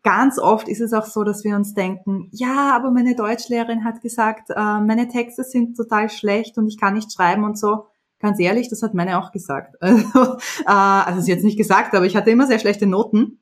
ganz 0.04 0.38
oft 0.38 0.68
ist 0.68 0.80
es 0.80 0.92
auch 0.92 1.06
so, 1.06 1.24
dass 1.24 1.42
wir 1.42 1.56
uns 1.56 1.74
denken, 1.74 2.28
ja, 2.30 2.76
aber 2.76 2.90
meine 2.90 3.16
Deutschlehrerin 3.16 3.84
hat 3.84 4.02
gesagt, 4.02 4.50
äh, 4.50 4.54
meine 4.80 5.08
Texte 5.08 5.42
sind 5.42 5.76
total 5.76 6.10
schlecht 6.10 6.56
und 6.58 6.68
ich 6.68 6.78
kann 6.78 6.94
nicht 6.94 7.12
schreiben 7.12 7.42
und 7.42 7.58
so. 7.58 7.86
Ganz 8.20 8.38
ehrlich, 8.38 8.68
das 8.68 8.82
hat 8.82 8.94
meine 8.94 9.18
auch 9.18 9.32
gesagt. 9.32 9.76
Also, 9.80 10.36
äh, 10.66 10.70
also 10.70 11.20
sie 11.20 11.32
hat 11.32 11.38
es 11.38 11.44
nicht 11.44 11.58
gesagt, 11.58 11.94
aber 11.94 12.06
ich 12.06 12.16
hatte 12.16 12.30
immer 12.30 12.46
sehr 12.46 12.58
schlechte 12.58 12.86
Noten. 12.86 13.40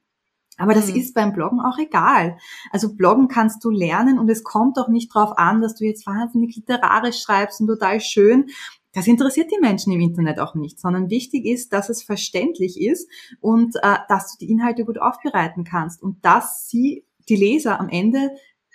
Aber 0.58 0.74
das 0.74 0.88
mhm. 0.88 0.96
ist 0.96 1.14
beim 1.14 1.32
Bloggen 1.32 1.60
auch 1.60 1.78
egal. 1.78 2.36
Also 2.70 2.94
Bloggen 2.94 3.28
kannst 3.28 3.64
du 3.64 3.70
lernen 3.70 4.18
und 4.18 4.28
es 4.28 4.44
kommt 4.44 4.78
auch 4.78 4.88
nicht 4.88 5.14
darauf 5.14 5.36
an, 5.38 5.60
dass 5.62 5.74
du 5.74 5.84
jetzt 5.84 6.06
wahnsinnig 6.06 6.54
literarisch 6.54 7.20
schreibst 7.22 7.60
und 7.60 7.66
total 7.66 8.00
schön, 8.00 8.46
das 8.92 9.06
interessiert 9.06 9.50
die 9.50 9.60
Menschen 9.60 9.92
im 9.92 10.00
Internet 10.00 10.38
auch 10.38 10.54
nicht, 10.54 10.78
sondern 10.78 11.10
wichtig 11.10 11.46
ist, 11.46 11.72
dass 11.72 11.88
es 11.88 12.02
verständlich 12.02 12.80
ist 12.80 13.08
und 13.40 13.76
äh, 13.76 13.96
dass 14.08 14.32
du 14.32 14.44
die 14.44 14.50
Inhalte 14.50 14.84
gut 14.84 15.00
aufbereiten 15.00 15.64
kannst 15.64 16.02
und 16.02 16.24
dass 16.24 16.68
sie, 16.68 17.04
die 17.28 17.36
Leser 17.36 17.78
am 17.80 17.88
Ende 17.88 18.30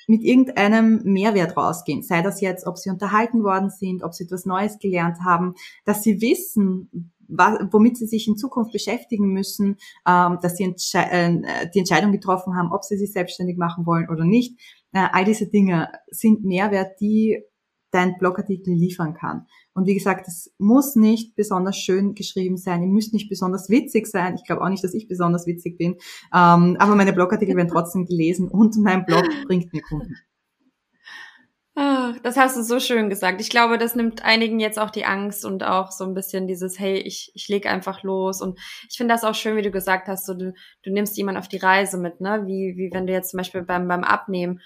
mit 0.07 0.23
irgendeinem 0.23 1.01
Mehrwert 1.03 1.57
rausgehen. 1.57 2.01
Sei 2.01 2.21
das 2.21 2.39
jetzt, 2.39 2.65
ob 2.65 2.77
sie 2.77 2.89
unterhalten 2.89 3.43
worden 3.43 3.69
sind, 3.69 4.03
ob 4.03 4.13
sie 4.13 4.23
etwas 4.23 4.45
Neues 4.45 4.79
gelernt 4.79 5.17
haben, 5.23 5.53
dass 5.83 6.01
sie 6.01 6.21
wissen, 6.21 7.11
womit 7.27 7.97
sie 7.97 8.07
sich 8.07 8.27
in 8.27 8.37
Zukunft 8.37 8.71
beschäftigen 8.71 9.33
müssen, 9.33 9.77
ähm, 10.07 10.39
dass 10.41 10.55
sie 10.55 10.63
äh, 10.63 11.69
die 11.73 11.79
Entscheidung 11.79 12.13
getroffen 12.13 12.55
haben, 12.55 12.71
ob 12.71 12.85
sie 12.85 12.97
sich 12.97 13.11
selbstständig 13.11 13.57
machen 13.57 13.85
wollen 13.85 14.09
oder 14.09 14.23
nicht. 14.23 14.57
Äh, 14.93 15.07
all 15.11 15.25
diese 15.25 15.47
Dinge 15.47 15.89
sind 16.09 16.45
Mehrwert, 16.45 17.01
die 17.01 17.43
dein 17.91 18.17
Blogartikel 18.17 18.73
liefern 18.73 19.13
kann. 19.13 19.47
Und 19.77 19.85
wie 19.85 19.93
gesagt, 19.93 20.27
es 20.27 20.51
muss 20.57 20.95
nicht 20.95 21.35
besonders 21.35 21.77
schön 21.77 22.15
geschrieben 22.15 22.57
sein, 22.57 22.81
ihr 22.81 22.87
müsst 22.87 23.13
nicht 23.13 23.29
besonders 23.29 23.69
witzig 23.69 24.07
sein. 24.07 24.33
Ich 24.33 24.43
glaube 24.43 24.63
auch 24.63 24.69
nicht, 24.69 24.83
dass 24.83 24.95
ich 24.95 25.07
besonders 25.07 25.45
witzig 25.45 25.77
bin. 25.77 25.97
Ähm, 26.33 26.77
aber 26.79 26.95
meine 26.95 27.13
Blogartikel 27.13 27.55
werden 27.55 27.69
trotzdem 27.69 28.05
gelesen 28.07 28.47
und 28.47 28.75
mein 28.77 29.05
Blog 29.05 29.23
bringt 29.45 29.71
mir 29.71 29.83
Kunden. 29.83 30.15
Ach, 31.75 32.17
das 32.23 32.37
hast 32.37 32.57
du 32.57 32.63
so 32.63 32.79
schön 32.79 33.07
gesagt. 33.07 33.39
Ich 33.39 33.51
glaube, 33.51 33.77
das 33.77 33.93
nimmt 33.93 34.25
einigen 34.25 34.59
jetzt 34.59 34.79
auch 34.79 34.89
die 34.89 35.05
Angst 35.05 35.45
und 35.45 35.63
auch 35.63 35.91
so 35.91 36.05
ein 36.05 36.15
bisschen 36.15 36.47
dieses, 36.47 36.79
hey, 36.79 36.97
ich, 36.97 37.31
ich 37.35 37.47
leg 37.47 37.67
einfach 37.67 38.01
los. 38.01 38.41
Und 38.41 38.57
ich 38.89 38.97
finde 38.97 39.13
das 39.13 39.23
auch 39.23 39.35
schön, 39.35 39.57
wie 39.57 39.61
du 39.61 39.69
gesagt 39.69 40.07
hast, 40.07 40.25
so 40.25 40.33
du, 40.33 40.55
du 40.81 40.91
nimmst 40.91 41.15
jemanden 41.17 41.37
auf 41.37 41.49
die 41.49 41.57
Reise 41.57 41.99
mit, 41.99 42.19
ne? 42.19 42.47
Wie, 42.47 42.73
wie 42.77 42.89
wenn 42.91 43.05
du 43.05 43.13
jetzt 43.13 43.29
zum 43.29 43.37
Beispiel 43.37 43.61
beim, 43.61 43.87
beim 43.87 44.03
Abnehmen, 44.03 44.59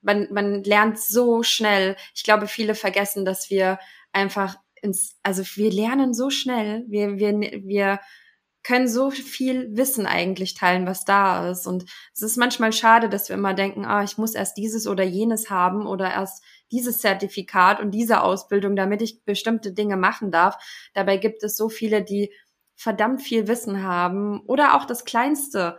man, 0.00 0.28
man 0.30 0.62
lernt 0.62 1.00
so 1.00 1.42
schnell. 1.42 1.96
Ich 2.14 2.22
glaube, 2.22 2.46
viele 2.46 2.76
vergessen, 2.76 3.24
dass 3.24 3.50
wir 3.50 3.80
einfach 4.12 4.56
ins, 4.82 5.18
also 5.22 5.42
wir 5.56 5.72
lernen 5.72 6.14
so 6.14 6.30
schnell, 6.30 6.84
wir, 6.88 7.18
wir, 7.18 7.32
wir 7.64 8.00
können 8.62 8.88
so 8.88 9.10
viel 9.10 9.74
Wissen 9.76 10.06
eigentlich 10.06 10.54
teilen, 10.54 10.86
was 10.86 11.04
da 11.04 11.50
ist. 11.50 11.66
Und 11.66 11.84
es 12.14 12.22
ist 12.22 12.36
manchmal 12.36 12.72
schade, 12.72 13.08
dass 13.08 13.28
wir 13.28 13.36
immer 13.36 13.54
denken, 13.54 13.84
ah, 13.84 14.02
ich 14.02 14.18
muss 14.18 14.34
erst 14.34 14.56
dieses 14.56 14.86
oder 14.86 15.04
jenes 15.04 15.48
haben 15.48 15.86
oder 15.86 16.10
erst 16.10 16.44
dieses 16.70 17.00
Zertifikat 17.00 17.80
und 17.80 17.92
diese 17.92 18.20
Ausbildung, 18.22 18.76
damit 18.76 19.00
ich 19.00 19.24
bestimmte 19.24 19.72
Dinge 19.72 19.96
machen 19.96 20.30
darf. 20.30 20.58
Dabei 20.92 21.16
gibt 21.16 21.42
es 21.42 21.56
so 21.56 21.68
viele, 21.68 22.02
die 22.02 22.30
verdammt 22.74 23.22
viel 23.22 23.48
Wissen 23.48 23.82
haben 23.82 24.40
oder 24.40 24.76
auch 24.76 24.84
das 24.84 25.04
Kleinste. 25.04 25.78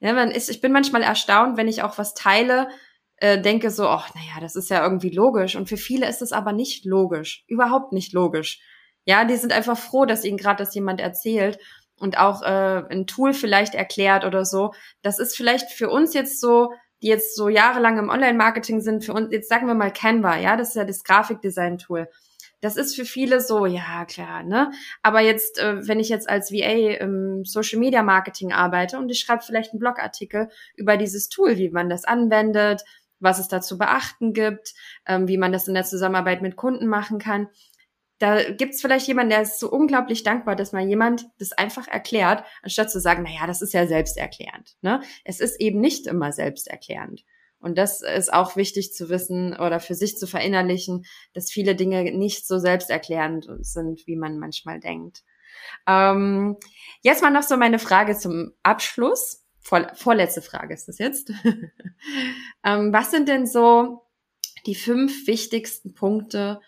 Ja, 0.00 0.14
man 0.14 0.30
ist, 0.30 0.48
ich 0.48 0.60
bin 0.60 0.72
manchmal 0.72 1.02
erstaunt, 1.02 1.56
wenn 1.56 1.68
ich 1.68 1.82
auch 1.82 1.98
was 1.98 2.14
teile, 2.14 2.68
äh, 3.22 3.40
denke 3.40 3.70
so, 3.70 3.86
ach, 3.86 4.12
naja, 4.16 4.40
das 4.40 4.56
ist 4.56 4.68
ja 4.68 4.82
irgendwie 4.82 5.10
logisch. 5.10 5.54
Und 5.54 5.68
für 5.68 5.76
viele 5.76 6.08
ist 6.08 6.22
es 6.22 6.32
aber 6.32 6.52
nicht 6.52 6.84
logisch. 6.84 7.44
Überhaupt 7.46 7.92
nicht 7.92 8.12
logisch. 8.12 8.60
Ja, 9.04 9.24
die 9.24 9.36
sind 9.36 9.52
einfach 9.52 9.78
froh, 9.78 10.06
dass 10.06 10.24
ihnen 10.24 10.38
gerade 10.38 10.64
das 10.64 10.74
jemand 10.74 11.00
erzählt 11.00 11.58
und 12.00 12.18
auch 12.18 12.42
äh, 12.42 12.82
ein 12.90 13.06
Tool 13.06 13.32
vielleicht 13.32 13.76
erklärt 13.76 14.24
oder 14.24 14.44
so. 14.44 14.72
Das 15.02 15.20
ist 15.20 15.36
vielleicht 15.36 15.70
für 15.70 15.88
uns 15.88 16.14
jetzt 16.14 16.40
so, 16.40 16.72
die 17.00 17.06
jetzt 17.06 17.36
so 17.36 17.48
jahrelang 17.48 17.96
im 17.98 18.08
Online-Marketing 18.08 18.80
sind, 18.80 19.04
für 19.04 19.12
uns, 19.12 19.32
jetzt 19.32 19.48
sagen 19.48 19.68
wir 19.68 19.74
mal 19.74 19.92
Canva, 19.92 20.38
ja, 20.38 20.56
das 20.56 20.70
ist 20.70 20.74
ja 20.74 20.84
das 20.84 21.04
Grafikdesign-Tool. 21.04 22.08
Das 22.60 22.76
ist 22.76 22.96
für 22.96 23.04
viele 23.04 23.40
so, 23.40 23.66
ja, 23.66 24.04
klar, 24.04 24.42
ne? 24.42 24.70
Aber 25.02 25.20
jetzt, 25.20 25.60
äh, 25.60 25.86
wenn 25.86 26.00
ich 26.00 26.08
jetzt 26.08 26.28
als 26.28 26.52
VA 26.52 26.96
im 26.96 27.44
Social 27.44 27.78
Media 27.78 28.02
Marketing 28.02 28.52
arbeite 28.52 28.98
und 28.98 29.10
ich 29.10 29.20
schreibe 29.20 29.42
vielleicht 29.44 29.72
einen 29.72 29.80
Blogartikel 29.80 30.48
über 30.76 30.96
dieses 30.96 31.28
Tool, 31.28 31.56
wie 31.56 31.70
man 31.70 31.88
das 31.88 32.04
anwendet, 32.04 32.82
was 33.22 33.38
es 33.38 33.48
da 33.48 33.60
zu 33.60 33.78
beachten 33.78 34.32
gibt, 34.32 34.74
ähm, 35.06 35.28
wie 35.28 35.38
man 35.38 35.52
das 35.52 35.68
in 35.68 35.74
der 35.74 35.84
Zusammenarbeit 35.84 36.42
mit 36.42 36.56
Kunden 36.56 36.86
machen 36.86 37.18
kann. 37.18 37.48
Da 38.18 38.52
gibt 38.52 38.74
es 38.74 38.80
vielleicht 38.80 39.08
jemanden, 39.08 39.30
der 39.30 39.42
ist 39.42 39.58
so 39.58 39.70
unglaublich 39.70 40.22
dankbar, 40.22 40.54
dass 40.54 40.72
mal 40.72 40.86
jemand 40.86 41.26
das 41.38 41.52
einfach 41.52 41.88
erklärt, 41.88 42.44
anstatt 42.62 42.90
zu 42.90 43.00
sagen, 43.00 43.24
naja, 43.24 43.46
das 43.46 43.62
ist 43.62 43.72
ja 43.72 43.86
selbsterklärend. 43.86 44.76
Ne? 44.80 45.00
Es 45.24 45.40
ist 45.40 45.60
eben 45.60 45.80
nicht 45.80 46.06
immer 46.06 46.32
selbsterklärend. 46.32 47.24
Und 47.58 47.78
das 47.78 48.02
ist 48.02 48.32
auch 48.32 48.56
wichtig 48.56 48.92
zu 48.92 49.08
wissen 49.08 49.54
oder 49.54 49.80
für 49.80 49.94
sich 49.94 50.18
zu 50.18 50.26
verinnerlichen, 50.26 51.04
dass 51.32 51.50
viele 51.50 51.76
Dinge 51.76 52.02
nicht 52.12 52.46
so 52.46 52.58
selbsterklärend 52.58 53.48
sind, 53.60 54.06
wie 54.06 54.16
man 54.16 54.38
manchmal 54.38 54.80
denkt. 54.80 55.22
Ähm, 55.86 56.56
jetzt 57.02 57.22
mal 57.22 57.30
noch 57.30 57.42
so 57.44 57.56
meine 57.56 57.78
Frage 57.78 58.16
zum 58.16 58.52
Abschluss 58.62 59.41
vor, 59.62 59.86
vorletzte 59.94 60.42
Frage 60.42 60.74
ist 60.74 60.88
das 60.88 60.98
jetzt. 60.98 61.30
ähm, 62.64 62.92
was 62.92 63.10
sind 63.10 63.28
denn 63.28 63.46
so 63.46 64.02
die 64.66 64.74
fünf 64.74 65.26
wichtigsten 65.26 65.94
Punkte, 65.94 66.60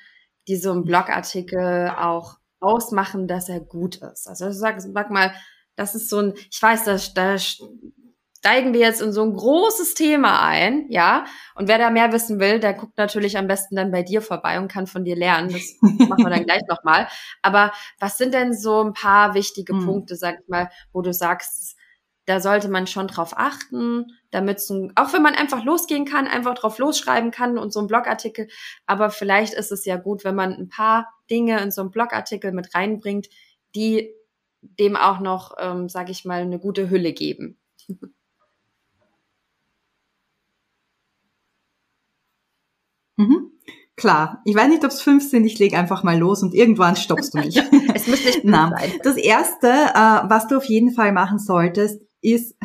die 0.49 0.57
so 0.57 0.73
ein 0.73 0.85
Blogartikel 0.85 1.91
auch 1.91 2.39
ausmachen, 2.61 3.29
dass 3.29 3.49
er 3.49 3.61
gut 3.61 3.97
ist? 3.97 4.29
Also 4.29 4.51
sag, 4.53 4.81
sag 4.81 5.11
mal, 5.11 5.35
das 5.77 5.95
ist 5.95 6.09
so 6.09 6.21
ein, 6.21 6.35
ich 6.51 6.63
weiß, 6.63 6.85
da, 6.85 6.99
da 7.15 7.39
steigen 8.45 8.75
wir 8.75 8.81
jetzt 8.81 9.01
in 9.01 9.13
so 9.13 9.23
ein 9.23 9.35
großes 9.35 9.95
Thema 9.95 10.47
ein, 10.47 10.87
ja. 10.91 11.25
Und 11.55 11.67
wer 11.67 11.79
da 11.79 11.91
mehr 11.91 12.13
wissen 12.13 12.39
will, 12.39 12.61
der 12.61 12.75
guckt 12.75 12.99
natürlich 12.99 13.39
am 13.39 13.47
besten 13.47 13.75
dann 13.75 13.91
bei 13.91 14.03
dir 14.03 14.21
vorbei 14.21 14.59
und 14.59 14.71
kann 14.71 14.87
von 14.87 15.03
dir 15.03 15.17
lernen. 15.17 15.51
Das 15.51 15.77
machen 15.81 16.25
wir 16.25 16.31
dann 16.31 16.45
gleich 16.45 16.63
nochmal. 16.69 17.09
Aber 17.43 17.73
was 17.99 18.19
sind 18.19 18.35
denn 18.35 18.53
so 18.53 18.85
ein 18.85 18.93
paar 18.93 19.35
wichtige 19.35 19.73
hm. 19.73 19.87
Punkte, 19.87 20.15
sag 20.15 20.41
ich 20.41 20.49
mal, 20.49 20.71
wo 20.93 21.01
du 21.01 21.13
sagst, 21.13 21.77
da 22.27 22.41
sollte 22.41 22.69
man 22.69 22.87
schon 22.87 23.09
drauf 23.09 23.35
achten, 23.37 24.07
damit 24.31 24.61
so, 24.61 24.91
auch 24.95 25.13
wenn 25.13 25.23
man 25.23 25.35
einfach 25.35 25.65
losgehen 25.65 26.05
kann, 26.05 26.27
einfach 26.27 26.55
drauf 26.55 26.79
losschreiben 26.79 27.31
kann 27.31 27.59
und 27.59 27.73
so 27.73 27.81
ein 27.81 27.87
Blogartikel. 27.87 28.49
Aber 28.87 29.11
vielleicht 29.11 29.55
ist 29.55 29.73
es 29.73 29.85
ja 29.85 29.97
gut, 29.97 30.25
wenn 30.25 30.35
man 30.35 30.53
ein 30.55 30.69
paar 30.69 31.13
Dinge 31.31 31.61
in 31.61 31.71
so 31.71 31.83
einen 31.83 31.91
Blogartikel 31.91 32.53
mit 32.53 32.75
reinbringt, 32.75 33.29
die 33.75 34.15
dem 34.63 34.97
auch 34.97 35.21
noch, 35.21 35.55
ähm, 35.59 35.89
sage 35.89 36.13
ich 36.13 36.25
mal, 36.25 36.41
eine 36.41 36.59
gute 36.59 36.91
Hülle 36.91 37.13
geben. 37.13 37.59
Mhm. 43.17 43.53
Klar, 43.97 44.43
ich 44.45 44.57
weiß 44.57 44.69
nicht, 44.69 44.85
ob 44.85 44.91
es 44.91 45.01
fünf 45.01 45.29
sind, 45.29 45.45
ich 45.45 45.59
lege 45.61 45.79
einfach 45.79 46.03
mal 46.03 46.19
los 46.19 46.43
und 46.43 46.53
irgendwann 46.53 46.97
stoppst 46.97 47.35
du 47.35 47.39
mich. 47.39 47.57
es 47.95 48.09
muss 48.09 48.25
nicht 48.25 48.41
Na, 48.45 48.71
sein. 48.71 48.91
Das 49.05 49.17
Erste, 49.17 49.69
äh, 49.69 50.29
was 50.29 50.49
du 50.49 50.57
auf 50.57 50.65
jeden 50.65 50.93
Fall 50.93 51.13
machen 51.13 51.39
solltest, 51.39 52.03
ist, 52.25 52.57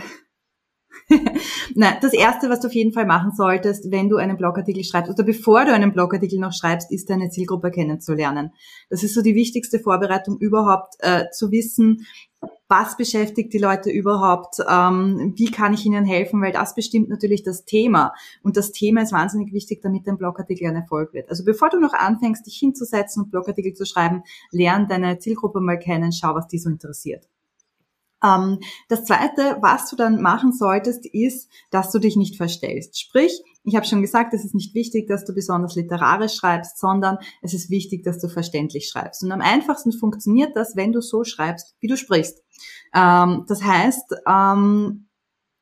Nein, 1.76 1.95
das 2.01 2.14
erste, 2.14 2.49
was 2.49 2.60
du 2.60 2.68
auf 2.68 2.74
jeden 2.74 2.93
Fall 2.93 3.05
machen 3.05 3.32
solltest, 3.36 3.91
wenn 3.91 4.10
du 4.10 4.18
einen 4.18 4.38
Blogartikel 4.38 4.84
schreibst 4.84 5.12
oder 5.12 5.24
bevor 5.24 5.66
du 5.66 5.74
einen 5.74 5.91
Blogartikel 5.91 6.39
noch 6.39 6.53
schreibst, 6.53 6.91
ist 6.91 7.10
deine 7.10 7.30
Zielgruppe 7.30 7.72
kennenzulernen. 7.72 8.51
Das 8.89 9.03
ist 9.03 9.16
so 9.16 9.22
die 9.22 9.36
wichtigste 9.36 9.80
Vorbereitung 9.80 10.38
überhaupt, 10.38 10.95
äh, 10.99 11.26
zu 11.32 11.51
wissen, 11.51 12.05
was 12.68 12.95
beschäftigt 12.95 13.51
die 13.53 13.57
Leute 13.57 13.89
überhaupt, 13.89 14.57
ähm, 14.70 15.34
wie 15.36 15.49
kann 15.49 15.74
ich 15.74 15.86
ihnen 15.86 16.05
helfen, 16.05 16.41
weil 16.41 16.51
das 16.51 16.76
bestimmt 16.76 17.10
natürlich 17.10 17.41
das 17.41 17.66
Thema. 17.66 18.14
Und 18.43 18.55
das 18.57 18.72
Thema 18.72 19.01
ist 19.01 19.12
wahnsinnig 19.12 19.51
wichtig, 19.51 19.82
damit 19.82 20.05
dein 20.05 20.20
Blogartikel 20.20 20.68
ein 20.68 20.76
Erfolg 20.76 21.14
wird. 21.14 21.30
Also 21.30 21.43
bevor 21.43 21.70
du 21.70 21.80
noch 21.80 21.93
anfängst, 21.93 22.45
dich 22.45 22.57
hinzusetzen 22.57 23.24
und 23.24 23.32
Blogartikel 23.32 23.74
zu 23.74 23.86
schreiben, 23.86 24.22
lern 24.51 24.88
deine 24.88 25.18
Zielgruppe 25.18 25.60
mal 25.60 25.80
kennen, 25.80 26.12
schau, 26.12 26.36
was 26.36 26.47
die 26.47 26.60
so 26.60 26.70
interessiert. 26.70 27.28
Ähm, 28.24 28.59
das 28.88 29.05
Zweite, 29.05 29.57
was 29.61 29.89
du 29.89 29.95
dann 29.95 30.22
machen 30.22 30.51
solltest, 30.53 31.05
ist, 31.05 31.49
dass 31.72 31.91
du 31.91 31.99
dich 31.99 32.15
nicht 32.15 32.38
verstellst. 32.38 32.99
Sprich, 32.99 33.41
ich 33.63 33.76
habe 33.76 33.86
schon 33.86 34.01
gesagt, 34.01 34.34
es 34.34 34.45
ist 34.45 34.55
nicht 34.55 34.74
wichtig, 34.74 35.07
dass 35.07 35.26
du 35.26 35.34
besonders 35.34 35.76
literarisch 35.76 36.36
schreibst, 36.36 36.78
sondern 36.78 37.17
es 37.41 37.53
ist 37.53 37.70
wichtig, 37.70 38.03
dass 38.03 38.20
du 38.20 38.28
verständlich 38.28 38.89
schreibst. 38.89 39.24
Und 39.24 39.32
am 39.32 39.41
einfachsten 39.41 39.91
funktioniert 39.91 40.55
das, 40.55 40.76
wenn 40.76 40.91
du 40.91 41.01
so 41.01 41.24
schreibst, 41.24 41.76
wie 41.80 41.88
du 41.88 41.97
sprichst. 41.97 42.41
Ähm, 42.93 43.45
das 43.47 43.63
heißt, 43.63 44.15
ähm, 44.28 45.07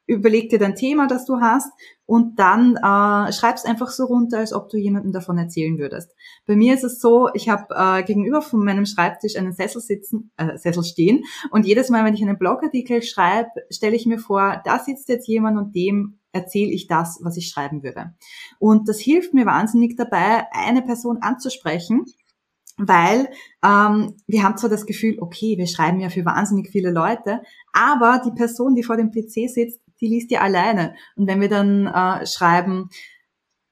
überleg 0.06 0.50
dir 0.50 0.60
dein 0.60 0.76
Thema, 0.76 1.08
das 1.08 1.26
du 1.26 1.42
hast 1.42 1.70
und 2.08 2.40
dann 2.40 2.78
äh, 2.78 3.34
schreib's 3.34 3.66
einfach 3.66 3.90
so 3.90 4.06
runter, 4.06 4.40
als 4.40 4.54
ob 4.54 4.70
du 4.70 4.78
jemandem 4.78 5.12
davon 5.12 5.38
erzählen 5.38 5.78
würdest. 5.78 6.16
Bei 6.48 6.56
mir 6.56 6.74
ist 6.74 6.86
es 6.86 7.00
so, 7.00 7.30
ich 7.34 7.50
habe 7.50 7.68
äh, 7.76 8.04
gegenüber 8.04 8.42
von 8.42 8.64
meinem 8.64 8.86
Schreibtisch 8.86 9.36
einen 9.36 9.54
Sessel 9.54 9.82
sitzen, 9.82 10.32
äh, 10.38 10.58
Sessel 10.58 10.84
stehen 10.84 11.26
und 11.52 11.66
jedes 11.66 11.90
Mal, 11.90 12.06
wenn 12.06 12.16
ich 12.16 12.24
einen 12.24 12.40
Blogartikel 12.40 13.04
schreibe, 13.04 13.50
stelle 13.70 13.96
ich 13.96 14.06
mir 14.06 14.20
vor, 14.20 14.62
da 14.64 14.80
sitzt 14.80 15.10
jetzt 15.10 15.28
jemand 15.28 15.58
und 15.58 15.76
dem 15.76 16.20
erzähle 16.32 16.72
ich 16.72 16.88
das, 16.88 17.20
was 17.22 17.36
ich 17.36 17.50
schreiben 17.50 17.84
würde. 17.84 18.14
Und 18.58 18.88
das 18.88 19.00
hilft 19.00 19.34
mir 19.34 19.46
wahnsinnig 19.46 19.98
dabei, 19.98 20.46
eine 20.52 20.82
Person 20.82 21.18
anzusprechen 21.22 22.06
weil 22.78 23.30
ähm, 23.66 24.14
wir 24.28 24.44
haben 24.44 24.58
zwar 24.58 24.70
das 24.70 24.86
Gefühl, 24.86 25.18
okay, 25.20 25.58
wir 25.58 25.66
schreiben 25.66 26.00
ja 26.00 26.10
für 26.10 26.26
wahnsinnig 26.26 26.70
viele 26.70 26.92
Leute, 26.92 27.42
aber 27.74 28.22
die 28.24 28.32
Person, 28.32 28.76
die 28.76 28.84
vor 28.84 28.98
dem 28.98 29.10
PC 29.10 29.50
sitzt, 29.50 29.82
die 30.02 30.08
liest 30.08 30.32
ihr 30.32 30.42
alleine. 30.42 30.96
Und 31.16 31.28
wenn 31.28 31.42
wir 31.42 31.50
dann 31.50 31.88
äh, 31.88 32.26
schreiben, 32.26 32.90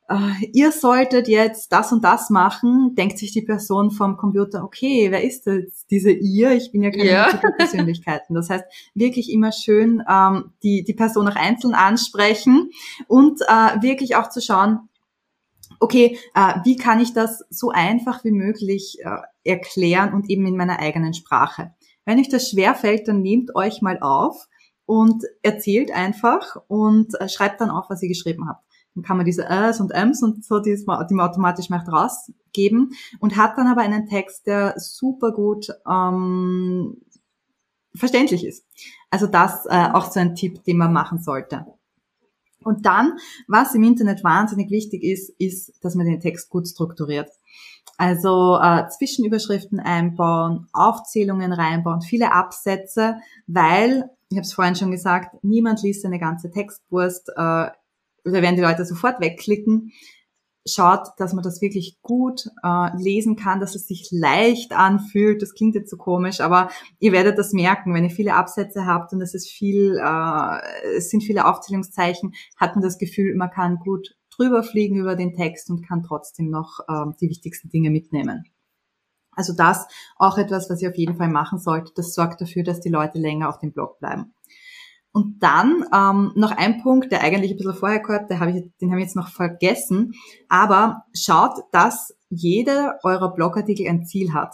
äh, 0.08 0.46
ihr 0.54 0.72
solltet 0.72 1.28
jetzt 1.28 1.72
das 1.72 1.92
und 1.92 2.04
das 2.04 2.30
machen, 2.30 2.94
denkt 2.96 3.18
sich 3.18 3.32
die 3.32 3.42
Person 3.42 3.92
vom 3.92 4.18
Computer, 4.18 4.64
okay, 4.64 5.08
wer 5.10 5.24
ist 5.24 5.48
jetzt 5.48 5.90
diese 5.90 6.12
ihr? 6.12 6.52
Ich 6.52 6.72
bin 6.72 6.84
ja 6.84 6.92
keine 6.92 7.10
ja. 7.10 7.42
Persönlichkeiten. 7.58 8.36
Das 8.36 8.50
heißt, 8.50 8.66
wirklich 8.94 9.32
immer 9.32 9.52
schön 9.52 10.04
ähm, 10.10 10.54
die, 10.64 10.84
die 10.84 10.94
Person 10.94 11.28
auch 11.28 11.36
einzeln 11.36 11.74
ansprechen 11.74 12.70
und 13.08 13.42
äh, 13.42 13.82
wirklich 13.82 14.16
auch 14.16 14.30
zu 14.30 14.42
schauen, 14.42 14.90
okay, 15.80 16.18
äh, 16.36 16.54
wie 16.64 16.76
kann 16.76 17.00
ich 17.00 17.14
das 17.14 17.44
so 17.50 17.72
einfach 17.72 18.24
wie 18.24 18.32
möglich 18.32 18.98
äh, 19.02 19.18
erklären 19.44 20.14
und 20.14 20.30
eben 20.30 20.46
in 20.46 20.56
meiner 20.56 20.80
eigenen 20.80 21.14
Sprache. 21.14 21.74
Wenn 22.06 22.20
euch 22.20 22.30
das 22.30 22.50
schwerfällt, 22.50 23.08
dann 23.08 23.22
nehmt 23.22 23.56
euch 23.56 23.82
mal 23.82 23.98
auf 24.00 24.48
und 24.86 25.24
erzählt 25.42 25.92
einfach 25.92 26.58
und 26.68 27.20
äh, 27.20 27.30
schreibt 27.30 27.62
dann 27.62 27.70
auf, 27.70 27.90
was 27.90 28.02
ihr 28.02 28.10
geschrieben 28.10 28.48
habt. 28.48 28.64
Dann 28.94 29.04
kann 29.04 29.18
man 29.18 29.26
diese 29.26 29.46
Äs 29.50 29.80
und 29.82 29.92
Ms 29.92 30.24
und 30.24 30.46
so, 30.46 30.60
die 30.60 30.78
man 30.86 31.04
automatisch 31.04 31.70
macht, 31.70 31.92
rausgeben 31.92 32.92
und 33.20 33.36
hat 33.36 33.58
dann 33.58 33.68
aber 33.68 33.82
einen 33.82 34.08
Text, 34.08 34.48
der 34.48 34.76
super 34.78 35.32
gut 35.32 35.68
ähm, 35.90 37.02
verständlich 37.94 38.46
ist. 38.46 38.66
Also 39.10 39.28
das 39.28 39.66
äh, 39.66 39.90
auch 39.92 40.12
so 40.12 40.20
ein 40.20 40.36
Tipp, 40.36 40.64
den 40.64 40.78
man 40.78 40.94
machen 40.94 41.20
sollte. 41.20 41.66
Und 42.66 42.86
dann, 42.86 43.14
was 43.48 43.76
im 43.76 43.84
Internet 43.84 44.24
wahnsinnig 44.24 44.72
wichtig 44.72 45.04
ist, 45.04 45.30
ist, 45.40 45.74
dass 45.82 45.96
man 45.96 46.08
den 46.08 46.20
Text 46.20 46.50
gut 46.50 46.68
strukturiert. 46.68 47.30
Also 47.98 48.60
äh, 48.62 48.90
Zwischenüberschriften 48.90 49.80
einbauen, 49.80 50.68
Aufzählungen 50.74 51.54
reinbauen, 51.54 52.02
viele 52.02 52.34
Absätze, 52.34 53.18
weil 53.48 54.10
ich 54.30 54.38
habe 54.38 54.46
es 54.46 54.54
vorhin 54.54 54.76
schon 54.76 54.92
gesagt, 54.92 55.44
niemand 55.44 55.82
liest 55.84 56.06
eine 56.06 56.20
ganze 56.20 56.52
Textwurst, 56.52 57.30
äh, 57.30 57.70
da 58.26 58.42
werden 58.42 58.56
die 58.56 58.64
Leute 58.64 58.86
sofort 58.86 59.22
wegklicken. 59.22 59.92
Schaut, 60.68 61.10
dass 61.18 61.34
man 61.34 61.44
das 61.44 61.62
wirklich 61.62 62.00
gut 62.02 62.50
äh, 62.64 62.98
lesen 62.98 63.36
kann, 63.36 63.60
dass 63.60 63.76
es 63.76 63.88
sich 63.88 64.10
leicht 64.12 64.74
anfühlt. 64.74 65.42
Das 65.42 65.54
klingt 65.54 65.76
jetzt 65.76 65.92
so 65.92 65.98
komisch, 65.98 66.42
aber 66.42 66.70
ihr 67.00 67.12
werdet 67.12 67.38
das 67.38 67.54
merken, 67.54 67.94
wenn 67.94 68.04
ihr 68.04 68.10
viele 68.10 68.34
Absätze 68.34 68.88
habt 68.88 69.14
und 69.14 69.22
es 69.22 69.36
ist 69.36 69.48
viel, 69.48 70.00
äh, 70.04 70.98
es 70.98 71.12
sind 71.12 71.22
viele 71.22 71.46
Aufzählungszeichen, 71.46 72.34
hat 72.58 72.76
man 72.76 72.84
das 72.84 72.98
Gefühl, 72.98 73.36
man 73.36 73.52
kann 73.52 73.78
gut 73.78 74.16
drüber 74.36 74.64
fliegen 74.64 74.98
über 74.98 75.16
den 75.16 75.34
Text 75.36 75.70
und 75.70 75.88
kann 75.88 76.04
trotzdem 76.04 76.50
noch 76.50 76.80
äh, 76.88 77.12
die 77.22 77.30
wichtigsten 77.30 77.70
Dinge 77.70 77.92
mitnehmen. 77.92 78.46
Also 79.36 79.54
das 79.54 79.86
auch 80.16 80.38
etwas, 80.38 80.70
was 80.70 80.82
ihr 80.82 80.90
auf 80.90 80.98
jeden 80.98 81.18
Fall 81.18 81.30
machen 81.30 81.60
solltet. 81.60 81.98
Das 81.98 82.14
sorgt 82.14 82.42
dafür, 82.42 82.64
dass 82.64 82.80
die 82.80 82.90
Leute 82.90 83.20
länger 83.20 83.50
auf 83.50 83.60
dem 83.60 83.72
Blog 83.72 84.00
bleiben. 84.00 84.34
Und 85.16 85.42
dann 85.42 85.86
ähm, 85.94 86.34
noch 86.36 86.52
ein 86.52 86.84
Punkt, 86.84 87.10
der 87.10 87.22
eigentlich 87.22 87.52
ein 87.52 87.56
bisschen 87.58 87.74
vorher 87.74 88.02
gehört, 88.02 88.30
der 88.30 88.42
hab 88.42 88.50
ich, 88.50 88.70
den 88.82 88.92
habe 88.92 89.00
ich 89.00 89.06
jetzt 89.06 89.16
noch 89.16 89.30
vergessen. 89.30 90.12
Aber 90.50 91.06
schaut, 91.14 91.54
dass 91.72 92.14
jeder 92.28 93.00
eurer 93.02 93.34
Blogartikel 93.34 93.88
ein 93.88 94.06
Ziel 94.06 94.34
hat. 94.34 94.54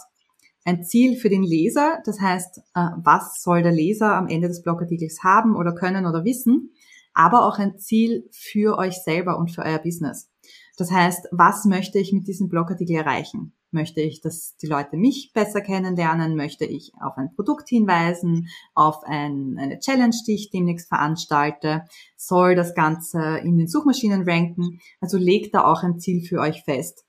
Ein 0.64 0.84
Ziel 0.84 1.16
für 1.16 1.28
den 1.28 1.42
Leser, 1.42 1.98
das 2.04 2.20
heißt, 2.20 2.58
äh, 2.76 2.90
was 3.02 3.42
soll 3.42 3.64
der 3.64 3.72
Leser 3.72 4.14
am 4.14 4.28
Ende 4.28 4.46
des 4.46 4.62
Blogartikels 4.62 5.24
haben 5.24 5.56
oder 5.56 5.74
können 5.74 6.06
oder 6.06 6.24
wissen, 6.24 6.70
aber 7.12 7.44
auch 7.44 7.58
ein 7.58 7.80
Ziel 7.80 8.28
für 8.30 8.78
euch 8.78 8.94
selber 9.02 9.38
und 9.38 9.50
für 9.50 9.62
euer 9.62 9.80
Business. 9.80 10.30
Das 10.76 10.92
heißt, 10.92 11.26
was 11.32 11.64
möchte 11.64 11.98
ich 11.98 12.12
mit 12.12 12.28
diesem 12.28 12.48
Blogartikel 12.48 12.94
erreichen? 12.94 13.52
Möchte 13.72 14.02
ich, 14.02 14.20
dass 14.20 14.56
die 14.58 14.66
Leute 14.66 14.98
mich 14.98 15.32
besser 15.32 15.62
kennenlernen? 15.62 16.36
Möchte 16.36 16.66
ich 16.66 16.92
auf 17.00 17.16
ein 17.16 17.34
Produkt 17.34 17.68
hinweisen? 17.70 18.48
Auf 18.74 19.02
ein, 19.04 19.56
eine 19.58 19.78
Challenge, 19.78 20.14
die 20.26 20.34
ich 20.34 20.50
demnächst 20.50 20.88
veranstalte? 20.88 21.84
Soll 22.16 22.54
das 22.54 22.74
Ganze 22.74 23.38
in 23.38 23.56
den 23.56 23.68
Suchmaschinen 23.68 24.28
ranken? 24.28 24.80
Also 25.00 25.16
legt 25.16 25.54
da 25.54 25.64
auch 25.64 25.82
ein 25.82 25.98
Ziel 25.98 26.22
für 26.22 26.38
euch 26.40 26.62
fest. 26.64 27.04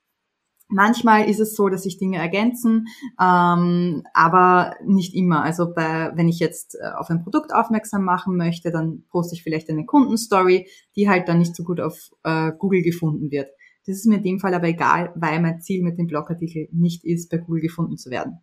Manchmal 0.69 1.29
ist 1.29 1.39
es 1.39 1.55
so, 1.55 1.67
dass 1.69 1.83
sich 1.83 1.97
Dinge 1.97 2.17
ergänzen, 2.17 2.87
ähm, 3.21 4.03
aber 4.13 4.75
nicht 4.83 5.13
immer. 5.13 5.43
Also 5.43 5.71
bei, 5.73 6.11
wenn 6.15 6.29
ich 6.29 6.39
jetzt 6.39 6.75
äh, 6.75 6.87
auf 6.97 7.09
ein 7.09 7.21
Produkt 7.21 7.53
aufmerksam 7.53 8.03
machen 8.03 8.37
möchte, 8.37 8.71
dann 8.71 9.03
poste 9.11 9.35
ich 9.35 9.43
vielleicht 9.43 9.69
eine 9.69 9.85
Kundenstory, 9.85 10.67
die 10.95 11.09
halt 11.09 11.27
dann 11.27 11.39
nicht 11.39 11.55
so 11.55 11.63
gut 11.63 11.79
auf 11.79 12.09
äh, 12.23 12.51
Google 12.57 12.81
gefunden 12.81 13.29
wird. 13.29 13.49
Das 13.85 13.97
ist 13.97 14.05
mir 14.05 14.17
in 14.17 14.23
dem 14.23 14.39
Fall 14.39 14.53
aber 14.53 14.67
egal, 14.67 15.11
weil 15.15 15.41
mein 15.41 15.61
Ziel 15.61 15.83
mit 15.83 15.97
dem 15.97 16.07
Blogartikel 16.07 16.69
nicht 16.71 17.03
ist, 17.03 17.29
bei 17.29 17.37
Google 17.37 17.61
gefunden 17.61 17.97
zu 17.97 18.09
werden. 18.09 18.39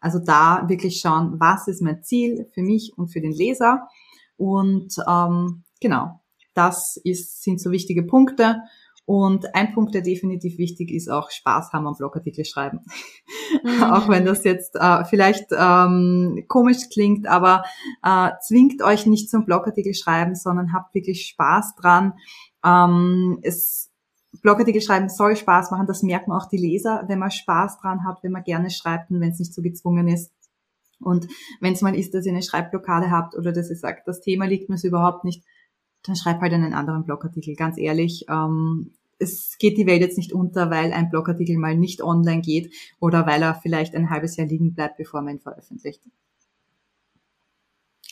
Also 0.00 0.18
da 0.18 0.64
wirklich 0.68 1.00
schauen, 1.00 1.40
was 1.40 1.66
ist 1.68 1.82
mein 1.82 2.02
Ziel 2.02 2.46
für 2.54 2.62
mich 2.62 2.92
und 2.96 3.08
für 3.08 3.20
den 3.20 3.32
Leser. 3.32 3.88
Und 4.36 4.94
ähm, 5.08 5.64
genau, 5.80 6.20
das 6.54 6.96
ist, 7.02 7.42
sind 7.42 7.60
so 7.60 7.70
wichtige 7.70 8.02
Punkte. 8.02 8.62
Und 9.04 9.54
ein 9.54 9.72
Punkt, 9.72 9.94
der 9.94 10.02
definitiv 10.02 10.58
wichtig 10.58 10.90
ist, 10.90 11.08
auch 11.08 11.30
Spaß 11.30 11.72
haben 11.72 11.86
am 11.86 11.96
Blogartikel 11.96 12.44
schreiben. 12.44 12.80
Mhm. 13.62 13.82
auch 13.92 14.08
wenn 14.08 14.24
das 14.24 14.42
jetzt 14.42 14.74
äh, 14.74 15.04
vielleicht 15.04 15.46
ähm, 15.56 16.44
komisch 16.48 16.88
klingt, 16.92 17.28
aber 17.28 17.62
äh, 18.02 18.30
zwingt 18.42 18.82
euch 18.82 19.06
nicht 19.06 19.30
zum 19.30 19.44
Blogartikel 19.44 19.94
schreiben, 19.94 20.34
sondern 20.34 20.72
habt 20.72 20.92
wirklich 20.94 21.26
Spaß 21.26 21.76
dran. 21.76 22.14
Ähm, 22.64 23.38
es 23.42 23.92
Blogartikel 24.46 24.80
schreiben 24.80 25.08
soll 25.08 25.34
Spaß 25.34 25.72
machen, 25.72 25.88
das 25.88 26.04
merken 26.04 26.30
auch 26.30 26.48
die 26.48 26.56
Leser, 26.56 27.02
wenn 27.08 27.18
man 27.18 27.32
Spaß 27.32 27.80
dran 27.80 28.04
hat, 28.04 28.22
wenn 28.22 28.30
man 28.30 28.44
gerne 28.44 28.70
schreibt 28.70 29.10
und 29.10 29.20
wenn 29.20 29.32
es 29.32 29.40
nicht 29.40 29.52
so 29.52 29.60
gezwungen 29.60 30.06
ist. 30.06 30.30
Und 31.00 31.26
wenn 31.60 31.72
es 31.72 31.82
mal 31.82 31.96
ist, 31.98 32.14
dass 32.14 32.26
ihr 32.26 32.32
eine 32.32 32.44
Schreibblockade 32.44 33.10
habt 33.10 33.34
oder 33.34 33.50
dass 33.50 33.70
ihr 33.70 33.76
sagt, 33.76 34.06
das 34.06 34.20
Thema 34.20 34.46
liegt 34.46 34.68
mir 34.68 34.78
so 34.78 34.86
überhaupt 34.86 35.24
nicht, 35.24 35.42
dann 36.04 36.14
schreibt 36.14 36.42
halt 36.42 36.52
einen 36.52 36.74
anderen 36.74 37.02
Blogartikel. 37.02 37.56
Ganz 37.56 37.76
ehrlich, 37.76 38.26
ähm, 38.28 38.92
es 39.18 39.56
geht 39.58 39.78
die 39.78 39.86
Welt 39.88 40.00
jetzt 40.00 40.16
nicht 40.16 40.32
unter, 40.32 40.70
weil 40.70 40.92
ein 40.92 41.10
Blogartikel 41.10 41.58
mal 41.58 41.76
nicht 41.76 42.00
online 42.00 42.42
geht 42.42 42.72
oder 43.00 43.26
weil 43.26 43.42
er 43.42 43.56
vielleicht 43.56 43.96
ein 43.96 44.10
halbes 44.10 44.36
Jahr 44.36 44.46
liegen 44.46 44.74
bleibt, 44.74 44.96
bevor 44.96 45.22
man 45.22 45.38
ihn 45.38 45.40
veröffentlicht. 45.40 46.02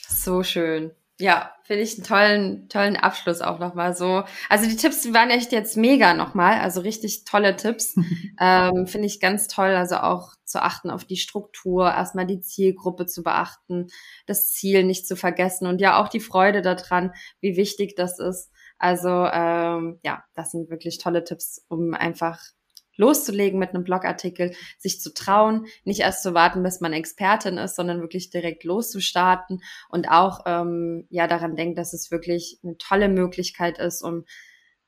So 0.09 0.43
schön. 0.43 0.91
Ja, 1.17 1.51
finde 1.63 1.83
ich 1.83 1.95
einen 1.95 2.03
tollen, 2.05 2.69
tollen 2.69 2.97
Abschluss 2.97 3.39
auch 3.41 3.57
nochmal 3.57 3.95
so. 3.95 4.23
Also 4.49 4.69
die 4.69 4.75
Tipps 4.75 5.13
waren 5.13 5.29
echt 5.29 5.53
jetzt 5.53 5.77
mega 5.77 6.13
nochmal, 6.13 6.59
also 6.59 6.81
richtig 6.81 7.23
tolle 7.23 7.55
Tipps. 7.55 7.95
ähm, 8.39 8.85
finde 8.85 9.07
ich 9.07 9.21
ganz 9.21 9.47
toll, 9.47 9.69
also 9.75 9.95
auch 9.97 10.35
zu 10.43 10.61
achten 10.61 10.89
auf 10.89 11.05
die 11.05 11.15
Struktur, 11.15 11.85
erstmal 11.89 12.25
die 12.25 12.41
Zielgruppe 12.41 13.05
zu 13.05 13.23
beachten, 13.23 13.87
das 14.25 14.51
Ziel 14.51 14.83
nicht 14.83 15.07
zu 15.07 15.15
vergessen 15.15 15.67
und 15.67 15.79
ja 15.79 16.01
auch 16.03 16.09
die 16.09 16.19
Freude 16.19 16.61
daran, 16.61 17.13
wie 17.39 17.55
wichtig 17.55 17.95
das 17.95 18.19
ist. 18.19 18.51
Also 18.77 19.09
ähm, 19.09 19.99
ja, 20.03 20.23
das 20.33 20.51
sind 20.51 20.69
wirklich 20.69 20.97
tolle 20.97 21.23
Tipps, 21.23 21.63
um 21.69 21.93
einfach 21.93 22.41
loszulegen 22.97 23.59
mit 23.59 23.69
einem 23.69 23.83
Blogartikel, 23.83 24.53
sich 24.77 25.01
zu 25.01 25.13
trauen, 25.13 25.65
nicht 25.83 26.01
erst 26.01 26.23
zu 26.23 26.33
warten, 26.33 26.63
bis 26.63 26.81
man 26.81 26.93
Expertin 26.93 27.57
ist, 27.57 27.75
sondern 27.75 28.01
wirklich 28.01 28.29
direkt 28.29 28.63
loszustarten 28.63 29.61
und 29.89 30.09
auch 30.09 30.41
ähm, 30.45 31.07
ja 31.09 31.27
daran 31.27 31.55
denkt, 31.55 31.77
dass 31.77 31.93
es 31.93 32.11
wirklich 32.11 32.59
eine 32.63 32.77
tolle 32.77 33.09
Möglichkeit 33.09 33.77
ist, 33.77 34.01
um 34.01 34.25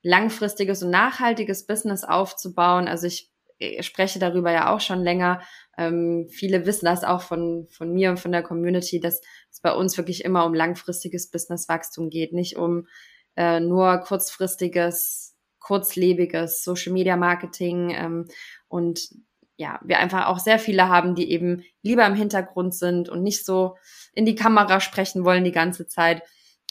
langfristiges 0.02 0.84
und 0.84 0.90
nachhaltiges 0.90 1.66
Business 1.66 2.04
aufzubauen. 2.04 2.88
Also 2.88 3.08
ich, 3.08 3.32
ich 3.58 3.86
spreche 3.86 4.20
darüber 4.20 4.52
ja 4.52 4.74
auch 4.74 4.80
schon 4.80 5.04
länger. 5.04 5.42
Ähm, 5.78 6.28
viele 6.30 6.66
wissen 6.66 6.86
das 6.86 7.04
auch 7.04 7.22
von, 7.22 7.68
von 7.70 7.92
mir 7.92 8.10
und 8.10 8.20
von 8.20 8.32
der 8.32 8.44
Community, 8.44 9.00
dass 9.00 9.22
es 9.52 9.60
bei 9.62 9.74
uns 9.74 9.98
wirklich 9.98 10.24
immer 10.24 10.46
um 10.46 10.54
langfristiges 10.54 11.30
Businesswachstum 11.30 12.10
geht, 12.10 12.32
nicht 12.34 12.58
um 12.58 12.88
äh, 13.36 13.60
nur 13.60 13.98
kurzfristiges 14.00 15.27
kurzlebiges 15.68 16.64
Social 16.64 16.94
Media 16.94 17.18
Marketing 17.18 17.92
ähm, 17.92 18.26
und 18.70 19.10
ja, 19.58 19.80
wir 19.84 20.00
einfach 20.00 20.28
auch 20.28 20.40
sehr 20.40 20.60
viele 20.60 20.88
haben, 20.88 21.14
die 21.14 21.30
eben 21.32 21.64
lieber 21.82 22.06
im 22.06 22.14
Hintergrund 22.14 22.74
sind 22.74 23.10
und 23.10 23.22
nicht 23.22 23.46
so 23.46 23.76
in 24.14 24.26
die 24.26 24.36
Kamera 24.36 24.80
sprechen 24.80 25.26
wollen 25.26 25.44
die 25.44 25.52
ganze 25.52 25.88
Zeit. 25.88 26.22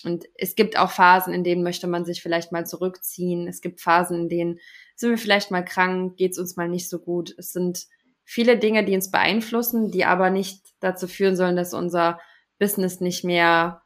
Und 0.04 0.24
es 0.36 0.54
gibt 0.54 0.78
auch 0.78 0.90
Phasen, 0.90 1.34
in 1.34 1.44
denen 1.44 1.62
möchte 1.62 1.88
man 1.88 2.04
sich 2.04 2.22
vielleicht 2.22 2.52
mal 2.52 2.64
zurückziehen. 2.64 3.48
Es 3.48 3.60
gibt 3.60 3.80
Phasen, 3.80 4.22
in 4.22 4.28
denen 4.28 4.60
sind 4.94 5.10
wir 5.10 5.18
vielleicht 5.18 5.50
mal 5.50 5.64
krank, 5.64 6.16
geht 6.16 6.32
es 6.32 6.38
uns 6.38 6.56
mal 6.56 6.68
nicht 6.68 6.88
so 6.88 7.00
gut. 7.00 7.34
Es 7.36 7.50
sind 7.52 7.86
viele 8.24 8.56
Dinge, 8.56 8.84
die 8.84 8.94
uns 8.94 9.10
beeinflussen, 9.10 9.90
die 9.90 10.04
aber 10.04 10.30
nicht 10.30 10.62
dazu 10.80 11.06
führen 11.08 11.36
sollen, 11.36 11.56
dass 11.56 11.74
unser 11.74 12.20
Business 12.58 13.00
nicht 13.00 13.24
mehr 13.24 13.82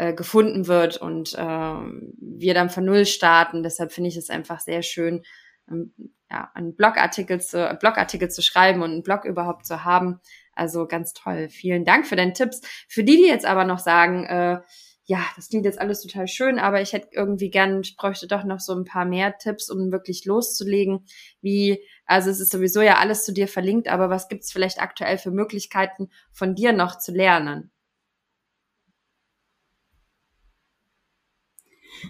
äh, 0.00 0.14
gefunden 0.14 0.66
wird 0.66 0.96
und 0.96 1.34
äh, 1.34 1.42
wir 1.42 2.54
dann 2.54 2.70
von 2.70 2.86
Null 2.86 3.04
starten. 3.04 3.62
Deshalb 3.62 3.92
finde 3.92 4.08
ich 4.08 4.16
es 4.16 4.30
einfach 4.30 4.60
sehr 4.60 4.80
schön, 4.80 5.22
ähm, 5.70 5.92
ja, 6.30 6.50
einen 6.54 6.74
Blogartikel 6.74 7.38
zu, 7.42 7.76
Blogartikel 7.78 8.30
zu 8.30 8.40
schreiben 8.40 8.80
und 8.82 8.92
einen 8.92 9.02
Blog 9.02 9.26
überhaupt 9.26 9.66
zu 9.66 9.84
haben. 9.84 10.20
Also 10.54 10.86
ganz 10.86 11.12
toll. 11.12 11.50
Vielen 11.50 11.84
Dank 11.84 12.06
für 12.06 12.16
deine 12.16 12.32
Tipps. 12.32 12.62
Für 12.88 13.04
die, 13.04 13.16
die 13.16 13.26
jetzt 13.26 13.44
aber 13.44 13.64
noch 13.64 13.78
sagen, 13.78 14.24
äh, 14.24 14.60
ja, 15.04 15.22
das 15.36 15.50
klingt 15.50 15.66
jetzt 15.66 15.78
alles 15.78 16.00
total 16.00 16.28
schön, 16.28 16.58
aber 16.58 16.80
ich 16.80 16.94
hätte 16.94 17.08
irgendwie 17.12 17.50
gern, 17.50 17.82
ich 17.82 17.96
bräuchte 17.96 18.26
doch 18.26 18.44
noch 18.44 18.60
so 18.60 18.72
ein 18.74 18.84
paar 18.84 19.04
mehr 19.04 19.36
Tipps, 19.36 19.68
um 19.68 19.92
wirklich 19.92 20.24
loszulegen. 20.24 21.04
Wie, 21.42 21.84
also 22.06 22.30
es 22.30 22.40
ist 22.40 22.52
sowieso 22.52 22.80
ja 22.80 22.96
alles 22.96 23.26
zu 23.26 23.34
dir 23.34 23.48
verlinkt, 23.48 23.88
aber 23.88 24.08
was 24.08 24.28
gibt's 24.28 24.50
vielleicht 24.50 24.80
aktuell 24.80 25.18
für 25.18 25.30
Möglichkeiten 25.30 26.08
von 26.32 26.54
dir 26.54 26.72
noch 26.72 26.96
zu 26.96 27.12
lernen? 27.12 27.70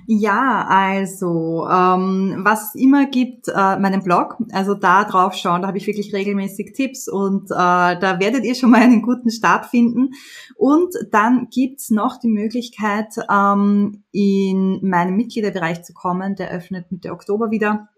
Ja, 0.07 0.67
also 0.69 1.67
ähm, 1.71 2.41
was 2.45 2.75
immer 2.75 3.07
gibt, 3.07 3.49
äh, 3.49 3.79
meinen 3.79 4.03
Blog, 4.03 4.37
also 4.53 4.75
da 4.75 5.05
drauf 5.05 5.35
schauen, 5.35 5.63
da 5.63 5.69
habe 5.69 5.79
ich 5.79 5.87
wirklich 5.87 6.13
regelmäßig 6.13 6.73
Tipps 6.75 7.09
und 7.09 7.51
äh, 7.51 7.55
da 7.55 8.19
werdet 8.21 8.45
ihr 8.45 8.55
schon 8.55 8.71
mal 8.71 8.83
einen 8.83 9.03
guten 9.03 9.31
Start 9.31 9.67
finden. 9.67 10.11
Und 10.57 10.95
dann 11.11 11.49
gibt's 11.51 11.91
noch 11.91 12.19
die 12.19 12.29
Möglichkeit, 12.29 13.15
ähm, 13.31 14.05
in 14.13 14.81
meinen 14.83 15.17
Mitgliederbereich 15.17 15.83
zu 15.83 15.93
kommen, 15.93 16.35
der 16.37 16.51
öffnet 16.51 16.91
Mitte 16.93 17.13
Oktober 17.13 17.51
wieder. 17.51 17.89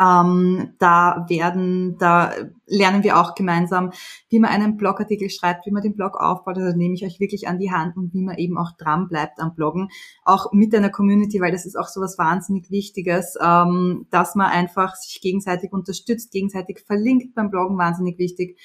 Ähm, 0.00 0.74
da 0.78 1.26
werden, 1.28 1.96
da 1.98 2.32
lernen 2.66 3.02
wir 3.02 3.18
auch 3.18 3.34
gemeinsam, 3.34 3.92
wie 4.28 4.38
man 4.38 4.50
einen 4.50 4.76
Blogartikel 4.76 5.30
schreibt, 5.30 5.66
wie 5.66 5.70
man 5.70 5.82
den 5.82 5.94
Blog 5.94 6.16
aufbaut. 6.16 6.58
Also 6.58 6.76
nehme 6.76 6.94
ich 6.94 7.04
euch 7.04 7.20
wirklich 7.20 7.48
an 7.48 7.58
die 7.58 7.70
Hand 7.70 7.96
und 7.96 8.14
wie 8.14 8.22
man 8.22 8.38
eben 8.38 8.56
auch 8.56 8.72
dran 8.76 9.08
bleibt 9.08 9.40
am 9.40 9.54
Bloggen, 9.54 9.88
auch 10.24 10.52
mit 10.52 10.74
einer 10.74 10.90
Community, 10.90 11.40
weil 11.40 11.52
das 11.52 11.66
ist 11.66 11.76
auch 11.76 11.88
so 11.88 12.00
was 12.00 12.18
wahnsinnig 12.18 12.70
Wichtiges, 12.70 13.36
ähm, 13.42 14.06
dass 14.10 14.34
man 14.34 14.46
einfach 14.46 14.94
sich 14.96 15.20
gegenseitig 15.20 15.72
unterstützt, 15.72 16.32
gegenseitig 16.32 16.80
verlinkt 16.86 17.34
beim 17.34 17.50
Bloggen, 17.50 17.76
wahnsinnig 17.76 18.18
wichtig. 18.18 18.58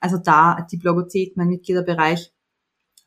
Also 0.00 0.18
da 0.18 0.66
die 0.70 0.76
Blogothek, 0.76 1.36
mein 1.36 1.48
Mitgliederbereich, 1.48 2.33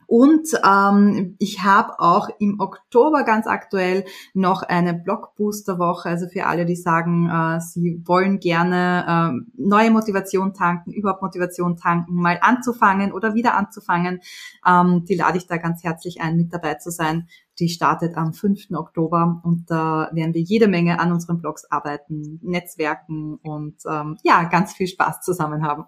und 0.07 0.47
ähm, 0.65 1.35
ich 1.37 1.63
habe 1.63 1.99
auch 1.99 2.29
im 2.39 2.61
Oktober 2.61 3.23
ganz 3.23 3.45
aktuell 3.45 4.05
noch 4.33 4.63
eine 4.63 4.93
Blogbooster-Woche, 4.93 6.07
also 6.07 6.29
für 6.29 6.45
alle, 6.45 6.65
die 6.65 6.77
sagen, 6.77 7.29
äh, 7.29 7.59
sie 7.59 8.01
wollen 8.05 8.39
gerne 8.39 9.05
äh, 9.35 9.51
neue 9.57 9.91
Motivation 9.91 10.53
tanken, 10.53 10.93
überhaupt 10.93 11.21
Motivation 11.21 11.75
tanken, 11.75 12.15
mal 12.15 12.39
anzufangen 12.41 13.11
oder 13.11 13.33
wieder 13.33 13.55
anzufangen. 13.55 14.21
Ähm, 14.65 15.03
die 15.03 15.15
lade 15.15 15.37
ich 15.37 15.47
da 15.47 15.57
ganz 15.57 15.83
herzlich 15.83 16.21
ein, 16.21 16.37
mit 16.37 16.53
dabei 16.53 16.75
zu 16.75 16.89
sein. 16.89 17.27
Die 17.59 17.67
startet 17.67 18.15
am 18.15 18.33
5. 18.33 18.71
Oktober 18.75 19.41
und 19.43 19.69
da 19.69 20.09
werden 20.13 20.33
wir 20.33 20.41
jede 20.41 20.69
Menge 20.69 21.01
an 21.01 21.11
unseren 21.11 21.39
Blogs 21.39 21.65
arbeiten, 21.69 22.39
Netzwerken 22.43 23.39
und 23.43 23.75
ähm, 23.85 24.17
ja, 24.23 24.43
ganz 24.43 24.73
viel 24.73 24.87
Spaß 24.87 25.19
zusammen 25.19 25.65
haben. 25.65 25.83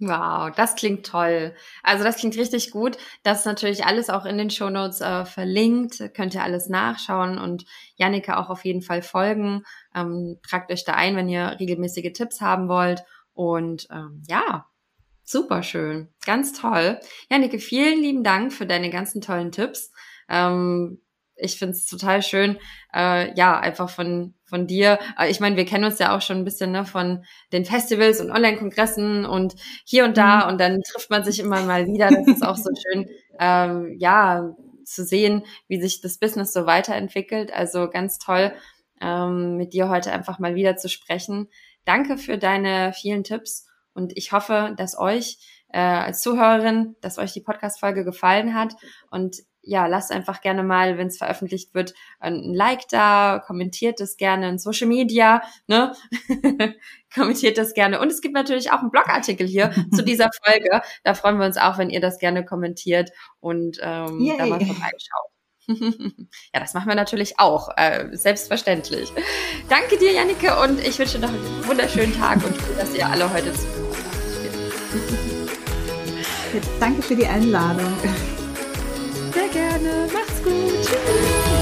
Wow, 0.00 0.52
das 0.54 0.76
klingt 0.76 1.04
toll. 1.06 1.56
Also 1.82 2.04
das 2.04 2.18
klingt 2.18 2.36
richtig 2.36 2.70
gut. 2.70 2.96
Das 3.24 3.40
ist 3.40 3.46
natürlich 3.46 3.84
alles 3.84 4.10
auch 4.10 4.26
in 4.26 4.38
den 4.38 4.48
Shownotes 4.48 5.00
äh, 5.00 5.24
verlinkt. 5.24 6.14
Könnt 6.14 6.34
ihr 6.34 6.44
alles 6.44 6.68
nachschauen 6.68 7.36
und 7.36 7.64
Jannike 7.96 8.36
auch 8.36 8.48
auf 8.48 8.64
jeden 8.64 8.82
Fall 8.82 9.02
folgen. 9.02 9.64
Ähm, 9.96 10.38
tragt 10.48 10.70
euch 10.70 10.84
da 10.84 10.94
ein, 10.94 11.16
wenn 11.16 11.28
ihr 11.28 11.56
regelmäßige 11.58 12.12
Tipps 12.12 12.40
haben 12.40 12.68
wollt. 12.68 13.02
Und 13.32 13.88
ähm, 13.90 14.22
ja, 14.28 14.66
super 15.24 15.64
schön. 15.64 16.08
Ganz 16.24 16.52
toll. 16.52 17.00
Jannike, 17.28 17.58
vielen 17.58 18.00
lieben 18.00 18.22
Dank 18.22 18.52
für 18.52 18.66
deine 18.66 18.90
ganzen 18.90 19.20
tollen 19.20 19.50
Tipps. 19.50 19.90
Ähm, 20.28 21.00
ich 21.38 21.58
finde 21.58 21.74
es 21.74 21.86
total 21.86 22.22
schön, 22.22 22.58
äh, 22.94 23.34
ja, 23.34 23.58
einfach 23.58 23.90
von, 23.90 24.34
von 24.44 24.66
dir. 24.66 24.98
Äh, 25.18 25.30
ich 25.30 25.40
meine, 25.40 25.56
wir 25.56 25.64
kennen 25.64 25.84
uns 25.84 25.98
ja 25.98 26.16
auch 26.16 26.22
schon 26.22 26.38
ein 26.38 26.44
bisschen 26.44 26.72
ne, 26.72 26.84
von 26.84 27.24
den 27.52 27.64
Festivals 27.64 28.20
und 28.20 28.30
Online-Kongressen 28.30 29.24
und 29.24 29.54
hier 29.84 30.04
und 30.04 30.16
da 30.16 30.44
mhm. 30.44 30.52
und 30.52 30.60
dann 30.60 30.82
trifft 30.82 31.10
man 31.10 31.24
sich 31.24 31.40
immer 31.40 31.62
mal 31.62 31.86
wieder. 31.86 32.08
Das 32.10 32.26
ist 32.26 32.44
auch 32.44 32.56
so 32.56 32.70
schön, 32.74 33.08
ähm, 33.38 33.94
ja, 33.98 34.54
zu 34.84 35.04
sehen, 35.04 35.44
wie 35.68 35.80
sich 35.80 36.00
das 36.00 36.18
Business 36.18 36.52
so 36.52 36.66
weiterentwickelt. 36.66 37.52
Also 37.52 37.88
ganz 37.90 38.18
toll, 38.18 38.52
ähm, 39.00 39.56
mit 39.56 39.72
dir 39.72 39.88
heute 39.88 40.12
einfach 40.12 40.38
mal 40.38 40.54
wieder 40.54 40.76
zu 40.76 40.88
sprechen. 40.88 41.48
Danke 41.84 42.18
für 42.18 42.38
deine 42.38 42.92
vielen 42.92 43.24
Tipps 43.24 43.66
und 43.94 44.16
ich 44.16 44.32
hoffe, 44.32 44.74
dass 44.76 44.98
euch 44.98 45.38
äh, 45.72 45.80
als 45.80 46.20
Zuhörerin, 46.20 46.96
dass 47.00 47.18
euch 47.18 47.32
die 47.32 47.40
Podcast-Folge 47.40 48.04
gefallen 48.04 48.54
hat 48.54 48.74
und 49.10 49.36
ja, 49.68 49.86
lasst 49.86 50.10
einfach 50.10 50.40
gerne 50.40 50.62
mal, 50.62 50.96
wenn 50.96 51.08
es 51.08 51.18
veröffentlicht 51.18 51.74
wird, 51.74 51.92
ein 52.20 52.54
Like 52.54 52.88
da, 52.88 53.42
kommentiert 53.46 54.00
es 54.00 54.16
gerne 54.16 54.48
in 54.48 54.58
Social 54.58 54.88
Media, 54.88 55.42
ne? 55.66 55.92
kommentiert 57.14 57.58
das 57.58 57.74
gerne. 57.74 58.00
Und 58.00 58.10
es 58.10 58.22
gibt 58.22 58.34
natürlich 58.34 58.72
auch 58.72 58.80
einen 58.80 58.90
Blogartikel 58.90 59.46
hier 59.46 59.70
zu 59.94 60.02
dieser 60.02 60.30
Folge. 60.42 60.80
Da 61.04 61.14
freuen 61.14 61.38
wir 61.38 61.46
uns 61.46 61.58
auch, 61.58 61.76
wenn 61.76 61.90
ihr 61.90 62.00
das 62.00 62.18
gerne 62.18 62.44
kommentiert 62.44 63.10
und 63.40 63.78
ähm, 63.82 64.34
da 64.38 64.46
mal 64.46 64.58
vorbeischaut. 64.58 65.28
ja, 66.54 66.60
das 66.60 66.72
machen 66.72 66.88
wir 66.88 66.94
natürlich 66.94 67.38
auch, 67.38 67.68
äh, 67.76 68.08
selbstverständlich. 68.12 69.12
Danke 69.68 69.98
dir, 69.98 70.12
Jannike, 70.12 70.58
und 70.62 70.80
ich 70.80 70.98
wünsche 70.98 71.18
noch 71.18 71.28
einen 71.28 71.66
wunderschönen 71.66 72.18
Tag 72.18 72.36
und 72.36 72.54
cool, 72.54 72.76
dass 72.78 72.94
ihr 72.94 73.06
alle 73.06 73.30
heute 73.30 73.52
zuhört. 73.52 73.98
Danke 76.80 77.02
für 77.02 77.16
die 77.16 77.26
Einladung. 77.26 77.92
Sehr 79.38 79.48
gerne. 79.50 80.08
Macht's 80.12 80.42
gut. 80.42 80.52
Tschüss. 80.84 81.58